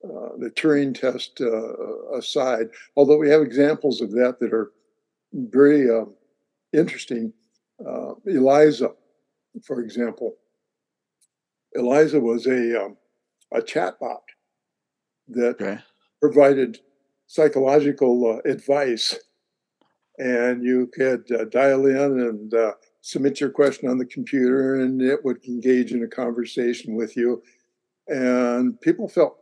uh, 0.04 0.38
the 0.38 0.52
Turing 0.54 1.00
test 1.00 1.40
uh, 1.40 2.18
aside, 2.18 2.68
although 2.98 3.18
we 3.18 3.30
have 3.30 3.42
examples 3.42 4.02
of 4.02 4.12
that 4.12 4.38
that 4.40 4.54
are 4.54 4.72
very 5.34 5.90
um, 5.90 6.14
interesting. 6.74 7.34
Eliza, 8.26 8.92
for 9.66 9.82
example, 9.82 10.36
Eliza 11.76 12.20
was 12.20 12.46
a 12.48 12.86
um, 12.86 12.98
a 13.52 13.62
chatbot 13.62 14.22
that 15.28 15.62
okay 15.62 15.80
provided 16.24 16.80
psychological 17.28 18.16
uh, 18.32 18.50
advice. 18.50 19.20
And 20.18 20.64
you 20.64 20.90
could 20.94 21.30
uh, 21.34 21.46
dial 21.46 21.86
in 21.86 21.98
and 21.98 22.54
uh, 22.54 22.74
submit 23.02 23.42
your 23.42 23.50
question 23.50 23.90
on 23.90 23.98
the 23.98 24.06
computer, 24.06 24.76
and 24.76 25.02
it 25.02 25.26
would 25.26 25.44
engage 25.46 25.92
in 25.92 26.02
a 26.02 26.08
conversation 26.08 26.96
with 26.96 27.18
you. 27.18 27.44
And 28.08 28.80
people 28.80 29.10
felt, 29.10 29.38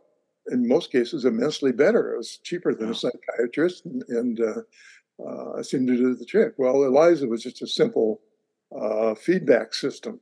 in 0.50 0.66
most 0.66 0.90
cases, 0.90 1.24
immensely 1.24 1.70
better. 1.70 2.14
It 2.14 2.16
was 2.16 2.38
cheaper 2.42 2.74
than 2.74 2.90
a 2.90 2.94
psychiatrist, 2.94 3.84
and, 3.84 4.02
and 4.08 4.40
uh, 4.40 5.24
uh, 5.24 5.62
seemed 5.62 5.86
to 5.86 5.96
do 5.96 6.16
the 6.16 6.24
trick. 6.24 6.54
Well, 6.58 6.82
Eliza 6.82 7.28
was 7.28 7.44
just 7.44 7.62
a 7.62 7.66
simple 7.68 8.22
uh, 8.76 9.14
feedback 9.14 9.72
system 9.72 10.18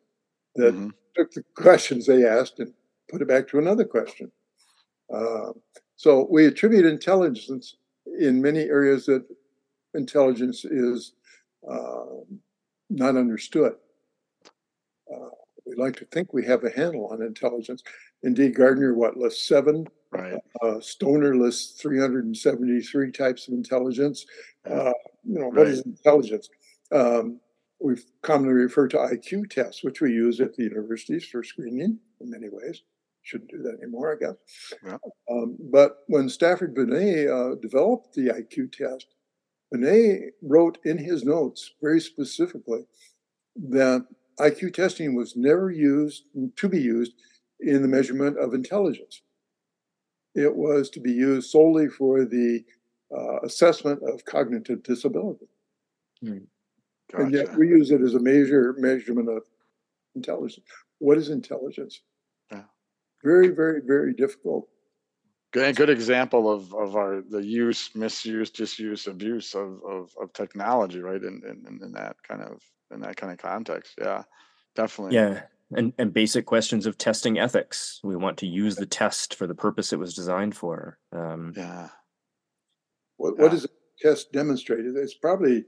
that 0.56 0.74
mm-hmm. 0.74 0.88
took 1.16 1.32
the 1.32 1.44
questions 1.54 2.06
they 2.06 2.24
asked 2.24 2.58
and 2.58 2.72
put 3.08 3.22
it 3.22 3.28
back 3.28 3.48
to 3.48 3.58
another 3.58 3.84
question. 3.84 4.30
Uh, 5.12 5.52
so 5.96 6.26
we 6.30 6.46
attribute 6.46 6.86
intelligence 6.86 7.76
in 8.18 8.40
many 8.40 8.60
areas 8.60 9.06
that 9.06 9.24
intelligence 9.94 10.64
is 10.64 11.12
uh, 11.70 12.04
not 12.88 13.16
understood. 13.16 13.74
Uh, 15.12 15.28
we 15.66 15.74
like 15.76 15.96
to 15.96 16.04
think 16.06 16.32
we 16.32 16.44
have 16.44 16.64
a 16.64 16.70
handle 16.70 17.08
on 17.08 17.22
intelligence. 17.22 17.82
Indeed, 18.22 18.54
Gardner, 18.54 18.94
what, 18.94 19.16
lists 19.16 19.46
seven? 19.46 19.86
Right. 20.12 20.34
Uh, 20.62 20.80
Stoner 20.80 21.36
lists 21.36 21.80
373 21.80 23.12
types 23.12 23.46
of 23.46 23.54
intelligence. 23.54 24.26
Uh, 24.68 24.92
you 25.24 25.38
know, 25.38 25.46
right. 25.46 25.54
what 25.54 25.66
is 25.68 25.82
intelligence? 25.82 26.48
Um, 26.92 27.40
we've 27.80 28.04
commonly 28.22 28.54
referred 28.54 28.90
to 28.90 28.98
IQ 28.98 29.50
tests, 29.50 29.82
which 29.82 30.00
we 30.00 30.10
use 30.10 30.40
at 30.40 30.54
the 30.54 30.64
universities 30.64 31.24
for 31.24 31.42
screening 31.42 31.98
in 32.20 32.30
many 32.30 32.48
ways 32.50 32.82
shouldn't 33.22 33.50
do 33.50 33.62
that 33.62 33.78
anymore, 33.82 34.12
I 34.12 34.24
guess. 34.24 34.36
Yeah. 34.84 34.98
Um, 35.30 35.56
but 35.70 35.98
when 36.06 36.28
Stanford 36.28 36.74
Binet 36.74 37.28
uh, 37.28 37.54
developed 37.56 38.14
the 38.14 38.28
IQ 38.28 38.72
test, 38.72 39.06
Binet 39.70 40.34
wrote 40.42 40.78
in 40.84 40.98
his 40.98 41.24
notes 41.24 41.72
very 41.82 42.00
specifically 42.00 42.86
that 43.56 44.06
IQ 44.38 44.74
testing 44.74 45.14
was 45.14 45.36
never 45.36 45.70
used 45.70 46.24
to 46.56 46.68
be 46.68 46.80
used 46.80 47.12
in 47.60 47.82
the 47.82 47.88
measurement 47.88 48.38
of 48.38 48.54
intelligence. 48.54 49.22
It 50.34 50.56
was 50.56 50.88
to 50.90 51.00
be 51.00 51.12
used 51.12 51.50
solely 51.50 51.88
for 51.88 52.24
the 52.24 52.64
uh, 53.14 53.40
assessment 53.40 54.00
of 54.02 54.24
cognitive 54.24 54.82
disability. 54.82 55.46
Hmm. 56.22 56.38
Gotcha. 57.10 57.24
And 57.24 57.34
yet 57.34 57.56
we 57.56 57.68
use 57.68 57.90
it 57.90 58.00
as 58.00 58.14
a 58.14 58.20
major 58.20 58.74
measurement 58.78 59.28
of 59.28 59.42
intelligence. 60.14 60.66
What 60.98 61.18
is 61.18 61.30
intelligence? 61.30 62.00
very, 63.22 63.48
very, 63.48 63.80
very 63.84 64.14
difficult. 64.14 64.68
Good, 65.52 65.76
good 65.76 65.90
example 65.90 66.50
of, 66.50 66.72
of 66.74 66.94
our 66.94 67.22
the 67.28 67.44
use, 67.44 67.90
misuse, 67.94 68.50
disuse, 68.50 69.08
abuse 69.08 69.54
of, 69.54 69.80
of, 69.88 70.10
of 70.20 70.32
technology, 70.32 71.00
right? 71.00 71.22
In, 71.22 71.42
in 71.44 71.80
in 71.82 71.92
that 71.92 72.16
kind 72.26 72.42
of 72.42 72.62
in 72.92 73.00
that 73.00 73.16
kind 73.16 73.32
of 73.32 73.38
context. 73.38 73.94
Yeah, 73.98 74.22
definitely. 74.76 75.16
Yeah. 75.16 75.42
And 75.72 75.92
and 75.98 76.12
basic 76.12 76.46
questions 76.46 76.86
of 76.86 76.98
testing 76.98 77.38
ethics. 77.38 78.00
We 78.04 78.16
want 78.16 78.38
to 78.38 78.46
use 78.46 78.76
the 78.76 78.86
test 78.86 79.34
for 79.34 79.46
the 79.46 79.54
purpose 79.54 79.92
it 79.92 79.98
was 79.98 80.14
designed 80.14 80.56
for. 80.56 80.98
Um, 81.12 81.52
yeah. 81.56 81.88
What 83.16 83.38
what 83.38 83.50
does 83.50 83.64
a 83.64 83.68
test 84.00 84.32
demonstrate? 84.32 84.84
It's 84.84 85.14
probably 85.14 85.64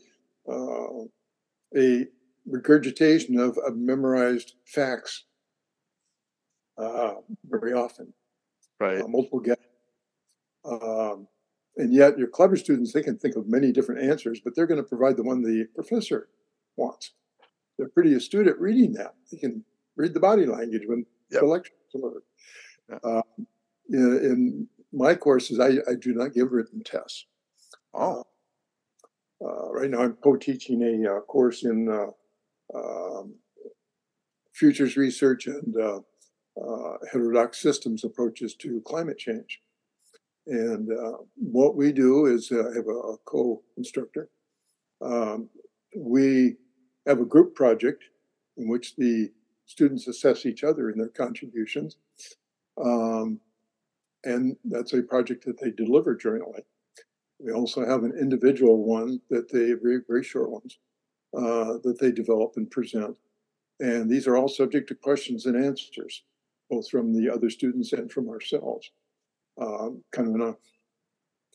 uh, 0.48 1.06
a 1.76 2.06
regurgitation 2.46 3.38
of, 3.38 3.58
of 3.58 3.76
memorized 3.76 4.54
facts 4.66 5.24
uh, 6.78 7.14
very 7.44 7.72
often. 7.72 8.12
Right. 8.80 9.00
Uh, 9.00 9.08
multiple 9.08 9.40
guesses. 9.40 9.64
Um, 10.64 11.28
and 11.76 11.92
yet, 11.92 12.18
your 12.18 12.28
clever 12.28 12.56
students, 12.56 12.92
they 12.92 13.02
can 13.02 13.18
think 13.18 13.36
of 13.36 13.48
many 13.48 13.72
different 13.72 14.02
answers, 14.02 14.40
but 14.44 14.54
they're 14.54 14.66
going 14.66 14.82
to 14.82 14.88
provide 14.88 15.16
the 15.16 15.22
one 15.22 15.42
the 15.42 15.66
professor 15.74 16.28
wants. 16.76 17.12
They're 17.78 17.88
pretty 17.88 18.14
astute 18.14 18.46
at 18.46 18.60
reading 18.60 18.92
that. 18.94 19.14
They 19.30 19.38
can 19.38 19.64
read 19.96 20.14
the 20.14 20.20
body 20.20 20.46
language 20.46 20.82
when 20.86 21.06
yep. 21.30 21.40
the 21.40 21.46
lecture 21.46 21.72
is 21.72 22.00
delivered. 22.00 22.22
Yeah. 22.90 22.98
Um, 23.04 23.46
in, 23.88 23.98
in, 23.98 24.68
my 24.94 25.14
courses, 25.14 25.58
I, 25.58 25.68
I, 25.90 25.94
do 25.98 26.12
not 26.12 26.34
give 26.34 26.52
written 26.52 26.82
tests. 26.84 27.24
Oh. 27.94 28.24
Uh, 29.42 29.72
right 29.72 29.90
now, 29.90 30.02
I'm 30.02 30.14
co-teaching 30.14 30.82
a 30.82 31.16
uh, 31.16 31.20
course 31.20 31.64
in 31.64 31.88
uh, 31.88 32.78
um, 32.78 33.34
futures 34.52 34.96
research 34.96 35.46
and 35.46 35.74
heterodox 37.10 37.60
systems 37.60 38.04
approaches 38.04 38.54
to 38.56 38.80
climate 38.86 39.18
change. 39.18 39.60
And 40.46 40.88
what 41.36 41.76
we 41.76 41.92
do 41.92 42.26
is 42.26 42.52
I 42.52 42.56
have 42.56 42.86
a, 42.86 43.14
a 43.14 43.16
co 43.24 43.62
instructor. 43.76 44.28
Um, 45.00 45.48
we 45.96 46.56
have 47.06 47.20
a 47.20 47.24
group 47.24 47.54
project 47.54 48.04
in 48.56 48.68
which 48.68 48.96
the 48.96 49.30
students 49.66 50.06
assess 50.06 50.46
each 50.46 50.62
other 50.62 50.90
in 50.90 50.98
their 50.98 51.08
contributions. 51.08 51.96
Um, 52.82 53.40
and 54.24 54.56
that's 54.64 54.92
a 54.92 55.02
project 55.02 55.44
that 55.46 55.60
they 55.60 55.70
deliver 55.70 56.14
jointly. 56.14 56.62
We 57.42 57.52
also 57.52 57.84
have 57.84 58.04
an 58.04 58.16
individual 58.18 58.84
one 58.84 59.20
that 59.30 59.50
they, 59.50 59.72
very, 59.72 60.00
very 60.06 60.22
short 60.22 60.50
ones, 60.50 60.78
uh, 61.36 61.78
that 61.82 61.98
they 62.00 62.12
develop 62.12 62.52
and 62.56 62.70
present. 62.70 63.16
And 63.80 64.08
these 64.08 64.28
are 64.28 64.36
all 64.36 64.48
subject 64.48 64.88
to 64.88 64.94
questions 64.94 65.46
and 65.46 65.62
answers, 65.62 66.22
both 66.70 66.88
from 66.88 67.12
the 67.12 67.32
other 67.32 67.50
students 67.50 67.92
and 67.92 68.10
from 68.10 68.28
ourselves. 68.28 68.90
Uh, 69.60 69.90
kind 70.12 70.28
of 70.28 70.34
an, 70.34 70.56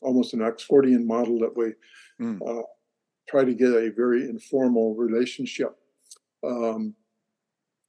almost 0.02 0.34
an 0.34 0.40
Oxfordian 0.40 1.04
model 1.04 1.38
that 1.38 1.56
we 1.56 1.72
mm. 2.20 2.38
uh, 2.46 2.62
try 3.28 3.44
to 3.44 3.54
get 3.54 3.72
a 3.72 3.90
very 3.96 4.28
informal 4.28 4.94
relationship. 4.94 5.74
Um, 6.44 6.94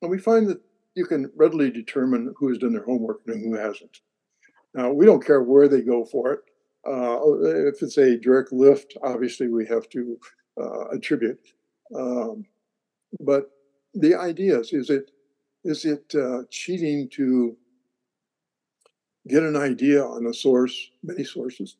and 0.01 0.09
we 0.09 0.19
find 0.19 0.47
that 0.47 0.61
you 0.95 1.05
can 1.05 1.31
readily 1.35 1.69
determine 1.69 2.33
who 2.37 2.47
has 2.47 2.57
done 2.57 2.71
their 2.71 2.85
homework 2.85 3.21
and 3.27 3.43
who 3.43 3.59
hasn't. 3.59 3.99
Now, 4.73 4.91
we 4.91 5.05
don't 5.05 5.25
care 5.25 5.43
where 5.43 5.67
they 5.67 5.81
go 5.81 6.05
for 6.05 6.31
it. 6.31 6.39
Uh, 6.87 7.17
if 7.67 7.81
it's 7.81 7.97
a 7.97 8.17
direct 8.17 8.51
lift, 8.51 8.95
obviously 9.03 9.47
we 9.47 9.65
have 9.67 9.89
to 9.89 10.17
uh, 10.61 10.89
attribute. 10.95 11.39
Um, 11.95 12.45
but 13.19 13.49
the 13.93 14.15
idea 14.15 14.59
is, 14.59 14.71
is 14.73 14.89
it 14.89 15.11
is 15.65 15.83
it 15.83 16.13
uh, 16.15 16.43
cheating 16.49 17.09
to 17.13 17.57
get 19.27 19.43
an 19.43 19.57
idea 19.57 20.03
on 20.03 20.25
a 20.25 20.33
source, 20.33 20.91
many 21.03 21.25
sources, 21.25 21.75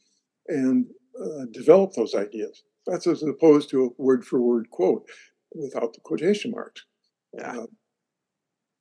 and 0.48 0.86
uh, 1.20 1.46
develop 1.52 1.94
those 1.94 2.14
ideas? 2.14 2.64
That's 2.86 3.08
as 3.08 3.24
opposed 3.24 3.70
to 3.70 3.86
a 3.86 4.02
word 4.02 4.26
for 4.26 4.42
word 4.42 4.70
quote 4.70 5.08
without 5.54 5.94
the 5.94 6.02
quotation 6.02 6.52
marks. 6.52 6.86
Yeah. 7.34 7.60
Uh, 7.60 7.66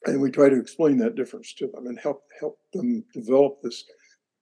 and 0.04 0.20
we 0.20 0.30
try 0.30 0.48
to 0.48 0.58
explain 0.58 0.96
that 0.98 1.16
difference 1.16 1.52
to 1.54 1.66
them 1.66 1.86
and 1.86 1.98
help 1.98 2.22
help 2.40 2.58
them 2.72 3.04
develop 3.12 3.58
this 3.62 3.84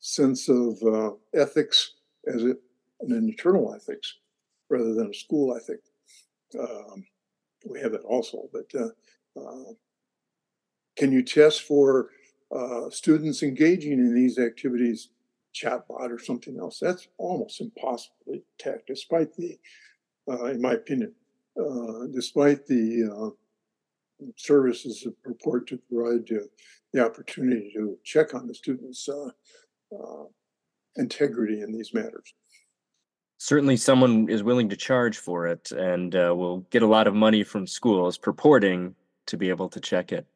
sense 0.07 0.48
of 0.48 0.80
uh, 0.84 1.11
ethics 1.34 1.94
as 2.32 2.44
it, 2.44 2.59
an 3.00 3.12
internal 3.12 3.74
ethics 3.74 4.18
rather 4.68 4.94
than 4.94 5.11
a 5.11 5.14
school 5.14 5.57
ethic. 5.57 5.80
Um, 6.59 7.04
we 7.68 7.80
have 7.80 7.90
that 7.90 8.02
also, 8.02 8.48
but 8.52 8.70
uh, 8.80 9.40
uh, 9.40 9.72
can 10.96 11.11
you 11.11 11.22
test 11.22 11.62
for 11.62 12.11
uh, 12.54 12.88
students 12.90 13.42
engaging 13.42 13.94
in 13.94 14.14
these 14.14 14.38
activities, 14.38 15.09
chatbot 15.52 16.11
or 16.11 16.20
something 16.20 16.57
else? 16.59 16.78
That's 16.78 17.09
almost 17.18 17.61
impossible 17.61 18.14
to 18.26 18.42
detect, 18.59 18.86
despite 18.86 19.34
the, 19.34 19.59
uh, 20.30 20.44
in 20.44 20.62
my 20.62 20.74
opinion, 20.74 21.12
uh, 21.61 22.07
despite 22.14 22.64
the 22.66 23.32
services 24.36 25.02
that 25.02 25.20
purport 25.24 25.66
to 25.66 25.78
provide 25.90 26.26
the 26.92 27.04
opportunity 27.04 27.72
to 27.74 27.98
check 28.04 28.34
on 28.34 28.46
the 28.46 28.54
students' 28.54 29.09
uh, 29.09 29.30
integrity 30.97 31.62
in 31.62 31.72
these 31.72 31.93
matters. 31.95 32.34
Certainly, 33.39 33.76
someone 33.76 34.28
is 34.30 34.43
willing 34.43 34.70
to 34.70 34.76
charge 34.76 35.18
for 35.18 35.47
it 35.47 35.70
and 35.70 36.14
uh, 36.14 36.34
will 36.34 36.61
get 36.70 36.82
a 36.82 36.87
lot 36.87 37.07
of 37.07 37.14
money 37.14 37.45
from 37.45 37.66
schools 37.66 38.16
purporting 38.16 38.95
to 39.26 39.37
be 39.37 39.51
able 39.51 39.68
to 39.68 39.80
check 39.80 40.11
it. 40.11 40.26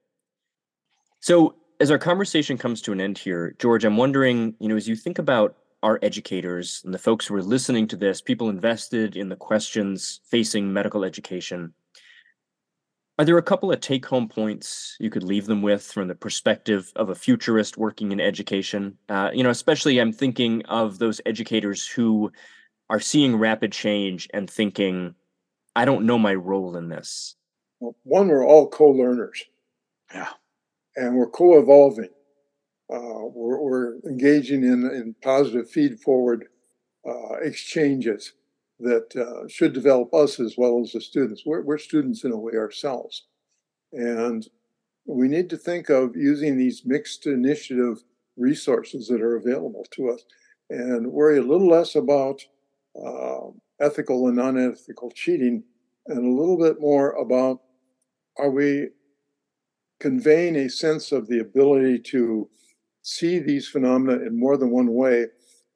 So, 1.20 1.54
as 1.80 1.90
our 1.90 1.98
conversation 1.98 2.58
comes 2.58 2.82
to 2.82 2.92
an 2.92 3.00
end 3.00 3.16
here, 3.16 3.54
George, 3.58 3.84
I'm 3.84 3.96
wondering, 3.96 4.54
you 4.60 4.68
know, 4.68 4.76
as 4.76 4.86
you 4.86 4.96
think 4.96 5.18
about 5.18 5.56
our 5.82 5.98
educators 6.02 6.82
and 6.84 6.92
the 6.92 6.98
folks 6.98 7.26
who 7.26 7.34
are 7.34 7.42
listening 7.42 7.86
to 7.88 7.96
this, 7.96 8.20
people 8.20 8.50
invested 8.50 9.16
in 9.16 9.30
the 9.30 9.36
questions 9.36 10.20
facing 10.28 10.70
medical 10.70 11.04
education, 11.04 11.72
are 13.20 13.24
there 13.24 13.36
a 13.36 13.42
couple 13.42 13.70
of 13.70 13.78
take 13.80 14.06
home 14.06 14.26
points 14.30 14.96
you 14.98 15.10
could 15.10 15.22
leave 15.22 15.44
them 15.44 15.60
with 15.60 15.82
from 15.82 16.08
the 16.08 16.14
perspective 16.14 16.90
of 16.96 17.10
a 17.10 17.14
futurist 17.14 17.76
working 17.76 18.12
in 18.12 18.18
education? 18.18 18.96
Uh, 19.10 19.28
you 19.34 19.42
know, 19.42 19.50
especially 19.50 19.98
I'm 19.98 20.10
thinking 20.10 20.64
of 20.70 20.98
those 20.98 21.20
educators 21.26 21.86
who 21.86 22.32
are 22.88 22.98
seeing 22.98 23.36
rapid 23.36 23.72
change 23.72 24.26
and 24.32 24.48
thinking, 24.48 25.14
I 25.76 25.84
don't 25.84 26.06
know 26.06 26.16
my 26.16 26.32
role 26.32 26.78
in 26.78 26.88
this. 26.88 27.36
Well, 27.78 27.94
one, 28.04 28.28
we're 28.28 28.46
all 28.46 28.66
co 28.70 28.88
learners. 28.88 29.44
Yeah. 30.14 30.30
And 30.96 31.14
we're 31.14 31.28
co 31.28 31.58
evolving. 31.58 32.08
Uh, 32.90 33.26
we're, 33.34 33.60
we're, 33.60 33.96
engaging 34.08 34.64
in, 34.64 34.90
in 34.94 35.14
positive 35.22 35.70
feed 35.70 36.00
forward 36.00 36.46
uh, 37.06 37.34
exchanges 37.42 38.32
that 38.80 39.14
uh, 39.16 39.48
should 39.48 39.72
develop 39.72 40.12
us 40.14 40.40
as 40.40 40.54
well 40.56 40.80
as 40.82 40.92
the 40.92 41.00
students. 41.00 41.42
We're, 41.44 41.62
we're 41.62 41.78
students 41.78 42.24
in 42.24 42.32
a 42.32 42.38
way 42.38 42.54
ourselves. 42.54 43.24
And 43.92 44.46
we 45.06 45.28
need 45.28 45.50
to 45.50 45.56
think 45.56 45.88
of 45.88 46.16
using 46.16 46.56
these 46.56 46.82
mixed 46.84 47.26
initiative 47.26 48.02
resources 48.36 49.08
that 49.08 49.20
are 49.20 49.36
available 49.36 49.84
to 49.92 50.10
us 50.10 50.24
and 50.70 51.12
worry 51.12 51.38
a 51.38 51.42
little 51.42 51.68
less 51.68 51.96
about 51.96 52.40
uh, 53.04 53.48
ethical 53.80 54.28
and 54.28 54.38
unethical 54.38 55.10
cheating 55.10 55.64
and 56.06 56.24
a 56.24 56.40
little 56.40 56.58
bit 56.58 56.80
more 56.80 57.12
about 57.12 57.60
are 58.38 58.50
we 58.50 58.88
conveying 59.98 60.56
a 60.56 60.70
sense 60.70 61.12
of 61.12 61.26
the 61.28 61.40
ability 61.40 61.98
to 61.98 62.48
see 63.02 63.38
these 63.38 63.68
phenomena 63.68 64.24
in 64.24 64.38
more 64.38 64.56
than 64.56 64.70
one 64.70 64.94
way 64.94 65.26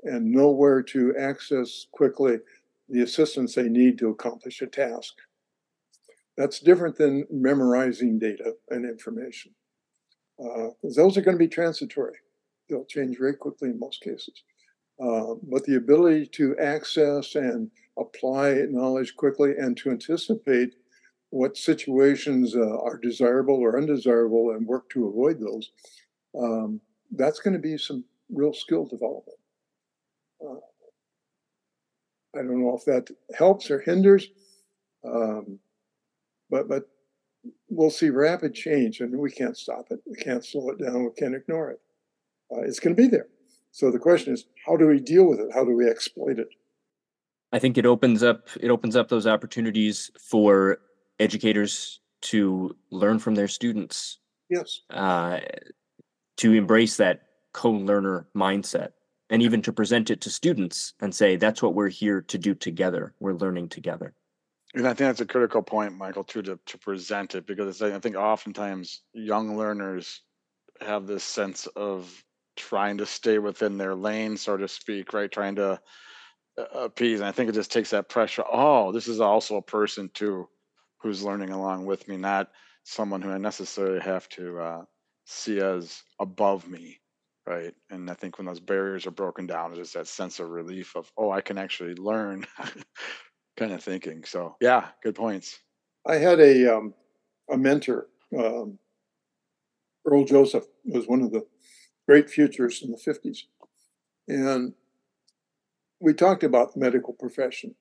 and 0.05 0.30
know 0.30 0.50
where 0.50 0.82
to 0.82 1.14
access 1.18 1.86
quickly 1.92 2.36
the 2.95 3.03
assistance 3.03 3.55
they 3.55 3.68
need 3.68 3.99
to 3.99 4.09
accomplish 4.09 4.62
a 4.62 4.66
task. 4.66 5.14
That's 6.36 6.61
different 6.61 6.97
than 6.97 7.26
memorizing 7.28 8.20
data 8.20 8.53
and 8.70 8.84
information. 8.84 9.53
Uh, 10.38 10.68
those 10.97 11.16
are 11.16 11.20
going 11.20 11.36
to 11.36 11.45
be 11.45 11.49
transitory. 11.49 12.16
They'll 12.68 12.84
change 12.84 13.18
very 13.18 13.34
quickly 13.34 13.70
in 13.70 13.80
most 13.80 14.01
cases. 14.01 14.45
Uh, 15.01 15.34
but 15.42 15.64
the 15.64 15.76
ability 15.76 16.26
to 16.34 16.57
access 16.59 17.34
and 17.34 17.68
apply 17.99 18.62
knowledge 18.68 19.16
quickly 19.16 19.55
and 19.59 19.76
to 19.78 19.90
anticipate 19.90 20.74
what 21.30 21.57
situations 21.57 22.55
uh, 22.55 22.78
are 22.78 22.99
desirable 23.03 23.57
or 23.57 23.76
undesirable 23.76 24.53
and 24.53 24.66
work 24.66 24.88
to 24.90 25.09
avoid 25.09 25.40
those, 25.40 25.72
um, 26.40 26.80
that's 27.11 27.40
going 27.40 27.55
to 27.55 27.61
be 27.61 27.76
some 27.76 28.05
real 28.32 28.55
skill 28.55 28.86
development. 28.86 29.38
I 32.35 32.39
don't 32.39 32.61
know 32.61 32.76
if 32.76 32.85
that 32.85 33.09
helps 33.37 33.70
or 33.70 33.80
hinders, 33.80 34.28
um, 35.05 35.59
but 36.51 36.68
but 36.68 36.89
we'll 37.68 37.91
see 37.91 38.11
rapid 38.11 38.55
change, 38.55 39.01
and 39.01 39.16
we 39.18 39.30
can't 39.30 39.57
stop 39.57 39.87
it. 39.91 40.01
We 40.07 40.16
can't 40.16 40.45
slow 40.45 40.70
it 40.70 40.78
down. 40.78 41.05
We 41.05 41.11
can't 41.18 41.35
ignore 41.35 41.70
it. 41.70 41.80
Uh, 42.53 42.61
it's 42.61 42.80
going 42.80 42.95
to 42.95 43.03
be 43.03 43.09
there. 43.09 43.26
So 43.70 43.91
the 43.91 43.99
question 43.99 44.32
is, 44.32 44.47
how 44.64 44.76
do 44.76 44.87
we 44.87 45.01
deal 45.01 45.28
with 45.28 45.41
it? 45.41 45.49
How 45.53 45.64
do 45.64 45.72
we 45.74 45.89
exploit 45.89 46.39
it? 46.39 46.49
I 47.53 47.59
think 47.59 47.78
it 47.78 47.87
opens 47.87 48.22
up 48.22 48.49
it 48.61 48.70
opens 48.70 48.97
up 48.97 49.09
those 49.09 49.26
opportunities 49.26 50.11
for 50.18 50.78
educators 51.20 52.01
to 52.22 52.74
learn 52.91 53.18
from 53.18 53.35
their 53.35 53.49
students. 53.49 54.18
Yes. 54.51 54.80
Uh, 54.91 55.41
to 56.37 56.53
embrace 56.53 56.97
that 56.97 57.22
co-learner 57.53 58.26
mindset 58.37 58.91
and 59.31 59.43
even 59.43 59.62
to 59.62 59.72
present 59.72 60.11
it 60.11 60.20
to 60.22 60.31
students 60.31 60.95
and 61.01 61.14
say 61.14 61.37
that's 61.37 61.62
what 61.62 61.75
we're 61.75 61.89
here 61.89 62.22
to 62.22 62.39
do 62.39 62.55
together. 62.55 63.14
We're 63.20 63.35
learning 63.35 63.68
together. 63.68 64.14
And 64.75 64.87
i 64.87 64.91
think 64.91 65.09
that's 65.09 65.20
a 65.20 65.27
critical 65.27 65.62
point 65.62 65.97
michael 65.97 66.25
too 66.25 66.43
to, 66.43 66.59
to 66.66 66.79
present 66.79 67.35
it 67.35 67.47
because 67.47 67.81
i 67.81 67.99
think 68.01 68.16
oftentimes 68.16 69.03
young 69.12 69.57
learners 69.57 70.22
have 70.81 71.07
this 71.07 71.22
sense 71.22 71.66
of 71.77 72.25
trying 72.57 72.99
to 72.99 73.07
stay 73.07 73.39
within 73.39 73.79
their 73.79 73.95
lane 73.95 74.37
so 74.37 74.57
to 74.57 74.68
speak 74.68 75.12
right? 75.12 75.31
Trying 75.31 75.57
to 75.57 75.81
uh, 76.59 76.64
appease 76.75 77.20
and 77.20 77.29
i 77.29 77.33
think 77.33 77.49
it 77.49 77.55
just 77.55 77.72
takes 77.72 77.91
that 77.91 78.09
pressure. 78.09 78.45
Oh 78.51 78.91
this 78.91 79.07
is 79.07 79.20
also 79.20 79.57
a 79.57 79.62
person 79.62 80.11
too 80.12 80.49
who's 80.99 81.22
learning 81.22 81.51
along 81.51 81.87
with 81.87 82.09
me 82.09 82.16
not 82.16 82.51
someone 82.83 83.22
who 83.22 83.31
i 83.31 83.39
necessarily 83.39 84.01
have 84.01 84.29
to 84.31 84.59
uh, 84.59 84.83
see 85.25 85.61
as 85.61 86.03
above 86.18 86.68
me 86.68 86.99
right? 87.47 87.74
And 87.90 88.11
i 88.11 88.14
think 88.14 88.38
when 88.38 88.47
those 88.47 88.61
barriers 88.61 89.07
are 89.07 89.12
broken 89.12 89.47
down 89.47 89.70
it's 89.70 89.78
just 89.78 89.95
that 89.95 90.07
sense 90.07 90.40
of 90.40 90.49
relief 90.49 90.97
of 90.97 91.11
oh 91.16 91.30
i 91.30 91.40
can 91.40 91.59
actually 91.59 91.95
learn 91.95 92.47
kind 93.57 93.72
of 93.72 93.82
thinking. 93.82 94.24
So 94.24 94.57
yeah 94.61 94.88
good 95.03 95.14
points. 95.14 95.61
I 96.07 96.16
had 96.16 96.40
a 96.40 96.76
um, 96.76 96.95
a 97.51 97.57
mentor 97.57 98.09
um, 98.38 98.78
earl 100.07 100.24
joseph 100.24 100.64
was 100.84 101.07
one 101.07 101.22
of 101.22 101.32
the 101.32 101.47
great 102.07 102.28
futurists 102.28 102.82
in 102.82 102.90
the 102.90 102.99
50s 102.99 103.45
and 104.28 104.74
we 106.01 106.12
talked 106.12 106.45
about 106.45 106.74
the 106.74 106.80
medical 106.80 107.14
profession. 107.14 107.74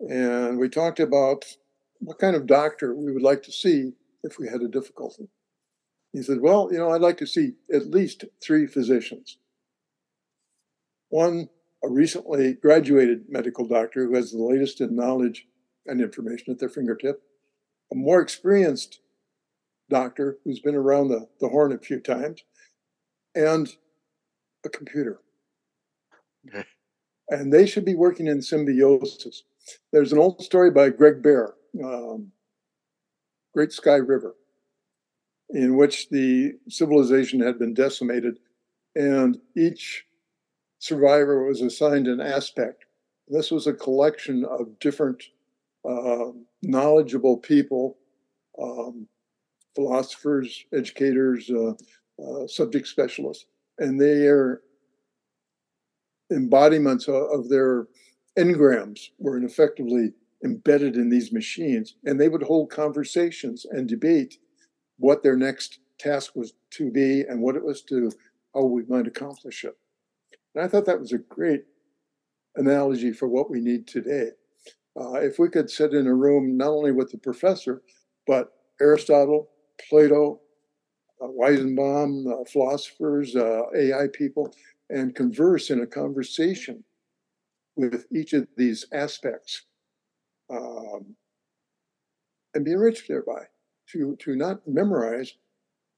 And 0.00 0.58
we 0.58 0.68
talked 0.68 1.00
about 1.00 1.44
what 1.98 2.18
kind 2.18 2.34
of 2.34 2.46
doctor 2.46 2.94
we 2.94 3.12
would 3.12 3.22
like 3.22 3.42
to 3.44 3.52
see 3.52 3.92
if 4.22 4.38
we 4.38 4.48
had 4.48 4.62
a 4.62 4.68
difficulty 4.68 5.28
he 6.12 6.22
said, 6.22 6.40
Well, 6.40 6.68
you 6.72 6.78
know, 6.78 6.90
I'd 6.90 7.00
like 7.00 7.18
to 7.18 7.26
see 7.26 7.54
at 7.72 7.90
least 7.90 8.24
three 8.42 8.66
physicians. 8.66 9.38
One, 11.08 11.48
a 11.82 11.88
recently 11.88 12.54
graduated 12.54 13.24
medical 13.28 13.66
doctor 13.66 14.06
who 14.06 14.14
has 14.14 14.32
the 14.32 14.42
latest 14.42 14.80
in 14.80 14.94
knowledge 14.94 15.46
and 15.86 16.00
information 16.00 16.52
at 16.52 16.58
their 16.58 16.68
fingertip, 16.68 17.22
a 17.92 17.94
more 17.94 18.20
experienced 18.20 19.00
doctor 19.88 20.38
who's 20.44 20.60
been 20.60 20.74
around 20.74 21.08
the, 21.08 21.28
the 21.40 21.48
horn 21.48 21.72
a 21.72 21.78
few 21.78 22.00
times, 22.00 22.44
and 23.34 23.76
a 24.64 24.68
computer. 24.68 25.20
And 27.28 27.52
they 27.52 27.66
should 27.66 27.84
be 27.84 27.94
working 27.94 28.26
in 28.26 28.42
symbiosis. 28.42 29.44
There's 29.92 30.12
an 30.12 30.18
old 30.18 30.42
story 30.42 30.70
by 30.70 30.90
Greg 30.90 31.22
Bear, 31.22 31.54
um, 31.82 32.32
Great 33.54 33.72
Sky 33.72 33.96
River, 33.96 34.34
in 35.52 35.76
which 35.76 36.08
the 36.10 36.52
civilization 36.68 37.40
had 37.40 37.58
been 37.58 37.74
decimated, 37.74 38.38
and 38.94 39.38
each 39.56 40.04
survivor 40.78 41.44
was 41.44 41.60
assigned 41.60 42.06
an 42.06 42.20
aspect. 42.20 42.84
This 43.28 43.50
was 43.50 43.66
a 43.66 43.72
collection 43.72 44.44
of 44.44 44.78
different 44.78 45.22
uh, 45.88 46.32
knowledgeable 46.62 47.36
people, 47.36 47.96
um, 48.60 49.06
philosophers, 49.74 50.64
educators, 50.74 51.50
uh, 51.50 51.72
uh, 52.22 52.46
subject 52.46 52.86
specialists, 52.86 53.46
and 53.78 54.00
they 54.00 54.26
are 54.26 54.62
embodiments 56.30 57.08
of, 57.08 57.14
of 57.32 57.48
their 57.48 57.86
engrams 58.38 59.10
were 59.18 59.38
effectively 59.42 60.12
embedded 60.44 60.96
in 60.96 61.08
these 61.08 61.32
machines, 61.32 61.96
and 62.04 62.20
they 62.20 62.28
would 62.28 62.42
hold 62.42 62.70
conversations 62.70 63.66
and 63.70 63.88
debate 63.88 64.38
what 65.00 65.22
their 65.22 65.36
next 65.36 65.80
task 65.98 66.36
was 66.36 66.52
to 66.70 66.90
be 66.90 67.22
and 67.22 67.40
what 67.40 67.56
it 67.56 67.64
was 67.64 67.82
to 67.82 68.10
how 68.54 68.62
we 68.62 68.84
might 68.84 69.06
accomplish 69.06 69.64
it. 69.64 69.76
And 70.54 70.64
I 70.64 70.68
thought 70.68 70.86
that 70.86 71.00
was 71.00 71.12
a 71.12 71.18
great 71.18 71.64
analogy 72.56 73.12
for 73.12 73.26
what 73.28 73.50
we 73.50 73.60
need 73.60 73.86
today. 73.86 74.30
Uh, 75.00 75.14
if 75.14 75.38
we 75.38 75.48
could 75.48 75.70
sit 75.70 75.94
in 75.94 76.06
a 76.06 76.14
room 76.14 76.56
not 76.56 76.68
only 76.68 76.92
with 76.92 77.10
the 77.10 77.18
professor, 77.18 77.82
but 78.26 78.52
Aristotle, 78.80 79.50
Plato, 79.88 80.40
uh, 81.22 81.26
Weizenbaum, 81.26 82.30
uh, 82.30 82.44
philosophers, 82.44 83.36
uh, 83.36 83.62
AI 83.74 84.06
people, 84.12 84.52
and 84.90 85.14
converse 85.14 85.70
in 85.70 85.80
a 85.80 85.86
conversation 85.86 86.82
with 87.76 88.06
each 88.12 88.32
of 88.32 88.46
these 88.56 88.84
aspects 88.92 89.62
um, 90.50 91.14
and 92.54 92.64
be 92.64 92.72
enriched 92.72 93.06
thereby 93.06 93.44
to 93.92 94.16
to 94.20 94.36
not 94.36 94.60
memorize 94.66 95.34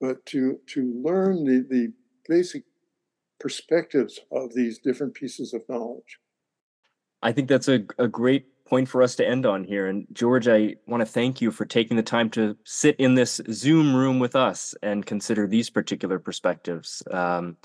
but 0.01 0.24
to 0.26 0.59
to 0.66 1.01
learn 1.03 1.45
the, 1.45 1.64
the 1.70 1.93
basic 2.28 2.64
perspectives 3.40 4.20
of 4.30 4.55
these 4.55 4.78
different 4.78 5.14
pieces 5.14 5.55
of 5.55 5.62
knowledge. 5.68 6.18
I 7.22 7.32
think 7.32 7.49
that's 7.49 7.68
a, 7.68 7.84
a 7.99 8.09
great 8.09 8.47
point 8.66 8.88
for 8.88 9.03
us 9.03 9.14
to 9.16 9.26
end 9.26 9.47
on 9.47 9.64
here. 9.64 9.86
And 9.86 10.07
george 10.12 10.49
i 10.49 10.74
want 10.86 11.01
to 11.03 11.07
thank 11.07 11.40
you 11.40 11.51
for 11.51 11.64
taking 11.64 11.97
the 11.97 12.03
time 12.03 12.30
to 12.30 12.57
sit 12.64 12.97
in 12.99 13.14
this 13.14 13.40
zoom 13.51 13.95
room 13.95 14.18
with 14.18 14.34
us 14.34 14.74
and 14.82 15.07
consider 15.07 15.47
these 15.47 15.70
particular 15.70 16.18
perspectives. 16.18 17.03
Um, 17.11 17.57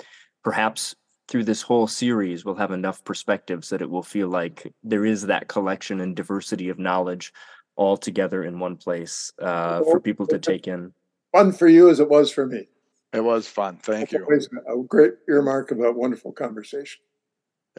perhaps 0.44 0.94
through 1.28 1.44
this 1.44 1.62
whole 1.62 1.86
series 1.86 2.44
we'll 2.44 2.54
have 2.54 2.70
enough 2.70 3.04
perspectives 3.04 3.68
that 3.68 3.82
it 3.82 3.90
will 3.90 4.02
feel 4.02 4.28
like 4.28 4.72
there 4.82 5.04
is 5.04 5.26
that 5.26 5.48
collection 5.48 6.00
and 6.00 6.14
diversity 6.14 6.68
of 6.68 6.78
knowledge 6.78 7.32
all 7.78 7.96
together 7.96 8.42
in 8.42 8.58
one 8.58 8.76
place 8.76 9.32
uh, 9.40 9.82
for 9.84 10.00
people 10.00 10.26
to 10.26 10.38
take 10.38 10.66
in. 10.66 10.92
Fun 11.32 11.52
for 11.52 11.68
you 11.68 11.88
as 11.88 12.00
it 12.00 12.10
was 12.10 12.30
for 12.30 12.44
me. 12.44 12.68
It 13.12 13.24
was 13.24 13.46
fun. 13.46 13.78
Thank 13.78 14.12
you. 14.12 14.26
A 14.68 14.82
great 14.82 15.12
earmark 15.28 15.70
of 15.70 15.80
a 15.80 15.92
wonderful 15.92 16.32
conversation. 16.32 17.00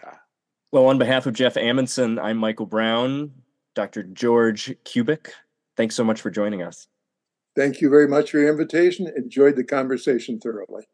Yeah. 0.02 0.16
Well, 0.72 0.86
on 0.88 0.98
behalf 0.98 1.26
of 1.28 1.34
Jeff 1.34 1.56
Amundson, 1.56 2.20
I'm 2.20 2.38
Michael 2.38 2.66
Braun, 2.66 3.32
Dr. 3.76 4.04
George 4.04 4.74
Kubik. 4.86 5.28
Thanks 5.76 5.96
so 5.96 6.04
much 6.04 6.22
for 6.22 6.32
joining 6.32 6.64
us. 6.64 6.88
Thank 7.56 7.82
you 7.82 7.90
very 7.90 8.08
much 8.08 8.32
for 8.32 8.40
your 8.40 8.50
invitation. 8.50 9.12
Enjoyed 9.18 9.56
the 9.56 9.64
conversation 9.64 10.40
thoroughly. 10.40 10.88